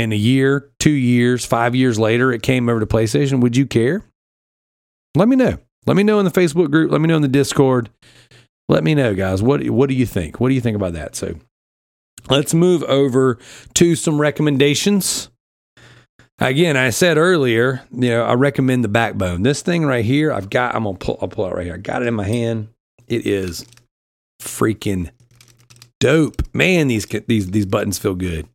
in 0.00 0.12
a 0.12 0.16
year, 0.16 0.70
two 0.78 0.90
years, 0.90 1.44
five 1.44 1.74
years 1.74 1.98
later, 1.98 2.32
it 2.32 2.42
came 2.42 2.68
over 2.68 2.80
to 2.80 2.86
PlayStation, 2.86 3.40
would 3.40 3.56
you 3.56 3.66
care? 3.66 4.02
Let 5.14 5.28
me 5.28 5.36
know. 5.36 5.58
Let 5.86 5.96
me 5.96 6.02
know 6.02 6.18
in 6.18 6.24
the 6.24 6.30
Facebook 6.30 6.70
group. 6.70 6.90
Let 6.90 7.00
me 7.00 7.08
know 7.08 7.16
in 7.16 7.22
the 7.22 7.28
Discord. 7.28 7.90
Let 8.68 8.84
me 8.84 8.94
know, 8.94 9.14
guys. 9.14 9.42
What 9.42 9.68
what 9.70 9.88
do 9.88 9.94
you 9.94 10.06
think? 10.06 10.40
What 10.40 10.48
do 10.48 10.54
you 10.54 10.60
think 10.60 10.76
about 10.76 10.92
that? 10.92 11.16
So 11.16 11.36
let's 12.28 12.54
move 12.54 12.82
over 12.84 13.38
to 13.74 13.96
some 13.96 14.20
recommendations. 14.20 15.30
Again, 16.38 16.76
I 16.76 16.88
said 16.90 17.18
earlier, 17.18 17.82
you 17.92 18.08
know, 18.08 18.22
I 18.24 18.32
recommend 18.32 18.82
the 18.82 18.88
backbone. 18.88 19.42
This 19.42 19.60
thing 19.60 19.84
right 19.84 20.04
here, 20.04 20.32
I've 20.32 20.48
got, 20.48 20.74
I'm 20.74 20.84
gonna 20.84 20.96
pull, 20.96 21.18
I'll 21.20 21.28
pull 21.28 21.46
it 21.46 21.54
right 21.54 21.66
here. 21.66 21.74
I 21.74 21.78
got 21.78 22.00
it 22.00 22.08
in 22.08 22.14
my 22.14 22.26
hand. 22.26 22.68
It 23.08 23.26
is 23.26 23.66
freaking 24.40 25.10
dope. 25.98 26.42
Man, 26.54 26.88
these 26.88 27.06
these 27.26 27.50
these 27.50 27.66
buttons 27.66 27.98
feel 27.98 28.14
good. 28.14 28.48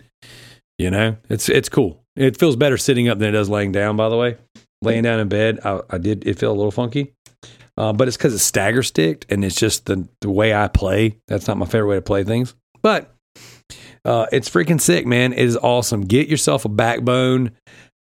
You 0.80 0.89
know, 0.89 1.17
it's 1.30 1.47
it's 1.47 1.69
cool. 1.69 2.01
It 2.15 2.39
feels 2.39 2.55
better 2.55 2.78
sitting 2.78 3.07
up 3.07 3.19
than 3.19 3.30
it 3.30 3.34
does 3.34 3.49
laying 3.49 3.71
down. 3.71 3.97
By 3.97 4.09
the 4.09 4.17
way, 4.17 4.38
laying 4.86 5.04
down 5.04 5.20
in 5.20 5.28
bed, 5.28 5.60
I, 5.66 5.82
I 5.90 5.98
did 5.98 6.26
it 6.28 6.40
felt 6.40 6.56
a 6.56 6.58
little 6.58 6.72
funky, 6.72 7.14
uh, 7.78 7.94
but 7.94 8.08
it's 8.08 8.18
because 8.18 8.34
it's 8.34 8.44
stagger 8.44 8.84
sticked 8.84 9.26
and 9.30 9.44
it's 9.44 9.56
just 9.56 9.86
the 9.86 10.08
the 10.22 10.30
way 10.30 10.54
I 10.54 10.68
play. 10.68 11.20
That's 11.28 11.48
not 11.48 11.58
my 11.58 11.66
favorite 11.66 11.90
way 11.90 11.96
to 11.96 12.02
play 12.02 12.24
things, 12.24 12.56
but 12.82 13.14
uh, 14.06 14.28
it's 14.32 14.50
freaking 14.50 14.80
sick, 14.80 15.06
man. 15.06 15.34
It 15.34 15.40
is 15.40 15.58
awesome. 15.58 16.02
Get 16.02 16.28
yourself 16.28 16.66
a 16.66 16.70
backbone. 16.70 17.52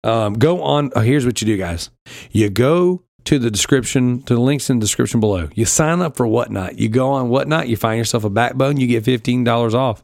Um, 0.04 0.34
go 0.34 0.62
on. 0.62 0.92
Oh, 0.96 1.00
here's 1.00 1.26
what 1.26 1.42
you 1.42 1.46
do, 1.46 1.58
guys. 1.58 1.90
You 2.32 2.50
go 2.50 3.04
to 3.24 3.40
the 3.40 3.50
description, 3.50 4.22
to 4.24 4.36
the 4.36 4.42
links 4.42 4.70
in 4.70 4.80
the 4.80 4.84
description 4.84 5.22
below. 5.22 5.48
You 5.56 5.64
sign 5.64 6.02
up 6.02 6.18
for 6.18 6.28
Whatnot. 6.28 6.78
You 6.78 6.90
go 6.90 7.12
on 7.12 7.30
Whatnot. 7.30 7.70
You 7.70 7.78
find 7.78 7.98
yourself 7.98 8.26
a 8.26 8.30
backbone. 8.30 8.78
You 8.78 8.88
get 8.88 9.06
fifteen 9.06 9.46
dollars 9.46 9.74
off, 9.74 10.04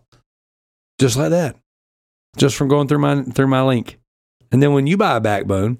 just 0.99 1.17
like 1.17 1.31
that, 1.31 1.57
just 2.37 2.55
from 2.55 2.69
going 2.69 2.87
through 2.87 2.99
my 2.99 3.23
through 3.23 3.47
my 3.47 3.61
link. 3.61 3.99
And 4.51 4.63
then 4.63 4.71
when 4.71 4.87
you 4.87 4.95
buy 4.95 5.17
a 5.17 5.21
backbone, 5.21 5.79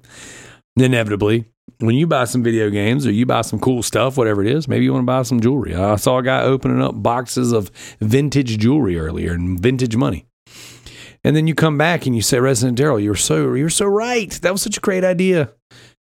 inevitably, 0.80 1.46
when 1.78 1.94
you 1.94 2.06
buy 2.06 2.24
some 2.24 2.42
video 2.42 2.70
games 2.70 3.06
or 3.06 3.12
you 3.12 3.26
buy 3.26 3.42
some 3.42 3.58
cool 3.58 3.82
stuff, 3.82 4.16
whatever 4.16 4.42
it 4.42 4.48
is, 4.48 4.68
maybe 4.68 4.84
you 4.84 4.92
want 4.92 5.02
to 5.02 5.06
buy 5.06 5.22
some 5.22 5.40
jewelry. 5.40 5.74
I 5.74 5.96
saw 5.96 6.18
a 6.18 6.22
guy 6.22 6.42
opening 6.42 6.82
up 6.82 7.02
boxes 7.02 7.52
of 7.52 7.70
vintage 8.00 8.58
jewelry 8.58 8.98
earlier 8.98 9.32
and 9.32 9.58
vintage 9.58 9.96
money. 9.96 10.26
And 11.22 11.36
then 11.36 11.46
you 11.46 11.54
come 11.54 11.76
back 11.76 12.06
and 12.06 12.16
you 12.16 12.22
say, 12.22 12.38
Resident 12.38 12.78
Darrell, 12.78 12.98
you're 12.98 13.14
so 13.14 13.54
you're 13.54 13.70
so 13.70 13.86
right. 13.86 14.30
That 14.42 14.52
was 14.52 14.62
such 14.62 14.78
a 14.78 14.80
great 14.80 15.04
idea. 15.04 15.52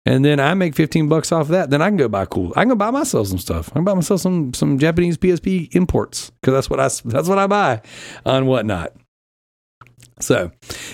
And 0.07 0.23
then 0.23 0.39
I 0.39 0.53
make 0.53 0.75
15 0.75 1.09
bucks 1.09 1.31
off 1.31 1.43
of 1.43 1.47
that. 1.49 1.71
Then 1.71 1.81
I 1.81 1.87
can 1.87 1.97
go 1.97 2.07
buy 2.07 2.25
cool. 2.25 2.53
I 2.55 2.61
can 2.61 2.69
go 2.69 2.75
buy 2.75 2.91
myself 2.91 3.27
some 3.27 3.39
stuff. 3.39 3.69
I 3.69 3.75
can 3.75 3.83
buy 3.83 3.93
myself 3.93 4.21
some 4.21 4.53
some 4.53 4.77
Japanese 4.77 5.17
PSP 5.17 5.75
imports 5.75 6.31
because 6.41 6.53
that's 6.53 6.69
what 6.69 6.79
I 6.79 6.89
that's 7.05 7.27
what 7.27 7.37
I 7.37 7.47
buy 7.47 7.81
on 8.25 8.45
whatnot. 8.45 8.93
So, 10.19 10.51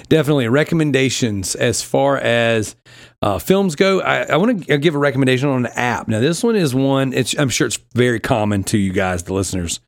definitely 0.10 0.48
recommendations 0.48 1.54
as 1.56 1.84
far 1.84 2.18
as 2.18 2.76
uh, 3.22 3.38
films 3.38 3.76
go. 3.76 4.02
I, 4.02 4.24
I 4.24 4.38
want 4.38 4.66
to 4.66 4.78
give 4.80 4.96
a 4.96 4.98
recommendation 4.98 5.48
on 5.50 5.66
an 5.66 5.72
app. 5.76 6.08
Now, 6.08 6.20
this 6.20 6.44
one 6.44 6.56
is 6.56 6.74
one. 6.74 7.14
I'm 7.38 7.50
sure 7.50 7.68
it's 7.68 7.80
very 7.94 8.20
common 8.20 8.64
to 8.66 8.78
you 8.80 8.92
guys, 8.92 9.24
the 9.24 9.34
listeners, 9.34 9.80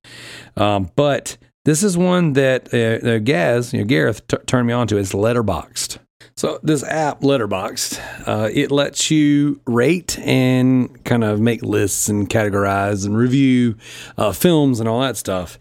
um, 0.55 0.91
but 0.95 1.38
this 1.65 1.81
is 1.81 1.97
one 1.97 2.34
that 2.34 2.73
uh, 2.73 3.07
uh, 3.07 3.17
Gaz, 3.19 3.73
you 3.73 3.79
know, 3.79 3.86
Gareth, 3.86 4.27
t- 4.27 4.38
turned 4.45 4.67
me 4.67 4.73
on 4.73 4.88
to. 4.88 4.97
It's 4.97 5.13
Letterboxd. 5.13 5.97
So 6.36 6.59
this 6.63 6.84
app, 6.84 7.21
Letterboxd, 7.21 8.27
uh, 8.27 8.49
it 8.51 8.71
lets 8.71 9.11
you 9.11 9.61
rate 9.67 10.17
and 10.19 11.03
kind 11.05 11.23
of 11.23 11.39
make 11.39 11.61
lists 11.61 12.09
and 12.09 12.27
categorize 12.27 13.05
and 13.05 13.15
review 13.15 13.75
uh, 14.17 14.31
films 14.31 14.79
and 14.79 14.89
all 14.89 15.01
that 15.01 15.15
stuff. 15.15 15.59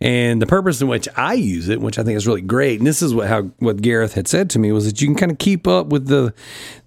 And 0.00 0.40
the 0.40 0.46
purpose 0.46 0.80
in 0.80 0.88
which 0.88 1.08
I 1.16 1.34
use 1.34 1.68
it, 1.68 1.80
which 1.80 1.98
I 1.98 2.02
think 2.02 2.16
is 2.16 2.26
really 2.26 2.42
great, 2.42 2.78
and 2.78 2.86
this 2.86 3.00
is 3.00 3.14
what 3.14 3.28
how 3.28 3.42
what 3.58 3.80
Gareth 3.80 4.14
had 4.14 4.28
said 4.28 4.50
to 4.50 4.58
me 4.58 4.72
was 4.72 4.86
that 4.86 5.00
you 5.00 5.06
can 5.08 5.16
kind 5.16 5.32
of 5.32 5.38
keep 5.38 5.66
up 5.66 5.86
with 5.86 6.08
the 6.08 6.34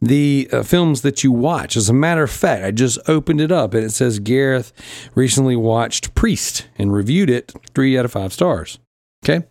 the 0.02 0.50
uh, 0.52 0.62
films 0.64 1.02
that 1.02 1.24
you 1.24 1.32
watch. 1.32 1.78
As 1.78 1.90
a 1.90 1.94
matter 1.94 2.24
of 2.24 2.30
fact, 2.30 2.64
I 2.64 2.72
just 2.72 3.00
opened 3.08 3.42
it 3.42 3.52
up 3.52 3.74
and 3.74 3.84
it 3.84 3.92
says 3.92 4.20
Gareth 4.20 4.74
recently 5.16 5.56
watched 5.56 6.14
Priest 6.16 6.68
and 6.78 6.94
reviewed 6.94 7.30
it 7.30 7.54
three 7.74 7.98
out 7.98 8.06
of 8.06 8.12
five 8.12 8.34
stars. 8.34 8.78
Okay, 9.26 9.48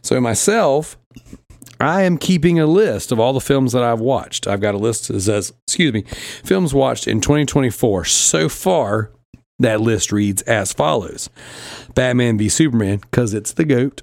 so 0.00 0.20
myself, 0.20 0.96
I 1.80 2.02
am 2.02 2.18
keeping 2.18 2.58
a 2.58 2.66
list 2.66 3.12
of 3.12 3.20
all 3.20 3.32
the 3.32 3.40
films 3.40 3.72
that 3.72 3.82
I've 3.82 4.00
watched. 4.00 4.46
I've 4.46 4.60
got 4.60 4.74
a 4.74 4.78
list 4.78 5.08
that 5.08 5.20
says, 5.20 5.52
excuse 5.66 5.92
me, 5.92 6.02
films 6.02 6.74
watched 6.74 7.06
in 7.06 7.20
2024. 7.20 8.04
So 8.04 8.48
far, 8.48 9.12
that 9.58 9.80
list 9.80 10.12
reads 10.12 10.42
as 10.42 10.72
follows 10.72 11.30
Batman 11.94 12.38
v 12.38 12.48
Superman, 12.48 12.98
because 12.98 13.34
it's 13.34 13.52
the 13.52 13.64
GOAT. 13.64 14.02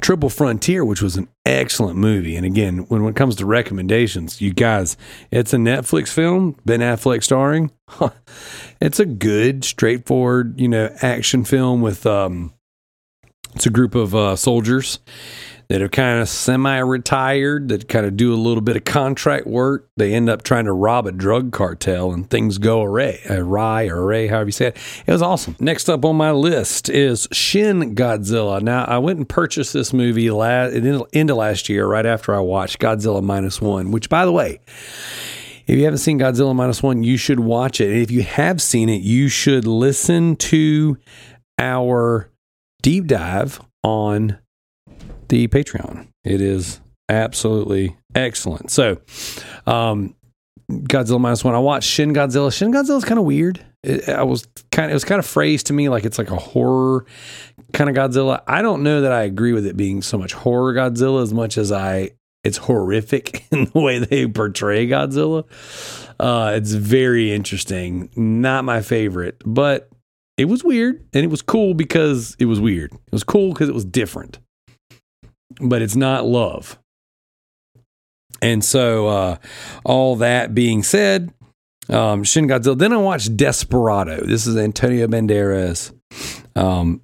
Triple 0.00 0.30
Frontier, 0.30 0.84
which 0.84 1.02
was 1.02 1.16
an 1.16 1.28
excellent 1.44 1.98
movie. 1.98 2.36
And 2.36 2.46
again, 2.46 2.78
when, 2.88 3.02
when 3.02 3.12
it 3.12 3.16
comes 3.16 3.34
to 3.36 3.46
recommendations, 3.46 4.40
you 4.40 4.52
guys, 4.52 4.96
it's 5.32 5.52
a 5.52 5.56
Netflix 5.56 6.08
film, 6.08 6.56
Ben 6.64 6.78
Affleck 6.78 7.24
starring. 7.24 7.72
it's 8.80 9.00
a 9.00 9.06
good, 9.06 9.64
straightforward, 9.64 10.60
you 10.60 10.68
know, 10.68 10.94
action 11.02 11.44
film 11.44 11.80
with 11.80 12.06
um 12.06 12.52
it's 13.56 13.66
a 13.66 13.70
group 13.70 13.96
of 13.96 14.14
uh, 14.14 14.36
soldiers 14.36 15.00
that 15.70 15.80
are 15.80 15.88
kind 15.88 16.20
of 16.20 16.28
semi-retired 16.28 17.68
that 17.68 17.88
kind 17.88 18.04
of 18.04 18.16
do 18.16 18.34
a 18.34 18.36
little 18.36 18.60
bit 18.60 18.76
of 18.76 18.84
contract 18.84 19.46
work. 19.46 19.88
They 19.96 20.12
end 20.12 20.28
up 20.28 20.42
trying 20.42 20.64
to 20.64 20.72
rob 20.72 21.06
a 21.06 21.12
drug 21.12 21.52
cartel, 21.52 22.10
and 22.10 22.28
things 22.28 22.58
go 22.58 22.82
awry, 22.82 23.20
awry 23.30 23.86
array, 23.86 24.26
however 24.26 24.48
you 24.48 24.52
say 24.52 24.66
it. 24.66 24.76
It 25.06 25.12
was 25.12 25.22
awesome. 25.22 25.54
Next 25.60 25.88
up 25.88 26.04
on 26.04 26.16
my 26.16 26.32
list 26.32 26.88
is 26.90 27.28
Shin 27.30 27.94
Godzilla. 27.94 28.60
Now, 28.60 28.84
I 28.84 28.98
went 28.98 29.18
and 29.18 29.28
purchased 29.28 29.72
this 29.72 29.92
movie 29.92 30.28
last 30.32 30.74
into 30.74 31.34
last 31.36 31.68
year, 31.68 31.86
right 31.86 32.04
after 32.04 32.34
I 32.34 32.40
watched 32.40 32.80
Godzilla 32.80 33.22
minus 33.22 33.60
one. 33.60 33.92
Which, 33.92 34.08
by 34.08 34.24
the 34.24 34.32
way. 34.32 34.58
If 35.68 35.78
you 35.78 35.84
haven't 35.84 35.98
seen 35.98 36.18
Godzilla 36.18 36.52
Minus 36.52 36.82
One, 36.82 37.04
you 37.04 37.16
should 37.16 37.38
watch 37.38 37.80
it. 37.80 37.90
And 37.92 38.02
if 38.02 38.10
you 38.10 38.24
have 38.24 38.60
seen 38.60 38.88
it, 38.88 39.02
you 39.02 39.28
should 39.28 39.68
listen 39.68 40.34
to 40.36 40.96
our 41.60 42.28
deep 42.82 43.06
dive 43.06 43.60
on 43.84 44.38
the 45.30 45.48
Patreon. 45.48 46.08
It 46.24 46.40
is 46.40 46.80
absolutely 47.08 47.96
excellent. 48.14 48.70
So, 48.70 49.00
um, 49.66 50.14
Godzilla 50.70 51.20
minus 51.20 51.42
one. 51.42 51.54
I 51.54 51.58
watched 51.58 51.88
Shin 51.88 52.12
Godzilla. 52.12 52.52
Shin 52.52 52.72
Godzilla 52.72 52.98
is 52.98 53.04
kind 53.04 53.18
of 53.18 53.24
weird. 53.24 53.64
It, 53.82 54.08
I 54.08 54.22
was 54.22 54.46
kind 54.70 54.90
it 54.90 54.94
was 54.94 55.04
kind 55.04 55.18
of 55.18 55.26
phrased 55.26 55.66
to 55.66 55.72
me 55.72 55.88
like 55.88 56.04
it's 56.04 56.18
like 56.18 56.30
a 56.30 56.36
horror 56.36 57.06
kind 57.72 57.88
of 57.90 57.96
Godzilla. 57.96 58.42
I 58.46 58.62
don't 58.62 58.82
know 58.82 59.00
that 59.00 59.12
I 59.12 59.22
agree 59.22 59.52
with 59.52 59.66
it 59.66 59.76
being 59.76 60.02
so 60.02 60.18
much 60.18 60.32
horror 60.32 60.74
Godzilla 60.74 61.22
as 61.22 61.32
much 61.32 61.56
as 61.58 61.72
I 61.72 62.10
it's 62.44 62.58
horrific 62.58 63.46
in 63.50 63.66
the 63.66 63.80
way 63.80 63.98
they 63.98 64.26
portray 64.26 64.86
Godzilla. 64.86 65.44
Uh, 66.20 66.52
it's 66.54 66.72
very 66.72 67.32
interesting. 67.32 68.10
Not 68.14 68.64
my 68.64 68.82
favorite, 68.82 69.42
but 69.44 69.88
it 70.36 70.44
was 70.44 70.62
weird 70.62 71.04
and 71.12 71.24
it 71.24 71.28
was 71.28 71.42
cool 71.42 71.74
because 71.74 72.36
it 72.38 72.46
was 72.46 72.60
weird. 72.60 72.92
It 72.92 73.12
was 73.12 73.24
cool 73.24 73.52
because 73.52 73.68
it 73.68 73.74
was 73.74 73.84
different 73.84 74.38
but 75.60 75.82
it's 75.82 75.96
not 75.96 76.24
love. 76.24 76.78
And 78.42 78.64
so, 78.64 79.08
uh, 79.08 79.36
all 79.84 80.16
that 80.16 80.54
being 80.54 80.82
said, 80.82 81.32
um, 81.88 82.24
Shin 82.24 82.46
Godzilla. 82.46 82.78
Then 82.78 82.92
I 82.92 82.96
watched 82.96 83.36
Desperado. 83.36 84.24
This 84.24 84.46
is 84.46 84.56
Antonio 84.56 85.06
Banderas. 85.06 85.92
Um, 86.56 87.02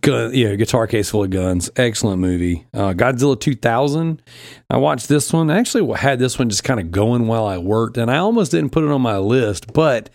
gun, 0.00 0.34
yeah, 0.34 0.54
guitar 0.56 0.86
case 0.86 1.10
full 1.10 1.24
of 1.24 1.30
guns. 1.30 1.70
Excellent 1.76 2.20
movie. 2.20 2.66
Uh, 2.74 2.92
Godzilla 2.92 3.38
2000. 3.38 4.22
I 4.70 4.76
watched 4.76 5.08
this 5.08 5.32
one. 5.32 5.50
I 5.50 5.58
actually 5.58 5.92
had 5.98 6.18
this 6.18 6.38
one 6.38 6.48
just 6.48 6.64
kind 6.64 6.80
of 6.80 6.90
going 6.90 7.26
while 7.26 7.46
I 7.46 7.58
worked, 7.58 7.96
and 7.96 8.10
I 8.10 8.18
almost 8.18 8.50
didn't 8.50 8.70
put 8.70 8.84
it 8.84 8.90
on 8.90 9.02
my 9.02 9.18
list, 9.18 9.72
but 9.72 10.10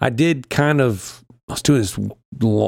I 0.00 0.10
did 0.10 0.48
kind 0.50 0.80
of 0.80 1.23
I 1.48 1.52
was 1.52 1.62
doing 1.62 1.80
this 1.80 1.98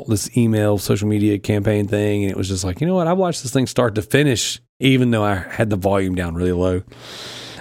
this 0.08 0.36
email 0.36 0.76
social 0.76 1.08
media 1.08 1.38
campaign 1.38 1.88
thing, 1.88 2.24
and 2.24 2.30
it 2.30 2.36
was 2.36 2.48
just 2.48 2.62
like, 2.62 2.80
you 2.80 2.86
know 2.86 2.94
what? 2.94 3.06
I 3.06 3.14
watched 3.14 3.42
this 3.42 3.52
thing 3.52 3.66
start 3.66 3.94
to 3.94 4.02
finish, 4.02 4.60
even 4.80 5.10
though 5.10 5.24
I 5.24 5.36
had 5.36 5.70
the 5.70 5.76
volume 5.76 6.14
down 6.14 6.34
really 6.34 6.52
low. 6.52 6.82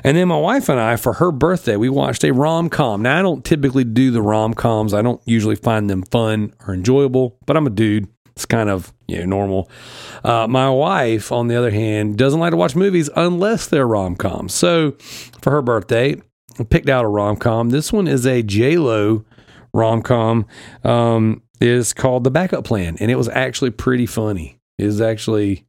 And 0.03 0.17
then 0.17 0.27
my 0.27 0.37
wife 0.37 0.69
and 0.69 0.79
I, 0.79 0.97
for 0.97 1.13
her 1.13 1.31
birthday, 1.31 1.77
we 1.77 1.89
watched 1.89 2.23
a 2.23 2.31
rom 2.31 2.69
com. 2.69 3.01
Now 3.01 3.17
I 3.17 3.21
don't 3.21 3.43
typically 3.45 3.83
do 3.85 4.11
the 4.11 4.21
rom 4.21 4.53
coms. 4.53 4.93
I 4.93 5.01
don't 5.01 5.21
usually 5.25 5.55
find 5.55 5.89
them 5.89 6.03
fun 6.03 6.53
or 6.67 6.73
enjoyable, 6.73 7.37
but 7.45 7.57
I'm 7.57 7.65
a 7.65 7.71
dude. 7.71 8.07
It's 8.35 8.45
kind 8.45 8.69
of 8.69 8.93
you 9.07 9.19
know 9.19 9.25
normal. 9.25 9.71
Uh, 10.21 10.47
my 10.47 10.69
wife, 10.69 11.31
on 11.31 11.47
the 11.47 11.55
other 11.55 11.71
hand, 11.71 12.17
doesn't 12.17 12.41
like 12.41 12.51
to 12.51 12.57
watch 12.57 12.75
movies 12.75 13.09
unless 13.15 13.67
they're 13.67 13.87
rom 13.87 14.17
coms. 14.17 14.53
So 14.53 14.91
for 15.41 15.51
her 15.51 15.61
birthday, 15.61 16.21
I 16.59 16.63
picked 16.65 16.89
out 16.89 17.05
a 17.05 17.07
rom 17.07 17.37
com. 17.37 17.69
This 17.69 17.93
one 17.93 18.07
is 18.07 18.27
a 18.27 18.43
J 18.43 18.77
Lo 18.77 19.23
rom 19.75 20.01
com 20.01 20.47
um, 20.83 21.43
is 21.61 21.93
called 21.93 22.23
The 22.23 22.31
Backup 22.31 22.63
Plan, 22.63 22.97
and 22.99 23.11
it 23.11 23.15
was 23.15 23.29
actually 23.29 23.71
pretty 23.71 24.05
funny. 24.05 24.59
It 24.77 24.85
was 24.85 25.01
actually 25.01 25.65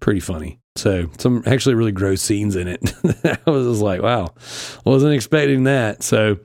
pretty 0.00 0.20
funny. 0.20 0.60
So 0.76 1.10
some 1.18 1.42
actually 1.44 1.74
really 1.74 1.92
gross 1.92 2.22
scenes 2.22 2.54
in 2.54 2.68
it. 2.68 2.80
I 3.46 3.50
was 3.50 3.66
just 3.66 3.82
like, 3.82 4.00
wow, 4.00 4.34
wasn't 4.84 5.14
expecting 5.14 5.64
that. 5.64 6.02
So 6.02 6.38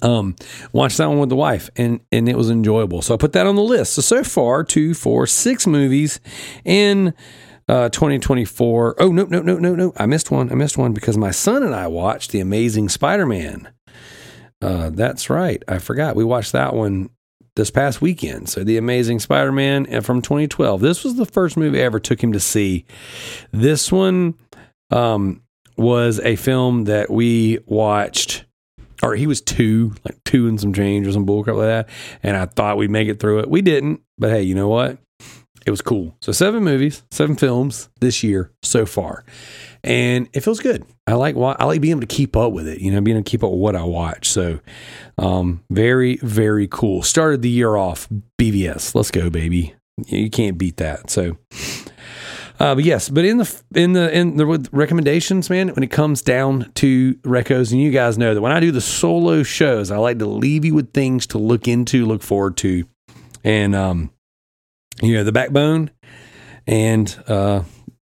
um, 0.00 0.34
watched 0.72 0.98
that 0.98 1.08
one 1.08 1.18
with 1.18 1.28
the 1.28 1.36
wife, 1.36 1.68
and 1.76 2.00
and 2.10 2.28
it 2.28 2.36
was 2.36 2.50
enjoyable. 2.50 3.02
So 3.02 3.14
I 3.14 3.16
put 3.16 3.32
that 3.34 3.46
on 3.46 3.56
the 3.56 3.62
list. 3.62 3.94
So 3.94 4.02
so 4.02 4.24
far, 4.24 4.64
two, 4.64 4.94
four, 4.94 5.26
six 5.26 5.66
movies 5.66 6.20
in 6.64 7.14
uh, 7.68 7.88
2024. 7.90 8.96
Oh 8.98 9.08
no, 9.08 9.24
no, 9.24 9.42
no, 9.42 9.58
no, 9.58 9.74
no! 9.74 9.92
I 9.96 10.06
missed 10.06 10.30
one. 10.30 10.50
I 10.50 10.54
missed 10.54 10.78
one 10.78 10.92
because 10.92 11.16
my 11.18 11.30
son 11.30 11.62
and 11.62 11.74
I 11.74 11.86
watched 11.88 12.30
The 12.32 12.40
Amazing 12.40 12.88
Spider-Man. 12.88 13.68
Uh, 14.62 14.90
that's 14.90 15.28
right. 15.28 15.62
I 15.66 15.78
forgot. 15.78 16.16
We 16.16 16.24
watched 16.24 16.52
that 16.52 16.74
one 16.74 17.10
this 17.56 17.70
past 17.70 18.00
weekend. 18.00 18.48
So, 18.48 18.64
The 18.64 18.78
Amazing 18.78 19.20
Spider 19.20 19.52
Man 19.52 19.92
uh, 19.92 20.00
from 20.00 20.22
2012. 20.22 20.80
This 20.80 21.04
was 21.04 21.16
the 21.16 21.26
first 21.26 21.56
movie 21.56 21.80
I 21.80 21.84
ever 21.84 22.00
took 22.00 22.22
him 22.22 22.32
to 22.32 22.40
see. 22.40 22.86
This 23.50 23.90
one 23.90 24.34
um, 24.90 25.42
was 25.76 26.20
a 26.20 26.36
film 26.36 26.84
that 26.84 27.10
we 27.10 27.58
watched, 27.66 28.44
or 29.02 29.16
he 29.16 29.26
was 29.26 29.40
two, 29.40 29.94
like 30.04 30.22
two 30.24 30.46
and 30.48 30.60
some 30.60 30.72
change 30.72 31.06
or 31.06 31.12
some 31.12 31.26
bullcrap 31.26 31.56
like 31.56 31.86
that. 31.86 31.88
And 32.22 32.36
I 32.36 32.46
thought 32.46 32.76
we'd 32.76 32.90
make 32.90 33.08
it 33.08 33.20
through 33.20 33.40
it. 33.40 33.50
We 33.50 33.62
didn't. 33.62 34.00
But 34.16 34.30
hey, 34.30 34.42
you 34.42 34.54
know 34.54 34.68
what? 34.68 34.98
It 35.64 35.70
was 35.70 35.80
cool. 35.80 36.16
So, 36.20 36.32
seven 36.32 36.64
movies, 36.64 37.02
seven 37.10 37.36
films 37.36 37.88
this 38.00 38.22
year 38.22 38.50
so 38.62 38.86
far 38.86 39.24
and 39.84 40.28
it 40.32 40.40
feels 40.40 40.60
good. 40.60 40.84
I 41.06 41.14
like 41.14 41.36
I 41.36 41.64
like 41.64 41.80
being 41.80 41.92
able 41.92 42.02
to 42.02 42.06
keep 42.06 42.36
up 42.36 42.52
with 42.52 42.68
it. 42.68 42.80
You 42.80 42.92
know, 42.92 43.00
being 43.00 43.16
able 43.16 43.24
to 43.24 43.30
keep 43.30 43.42
up 43.42 43.50
with 43.50 43.60
what 43.60 43.76
I 43.76 43.82
watch. 43.82 44.28
So, 44.28 44.60
um, 45.18 45.62
very 45.70 46.16
very 46.16 46.68
cool. 46.68 47.02
Started 47.02 47.42
the 47.42 47.50
year 47.50 47.76
off 47.76 48.08
BVS. 48.40 48.94
Let's 48.94 49.10
go, 49.10 49.30
baby. 49.30 49.74
You 50.06 50.30
can't 50.30 50.58
beat 50.58 50.76
that. 50.78 51.10
So. 51.10 51.36
Uh, 52.60 52.76
but 52.76 52.84
yes, 52.84 53.08
but 53.08 53.24
in 53.24 53.38
the 53.38 53.62
in 53.74 53.92
the 53.92 54.16
in 54.16 54.36
the 54.36 54.46
recommendations, 54.70 55.50
man, 55.50 55.70
when 55.70 55.82
it 55.82 55.90
comes 55.90 56.22
down 56.22 56.70
to 56.74 57.14
recos, 57.22 57.72
and 57.72 57.80
you 57.80 57.90
guys 57.90 58.16
know 58.16 58.34
that 58.34 58.40
when 58.40 58.52
I 58.52 58.60
do 58.60 58.70
the 58.70 58.80
solo 58.80 59.42
shows, 59.42 59.90
I 59.90 59.96
like 59.96 60.18
to 60.20 60.26
leave 60.26 60.64
you 60.64 60.74
with 60.74 60.92
things 60.92 61.26
to 61.28 61.38
look 61.38 61.66
into, 61.66 62.06
look 62.06 62.22
forward 62.22 62.56
to, 62.58 62.84
and 63.42 63.74
um, 63.74 64.12
you 65.00 65.14
know, 65.14 65.24
the 65.24 65.32
backbone 65.32 65.90
and 66.66 67.22
uh, 67.26 67.62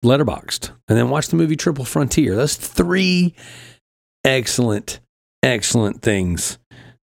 Letterboxd, 0.04 0.72
and 0.88 0.98
then 0.98 1.10
watch 1.10 1.28
the 1.28 1.36
movie 1.36 1.56
Triple 1.56 1.86
Frontier. 1.86 2.36
Those 2.36 2.56
three 2.56 3.36
excellent, 4.24 5.00
excellent 5.44 6.02
things 6.02 6.58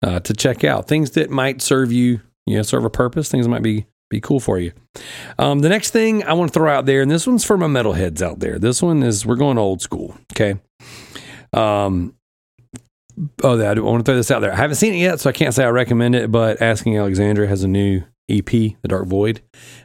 uh, 0.04 0.20
to 0.22 0.34
check 0.34 0.64
out. 0.64 0.88
Things 0.88 1.12
that 1.12 1.30
might 1.30 1.62
serve 1.62 1.92
you, 1.92 2.22
you 2.46 2.58
know, 2.58 2.62
serve 2.62 2.86
a 2.86 2.90
purpose. 2.90 3.30
Things 3.30 3.48
might 3.48 3.64
be 3.64 3.88
be 4.10 4.22
cool 4.22 4.40
for 4.40 4.60
you. 4.60 4.72
Um, 5.40 5.60
the 5.60 5.70
next 5.70 5.90
thing 5.90 6.24
I 6.24 6.34
want 6.34 6.54
to 6.54 6.60
throw 6.60 6.72
out 6.72 6.86
there, 6.86 7.02
and 7.02 7.10
this 7.10 7.26
one's 7.26 7.44
for 7.44 7.58
my 7.58 7.66
metalheads 7.66 8.22
out 8.22 8.40
there. 8.40 8.60
This 8.60 8.82
one 8.82 9.02
is 9.02 9.26
we're 9.26 9.36
going 9.36 9.58
old 9.58 9.82
school. 9.82 10.16
Okay. 10.34 10.60
Um. 11.52 12.16
Oh, 13.44 13.60
I 13.60 13.80
want 13.80 14.04
to 14.04 14.10
throw 14.10 14.16
this 14.16 14.32
out 14.32 14.40
there. 14.40 14.52
I 14.52 14.56
haven't 14.56 14.78
seen 14.78 14.94
it 14.94 14.98
yet, 14.98 15.20
so 15.20 15.30
I 15.30 15.34
can't 15.34 15.54
say 15.54 15.64
I 15.64 15.70
recommend 15.70 16.16
it. 16.16 16.32
But 16.32 16.62
Asking 16.62 16.98
Alexandria 16.98 17.48
has 17.48 17.64
a 17.64 17.68
new 17.68 18.04
EP, 18.38 18.46
The 18.82 18.88
Dark 18.88 19.08
Void, 19.08 19.42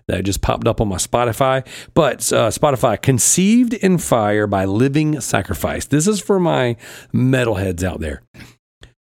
that 0.07 0.25
just 0.25 0.41
popped 0.41 0.67
up 0.67 0.81
on 0.81 0.89
my 0.89 0.97
Spotify. 0.97 1.67
But 1.95 2.33
uh, 2.33 2.49
Spotify, 2.49 3.01
Conceived 3.01 3.75
in 3.75 3.99
Fire 3.99 4.47
by 4.47 4.65
Living 4.65 5.21
Sacrifice. 5.21 5.87
This 5.87 6.07
is 6.07 6.21
for 6.21 6.41
my 6.41 6.77
metalheads 7.13 7.83
out 7.83 8.01
there. 8.01 8.23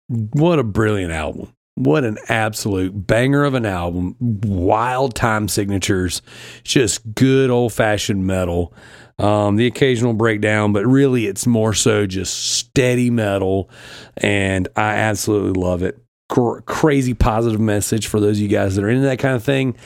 What 0.08 0.58
a 0.58 0.64
brilliant 0.64 1.12
album. 1.12 1.52
What 1.76 2.04
an 2.04 2.18
absolute 2.28 3.06
banger 3.06 3.44
of 3.44 3.54
an 3.54 3.64
album. 3.64 4.16
Wild 4.20 5.14
time 5.14 5.48
signatures. 5.48 6.20
Just 6.62 7.14
good 7.14 7.48
old 7.48 7.72
fashioned 7.72 8.26
metal. 8.26 8.74
Um, 9.18 9.56
the 9.56 9.66
occasional 9.66 10.14
breakdown, 10.14 10.72
but 10.72 10.86
really 10.86 11.26
it's 11.26 11.46
more 11.46 11.74
so 11.74 12.06
just 12.06 12.52
steady 12.52 13.10
metal. 13.10 13.70
And 14.16 14.68
I 14.76 14.94
absolutely 14.94 15.60
love 15.60 15.82
it 15.82 15.98
cr- 16.30 16.60
crazy 16.60 17.12
positive 17.12 17.60
message 17.60 18.06
for 18.06 18.20
those 18.20 18.38
of 18.38 18.42
you 18.42 18.48
guys 18.48 18.76
that 18.76 18.84
are 18.84 18.88
into 18.88 19.02
that 19.02 19.18
kind 19.18 19.36
of 19.36 19.44
thing. 19.44 19.76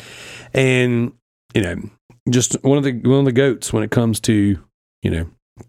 And, 0.52 1.12
you 1.54 1.62
know, 1.62 1.76
just 2.30 2.54
one 2.62 2.78
of 2.78 2.84
the 2.84 2.92
one 2.92 3.20
of 3.20 3.24
the 3.24 3.32
goats 3.32 3.72
when 3.72 3.82
it 3.82 3.90
comes 3.90 4.20
to, 4.20 4.58
you 5.02 5.10
know, 5.10 5.26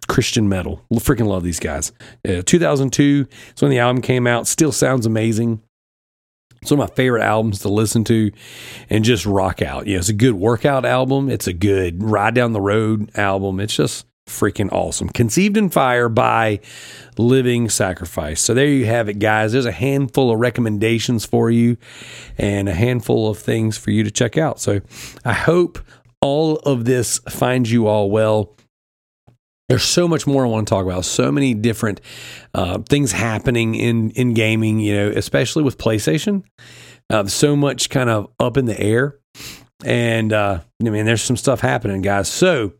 Christian 0.07 0.47
metal. 0.47 0.85
Freaking 0.93 1.27
love 1.27 1.43
these 1.43 1.59
guys. 1.59 1.91
Uh, 2.27 2.41
2002 2.45 3.27
is 3.55 3.61
when 3.61 3.71
the 3.71 3.79
album 3.79 4.01
came 4.01 4.27
out. 4.27 4.47
Still 4.47 4.71
sounds 4.71 5.05
amazing. 5.05 5.61
It's 6.61 6.71
one 6.71 6.79
of 6.79 6.89
my 6.89 6.95
favorite 6.95 7.23
albums 7.23 7.59
to 7.59 7.69
listen 7.69 8.03
to 8.05 8.31
and 8.89 9.03
just 9.03 9.25
rock 9.25 9.61
out. 9.61 9.85
You 9.85 9.93
know, 9.93 9.99
it's 9.99 10.09
a 10.09 10.13
good 10.13 10.33
workout 10.33 10.83
album. 10.83 11.29
It's 11.29 11.47
a 11.47 11.53
good 11.53 12.01
ride 12.03 12.33
down 12.33 12.53
the 12.53 12.61
road 12.61 13.15
album. 13.15 13.59
It's 13.59 13.75
just 13.75 14.07
freaking 14.27 14.71
awesome. 14.71 15.09
Conceived 15.09 15.57
in 15.57 15.69
Fire 15.69 16.09
by 16.09 16.59
Living 17.17 17.69
Sacrifice. 17.69 18.41
So 18.41 18.53
there 18.53 18.67
you 18.67 18.85
have 18.85 19.07
it, 19.09 19.19
guys. 19.19 19.51
There's 19.53 19.65
a 19.65 19.71
handful 19.71 20.31
of 20.31 20.39
recommendations 20.39 21.25
for 21.25 21.49
you 21.51 21.77
and 22.37 22.67
a 22.67 22.73
handful 22.73 23.29
of 23.29 23.37
things 23.37 23.77
for 23.77 23.91
you 23.91 24.03
to 24.03 24.11
check 24.11 24.37
out. 24.37 24.59
So 24.59 24.81
I 25.23 25.33
hope 25.33 25.79
all 26.21 26.57
of 26.57 26.85
this 26.85 27.19
finds 27.29 27.71
you 27.71 27.87
all 27.87 28.09
well. 28.09 28.55
There's 29.69 29.83
so 29.83 30.07
much 30.07 30.27
more 30.27 30.45
I 30.45 30.49
want 30.49 30.67
to 30.67 30.69
talk 30.69 30.85
about. 30.85 31.05
So 31.05 31.31
many 31.31 31.53
different 31.53 32.01
uh, 32.53 32.79
things 32.79 33.11
happening 33.11 33.73
in 33.75 34.11
in 34.11 34.35
gaming. 34.35 34.79
You 34.79 34.95
know, 34.95 35.09
especially 35.09 35.63
with 35.63 35.79
PlayStation. 35.79 36.43
Uh, 37.09 37.25
so 37.25 37.55
much 37.55 37.89
kind 37.89 38.09
of 38.09 38.31
up 38.39 38.57
in 38.57 38.65
the 38.65 38.79
air, 38.79 39.17
and 39.83 40.31
uh, 40.33 40.59
I 40.85 40.89
mean, 40.89 41.05
there's 41.05 41.23
some 41.23 41.37
stuff 41.37 41.61
happening, 41.61 42.01
guys. 42.01 42.27
So 42.27 42.73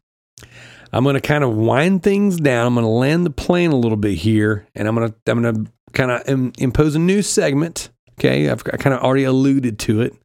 I'm 0.95 1.03
going 1.03 1.15
to 1.15 1.21
kind 1.21 1.43
of 1.43 1.53
wind 1.53 2.03
things 2.03 2.37
down. 2.37 2.67
I'm 2.67 2.73
going 2.73 2.85
to 2.85 2.89
land 2.89 3.25
the 3.25 3.29
plane 3.29 3.71
a 3.71 3.75
little 3.75 3.97
bit 3.97 4.17
here, 4.17 4.65
and 4.75 4.87
I'm 4.87 4.95
going 4.95 5.11
to 5.11 5.31
I'm 5.31 5.41
going 5.41 5.65
to 5.65 5.71
kind 5.91 6.09
of 6.09 6.29
Im- 6.29 6.53
impose 6.57 6.95
a 6.95 6.99
new 6.99 7.21
segment. 7.21 7.89
Okay, 8.17 8.49
I've 8.49 8.63
I 8.71 8.77
kind 8.77 8.93
of 8.93 9.01
already 9.01 9.25
alluded 9.25 9.77
to 9.79 10.03
it, 10.03 10.15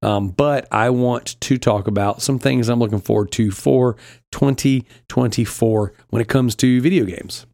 um, 0.00 0.28
but 0.28 0.68
I 0.70 0.90
want 0.90 1.40
to 1.40 1.58
talk 1.58 1.88
about 1.88 2.22
some 2.22 2.38
things 2.38 2.68
I'm 2.68 2.78
looking 2.78 3.00
forward 3.00 3.32
to 3.32 3.50
for 3.50 3.96
2024 4.30 5.92
when 6.10 6.22
it 6.22 6.28
comes 6.28 6.54
to 6.54 6.80
video 6.80 7.04
games. 7.04 7.46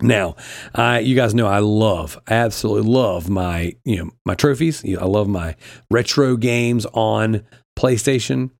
Now, 0.00 0.34
I 0.74 0.98
you 0.98 1.14
guys 1.14 1.36
know 1.36 1.46
I 1.46 1.60
love, 1.60 2.18
I 2.26 2.34
absolutely 2.34 2.90
love 2.90 3.30
my 3.30 3.76
you 3.84 3.98
know 3.98 4.10
my 4.26 4.34
trophies. 4.34 4.84
I 4.84 5.04
love 5.04 5.28
my 5.28 5.54
retro 5.88 6.36
games 6.36 6.84
on 6.86 7.44
PlayStation. 7.78 8.50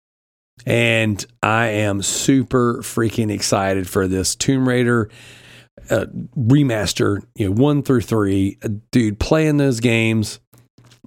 And 0.67 1.25
I 1.43 1.67
am 1.69 2.03
super 2.03 2.79
freaking 2.83 3.31
excited 3.31 3.89
for 3.89 4.07
this 4.07 4.35
Tomb 4.35 4.69
Raider 4.69 5.11
uh, 5.91 6.07
remaster, 6.37 7.21
you 7.35 7.47
know, 7.47 7.53
one 7.53 7.83
through 7.83 8.03
three. 8.03 8.59
Uh, 8.63 8.69
dude, 8.91 9.19
playing 9.19 9.57
those 9.57 9.81
games. 9.81 10.39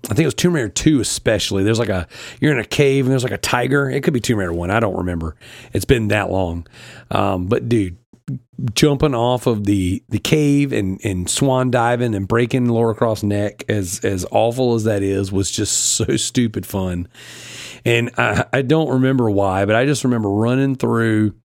I 0.05 0.09
think 0.09 0.19
it 0.19 0.25
was 0.25 0.33
Tomb 0.35 0.53
Raider 0.53 0.69
2 0.69 0.99
especially. 0.99 1.63
There's 1.63 1.79
like 1.79 1.89
a 1.89 2.07
you're 2.39 2.51
in 2.51 2.59
a 2.59 2.65
cave 2.65 3.05
and 3.05 3.11
there's 3.11 3.23
like 3.23 3.31
a 3.31 3.37
tiger. 3.37 3.89
It 3.89 4.03
could 4.03 4.13
be 4.13 4.19
Tomb 4.19 4.39
Raider 4.39 4.53
1. 4.53 4.69
I 4.69 4.79
don't 4.79 4.97
remember. 4.97 5.35
It's 5.73 5.85
been 5.85 6.09
that 6.09 6.29
long. 6.29 6.67
Um, 7.09 7.47
but 7.47 7.67
dude, 7.69 7.97
jumping 8.73 9.15
off 9.15 9.47
of 9.47 9.65
the 9.65 10.03
the 10.09 10.19
cave 10.19 10.73
and 10.73 10.99
and 11.03 11.29
swan 11.29 11.71
diving 11.71 12.15
and 12.15 12.27
breaking 12.27 12.67
Lara 12.67 12.95
Croft's 12.95 13.23
neck 13.23 13.63
as 13.69 13.99
as 14.03 14.25
awful 14.31 14.73
as 14.75 14.83
that 14.85 15.03
is 15.03 15.31
was 15.31 15.51
just 15.51 15.73
so 15.95 16.17
stupid 16.17 16.65
fun. 16.65 17.07
And 17.85 18.11
I, 18.17 18.45
I 18.51 18.61
don't 18.63 18.89
remember 18.89 19.29
why, 19.29 19.65
but 19.65 19.75
I 19.75 19.85
just 19.85 20.03
remember 20.03 20.29
running 20.29 20.75
through 20.75 21.35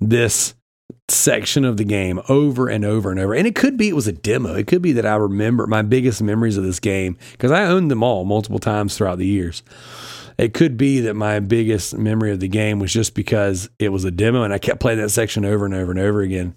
this 0.00 0.54
section 1.08 1.64
of 1.64 1.76
the 1.76 1.84
game 1.84 2.20
over 2.28 2.68
and 2.68 2.84
over 2.84 3.10
and 3.10 3.20
over. 3.20 3.34
And 3.34 3.46
it 3.46 3.54
could 3.54 3.76
be 3.76 3.88
it 3.88 3.94
was 3.94 4.08
a 4.08 4.12
demo. 4.12 4.54
It 4.54 4.66
could 4.66 4.82
be 4.82 4.92
that 4.92 5.06
I 5.06 5.14
remember 5.14 5.66
my 5.66 5.82
biggest 5.82 6.20
memories 6.20 6.56
of 6.56 6.64
this 6.64 6.80
game 6.80 7.16
because 7.32 7.52
I 7.52 7.66
owned 7.66 7.90
them 7.90 8.02
all 8.02 8.24
multiple 8.24 8.58
times 8.58 8.96
throughout 8.96 9.18
the 9.18 9.26
years. 9.26 9.62
It 10.36 10.52
could 10.52 10.76
be 10.76 11.00
that 11.00 11.14
my 11.14 11.40
biggest 11.40 11.96
memory 11.96 12.32
of 12.32 12.40
the 12.40 12.48
game 12.48 12.78
was 12.78 12.92
just 12.92 13.14
because 13.14 13.70
it 13.78 13.90
was 13.90 14.04
a 14.04 14.10
demo 14.10 14.42
and 14.42 14.52
I 14.52 14.58
kept 14.58 14.80
playing 14.80 14.98
that 14.98 15.10
section 15.10 15.44
over 15.44 15.64
and 15.64 15.74
over 15.74 15.92
and 15.92 16.00
over 16.00 16.20
again. 16.20 16.56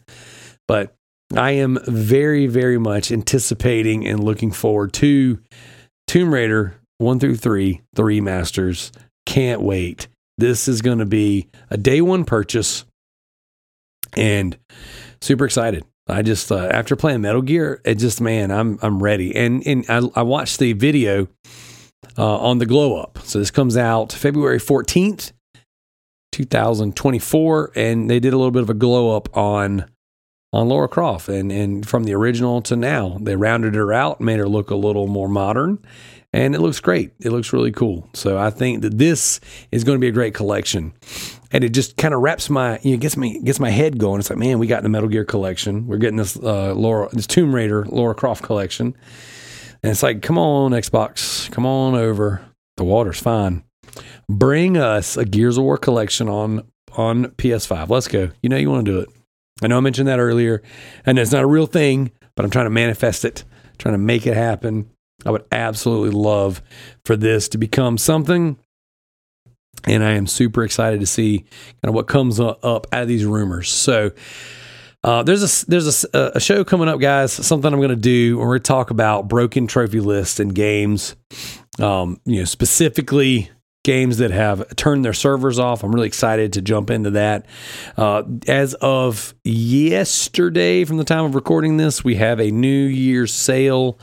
But 0.67 0.95
I 1.35 1.51
am 1.51 1.77
very, 1.85 2.47
very 2.47 2.77
much 2.77 3.11
anticipating 3.11 4.05
and 4.05 4.23
looking 4.23 4.51
forward 4.51 4.93
to 4.93 5.39
Tomb 6.07 6.33
Raider 6.33 6.75
1 6.97 7.19
through 7.19 7.37
3, 7.37 7.81
the 7.93 8.03
remasters 8.03 8.91
can't 9.29 9.61
wait. 9.61 10.07
This 10.39 10.67
is 10.67 10.81
going 10.81 10.97
to 10.97 11.05
be 11.05 11.47
a 11.69 11.77
day 11.77 12.01
one 12.01 12.25
purchase 12.25 12.83
and 14.17 14.57
super 15.21 15.45
excited. 15.45 15.85
I 16.07 16.23
just 16.23 16.51
uh, 16.51 16.67
after 16.71 16.95
playing 16.95 17.21
Metal 17.21 17.43
Gear, 17.43 17.79
it 17.85 17.95
just 17.95 18.19
man, 18.19 18.49
I'm 18.49 18.79
I'm 18.81 19.03
ready. 19.03 19.35
And 19.35 19.65
and 19.67 19.85
I, 19.87 20.01
I 20.15 20.23
watched 20.23 20.57
the 20.57 20.73
video 20.73 21.27
uh, 22.17 22.37
on 22.37 22.57
the 22.57 22.65
glow 22.65 22.99
up. 22.99 23.19
So 23.23 23.37
this 23.37 23.51
comes 23.51 23.77
out 23.77 24.11
February 24.11 24.57
14th, 24.57 25.31
2024, 26.31 27.71
and 27.75 28.09
they 28.09 28.19
did 28.19 28.33
a 28.33 28.37
little 28.37 28.49
bit 28.49 28.63
of 28.63 28.71
a 28.71 28.73
glow 28.73 29.15
up 29.15 29.37
on 29.37 29.85
on 30.51 30.67
Laura 30.67 30.87
Croft. 30.87 31.29
And, 31.29 31.51
and 31.51 31.87
from 31.87 32.05
the 32.05 32.15
original 32.15 32.63
to 32.63 32.75
now, 32.75 33.19
they 33.21 33.35
rounded 33.35 33.75
her 33.75 33.93
out, 33.93 34.19
made 34.19 34.39
her 34.39 34.49
look 34.49 34.71
a 34.71 34.75
little 34.75 35.05
more 35.05 35.29
modern, 35.29 35.77
and 36.31 36.53
it 36.53 36.61
looks 36.61 36.79
great. 36.79 37.11
It 37.19 37.31
looks 37.31 37.53
really 37.53 37.71
cool. 37.71 38.07
So 38.13 38.37
I 38.37 38.49
think 38.49 38.81
that 38.81 38.97
this 38.97 39.39
is 39.71 39.83
going 39.83 39.97
to 39.97 39.99
be 39.99 40.07
a 40.07 40.11
great 40.11 40.33
collection. 40.33 40.93
And 41.51 41.63
it 41.63 41.69
just 41.69 41.97
kind 41.97 42.13
of 42.13 42.21
wraps 42.21 42.49
my, 42.49 42.79
you 42.83 42.91
know, 42.91 42.97
gets 42.97 43.17
me, 43.17 43.41
gets 43.41 43.59
my 43.59 43.71
head 43.71 43.97
going. 43.97 44.19
It's 44.19 44.29
like, 44.29 44.37
man, 44.37 44.59
we 44.59 44.67
got 44.67 44.83
the 44.83 44.89
Metal 44.89 45.09
Gear 45.09 45.25
collection. 45.25 45.87
We're 45.87 45.97
getting 45.97 46.17
this 46.17 46.37
uh, 46.37 46.73
Laura, 46.75 47.09
this 47.11 47.25
Tomb 47.25 47.53
Raider 47.53 47.85
Laura 47.85 48.13
Croft 48.13 48.43
collection. 48.43 48.95
And 49.81 49.91
it's 49.91 50.03
like, 50.03 50.21
come 50.21 50.37
on, 50.37 50.71
Xbox, 50.71 51.49
come 51.51 51.65
on 51.65 51.95
over. 51.95 52.45
The 52.77 52.83
water's 52.83 53.19
fine. 53.19 53.63
Bring 54.29 54.77
us 54.77 55.17
a 55.17 55.25
Gears 55.25 55.57
of 55.57 55.63
War 55.63 55.77
collection 55.77 56.29
on 56.29 56.69
on 56.95 57.25
PS5. 57.25 57.89
Let's 57.89 58.07
go. 58.07 58.29
You 58.41 58.49
know 58.49 58.57
you 58.57 58.69
want 58.69 58.85
to 58.85 58.91
do 58.91 58.99
it. 58.99 59.09
I 59.61 59.67
know 59.67 59.77
I 59.77 59.81
mentioned 59.81 60.07
that 60.07 60.19
earlier, 60.19 60.61
and 61.05 61.19
it's 61.19 61.31
not 61.31 61.43
a 61.43 61.47
real 61.47 61.65
thing, 61.65 62.11
but 62.35 62.45
I'm 62.45 62.51
trying 62.51 62.65
to 62.65 62.71
manifest 62.71 63.25
it, 63.25 63.43
trying 63.77 63.93
to 63.93 63.99
make 63.99 64.25
it 64.25 64.35
happen. 64.35 64.89
I 65.25 65.31
would 65.31 65.45
absolutely 65.51 66.11
love 66.11 66.61
for 67.05 67.15
this 67.15 67.49
to 67.49 67.57
become 67.57 67.97
something. 67.97 68.57
And 69.85 70.03
I 70.03 70.11
am 70.11 70.27
super 70.27 70.63
excited 70.63 70.99
to 70.99 71.05
see 71.05 71.39
kind 71.39 71.89
of 71.89 71.93
what 71.93 72.07
comes 72.07 72.39
up 72.39 72.63
out 72.63 72.87
of 72.91 73.07
these 73.07 73.25
rumors. 73.25 73.69
So, 73.71 74.11
uh, 75.03 75.23
there's 75.23 75.63
a 75.63 75.65
there's 75.67 76.05
a, 76.13 76.31
a, 76.35 76.39
show 76.41 76.65
coming 76.65 76.89
up, 76.89 76.99
guys. 76.99 77.31
Something 77.31 77.71
I'm 77.71 77.79
going 77.79 77.89
to 77.89 77.95
do 77.95 78.37
where 78.37 78.49
we 78.49 78.59
talk 78.59 78.89
about 78.89 79.29
broken 79.29 79.65
trophy 79.65 80.01
lists 80.01 80.41
and 80.41 80.53
games. 80.53 81.15
Um, 81.79 82.19
you 82.25 82.39
know, 82.39 82.45
specifically 82.45 83.49
games 83.85 84.17
that 84.17 84.31
have 84.31 84.75
turned 84.75 85.05
their 85.05 85.13
servers 85.13 85.57
off. 85.57 85.83
I'm 85.83 85.93
really 85.93 86.07
excited 86.07 86.53
to 86.53 86.61
jump 86.61 86.89
into 86.89 87.11
that. 87.11 87.45
Uh, 87.95 88.23
as 88.47 88.73
of 88.75 89.33
yesterday, 89.45 90.83
from 90.83 90.97
the 90.97 91.05
time 91.05 91.23
of 91.23 91.33
recording 91.33 91.77
this, 91.77 92.03
we 92.03 92.15
have 92.15 92.41
a 92.41 92.51
New 92.51 92.85
Year's 92.85 93.33
sale 93.33 93.97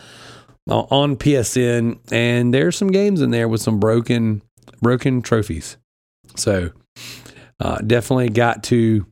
on 0.68 1.16
PSN, 1.16 1.98
and 2.10 2.52
there's 2.52 2.76
some 2.76 2.88
games 2.88 3.20
in 3.20 3.30
there 3.30 3.48
with 3.48 3.60
some 3.60 3.78
broken 3.78 4.42
broken 4.82 5.22
trophies. 5.22 5.76
So 6.36 6.70
uh, 7.60 7.78
definitely 7.78 8.28
got 8.28 8.64
to 8.64 9.06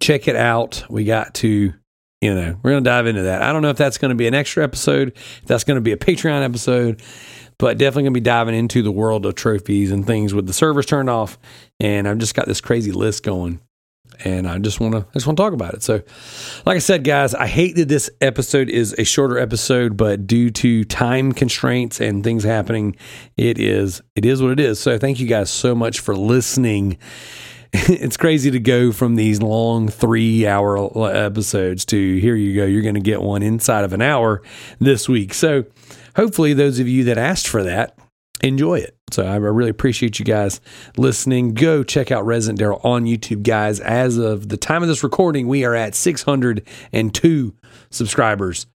check 0.00 0.28
it 0.28 0.36
out. 0.36 0.84
We 0.90 1.04
got 1.04 1.34
to, 1.36 1.72
you 2.20 2.34
know, 2.34 2.58
we're 2.62 2.72
to 2.72 2.80
dive 2.80 3.06
into 3.06 3.22
that. 3.22 3.42
I 3.42 3.52
don't 3.52 3.62
know 3.62 3.70
if 3.70 3.76
that's 3.76 3.98
going 3.98 4.10
to 4.10 4.14
be 4.14 4.26
an 4.26 4.34
extra 4.34 4.64
episode, 4.64 5.12
if 5.16 5.44
that's 5.46 5.64
going 5.64 5.76
to 5.76 5.80
be 5.80 5.92
a 5.92 5.96
Patreon 5.96 6.42
episode, 6.42 7.00
but 7.58 7.78
definitely 7.78 8.04
to 8.10 8.14
be 8.14 8.20
diving 8.20 8.54
into 8.54 8.82
the 8.82 8.92
world 8.92 9.24
of 9.26 9.34
trophies 9.34 9.92
and 9.92 10.06
things 10.06 10.34
with 10.34 10.46
the 10.46 10.52
servers 10.52 10.86
turned 10.86 11.08
off. 11.08 11.38
And 11.80 12.08
I've 12.08 12.18
just 12.18 12.34
got 12.34 12.46
this 12.46 12.60
crazy 12.60 12.92
list 12.92 13.22
going. 13.22 13.60
And 14.24 14.46
I 14.46 14.58
just 14.58 14.80
want 14.80 14.94
to, 14.94 15.06
just 15.12 15.26
want 15.26 15.36
to 15.36 15.42
talk 15.42 15.52
about 15.52 15.74
it. 15.74 15.82
So, 15.82 16.02
like 16.66 16.76
I 16.76 16.80
said, 16.80 17.04
guys, 17.04 17.34
I 17.34 17.46
hate 17.46 17.76
that 17.76 17.88
this 17.88 18.10
episode 18.20 18.68
is 18.68 18.94
a 18.98 19.04
shorter 19.04 19.38
episode, 19.38 19.96
but 19.96 20.26
due 20.26 20.50
to 20.50 20.84
time 20.84 21.32
constraints 21.32 22.00
and 22.00 22.22
things 22.22 22.44
happening, 22.44 22.96
it 23.36 23.58
is, 23.58 24.02
it 24.14 24.24
is 24.24 24.42
what 24.42 24.52
it 24.52 24.60
is. 24.60 24.78
So, 24.78 24.98
thank 24.98 25.20
you 25.20 25.26
guys 25.26 25.50
so 25.50 25.74
much 25.74 26.00
for 26.00 26.16
listening 26.16 26.98
it's 27.88 28.16
crazy 28.16 28.52
to 28.52 28.60
go 28.60 28.92
from 28.92 29.16
these 29.16 29.42
long 29.42 29.88
three 29.88 30.46
hour 30.46 30.78
episodes 31.12 31.84
to 31.86 32.16
here 32.20 32.36
you 32.36 32.54
go. 32.54 32.64
You're 32.64 32.82
going 32.82 32.94
to 32.94 33.00
get 33.00 33.20
one 33.20 33.42
inside 33.42 33.82
of 33.82 33.92
an 33.92 34.00
hour 34.00 34.42
this 34.78 35.08
week. 35.08 35.34
So 35.34 35.64
hopefully, 36.14 36.54
those 36.54 36.78
of 36.78 36.86
you 36.86 37.02
that 37.04 37.18
asked 37.18 37.48
for 37.48 37.64
that 37.64 37.98
enjoy 38.42 38.78
it. 38.78 38.93
So 39.10 39.24
I 39.24 39.36
really 39.36 39.70
appreciate 39.70 40.18
you 40.18 40.24
guys 40.24 40.60
listening. 40.96 41.54
Go 41.54 41.84
check 41.84 42.10
out 42.10 42.26
Resident 42.26 42.58
Darrell 42.58 42.80
on 42.82 43.04
YouTube, 43.04 43.42
guys. 43.42 43.78
As 43.78 44.18
of 44.18 44.48
the 44.48 44.56
time 44.56 44.82
of 44.82 44.88
this 44.88 45.04
recording, 45.04 45.46
we 45.46 45.64
are 45.64 45.74
at 45.74 45.94
602 45.94 47.54
subscribers. 47.90 48.66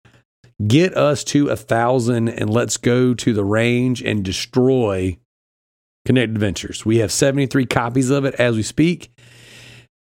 Get 0.66 0.96
us 0.96 1.24
to 1.26 1.50
a 1.50 1.56
thousand 1.56 2.30
and 2.30 2.50
let's 2.50 2.78
go 2.78 3.14
to 3.14 3.34
the 3.34 3.44
range 3.44 4.02
and 4.02 4.24
destroy 4.24 5.18
Connected 6.06 6.36
Adventures. 6.36 6.86
We 6.86 6.98
have 6.98 7.12
73 7.12 7.66
copies 7.66 8.10
of 8.10 8.26
it 8.26 8.36
as 8.36 8.56
we 8.56 8.64
speak. 8.64 9.12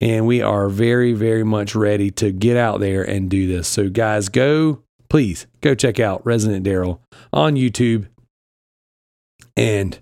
And 0.02 0.26
we 0.26 0.42
are 0.42 0.70
very, 0.70 1.12
very 1.12 1.44
much 1.44 1.76
ready 1.76 2.10
to 2.12 2.32
get 2.32 2.56
out 2.56 2.80
there 2.80 3.04
and 3.04 3.30
do 3.30 3.48
this. 3.48 3.68
So, 3.68 3.90
guys, 3.90 4.30
go, 4.30 4.84
please 5.10 5.46
go 5.60 5.76
check 5.76 6.00
out 6.00 6.26
Resident 6.26 6.64
Darrell 6.64 7.02
on 7.34 7.56
YouTube. 7.56 8.08
And 9.58 10.00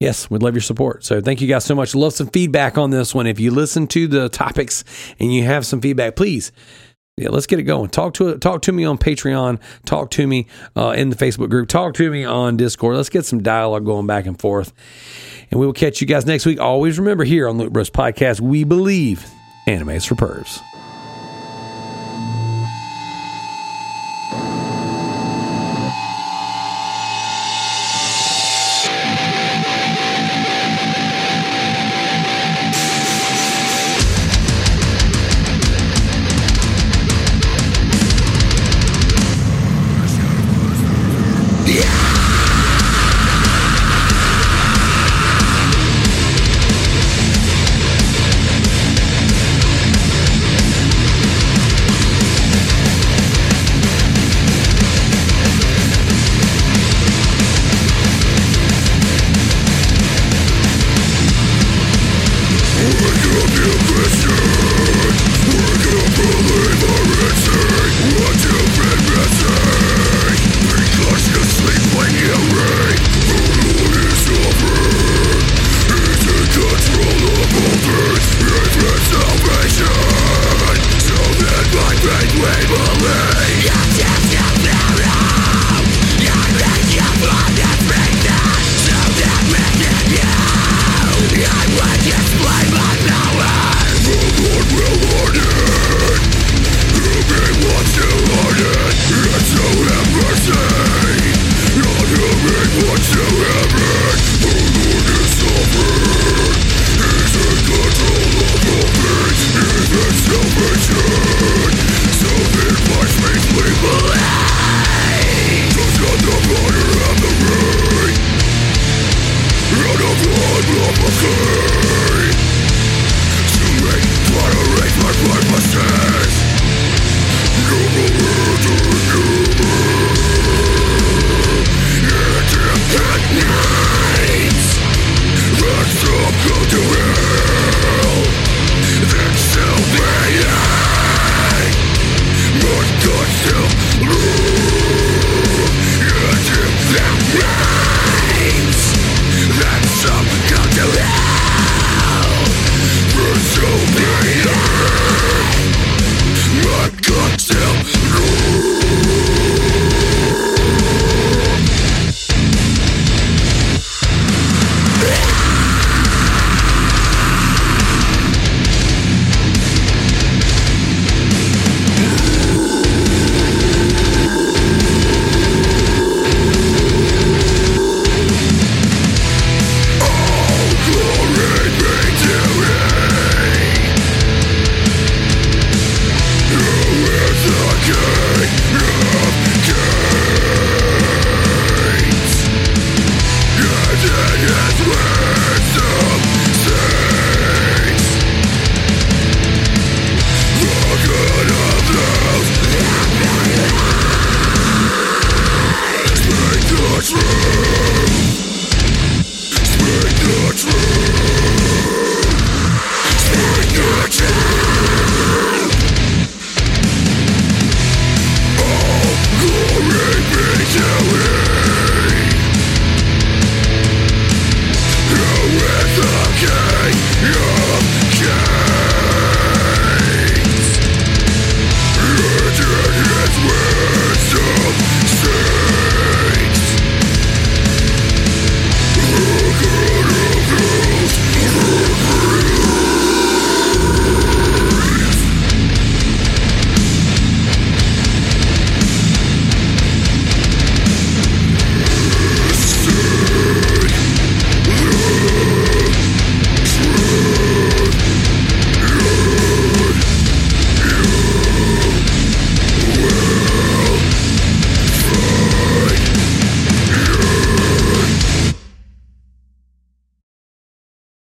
yes, 0.00 0.28
we'd 0.28 0.42
love 0.42 0.54
your 0.54 0.62
support. 0.62 1.04
So, 1.04 1.20
thank 1.20 1.40
you 1.40 1.46
guys 1.46 1.64
so 1.64 1.74
much. 1.74 1.94
Love 1.94 2.14
some 2.14 2.28
feedback 2.28 2.76
on 2.76 2.90
this 2.90 3.14
one. 3.14 3.26
If 3.26 3.38
you 3.38 3.52
listen 3.52 3.86
to 3.88 4.08
the 4.08 4.28
topics 4.28 4.84
and 5.20 5.32
you 5.32 5.44
have 5.44 5.64
some 5.64 5.80
feedback, 5.80 6.16
please 6.16 6.50
yeah, 7.20 7.28
let's 7.28 7.46
get 7.46 7.58
it 7.58 7.64
going. 7.64 7.90
Talk 7.90 8.14
to 8.14 8.38
talk 8.38 8.62
to 8.62 8.72
me 8.72 8.84
on 8.84 8.96
Patreon. 8.96 9.60
Talk 9.84 10.10
to 10.12 10.26
me 10.26 10.46
uh, 10.74 10.94
in 10.96 11.10
the 11.10 11.16
Facebook 11.16 11.50
group. 11.50 11.68
Talk 11.68 11.92
to 11.94 12.10
me 12.10 12.24
on 12.24 12.56
Discord. 12.56 12.96
Let's 12.96 13.10
get 13.10 13.26
some 13.26 13.42
dialogue 13.42 13.84
going 13.84 14.06
back 14.06 14.24
and 14.24 14.40
forth. 14.40 14.72
And 15.50 15.60
we 15.60 15.66
will 15.66 15.74
catch 15.74 16.00
you 16.00 16.06
guys 16.06 16.24
next 16.24 16.46
week. 16.46 16.58
Always 16.58 16.98
remember 16.98 17.24
here 17.24 17.46
on 17.46 17.58
Loot 17.58 17.74
Bros 17.74 17.90
Podcast, 17.90 18.40
we 18.40 18.64
believe 18.64 19.26
anime 19.66 19.90
is 19.90 20.06
for 20.06 20.14
pervs. 20.14 20.60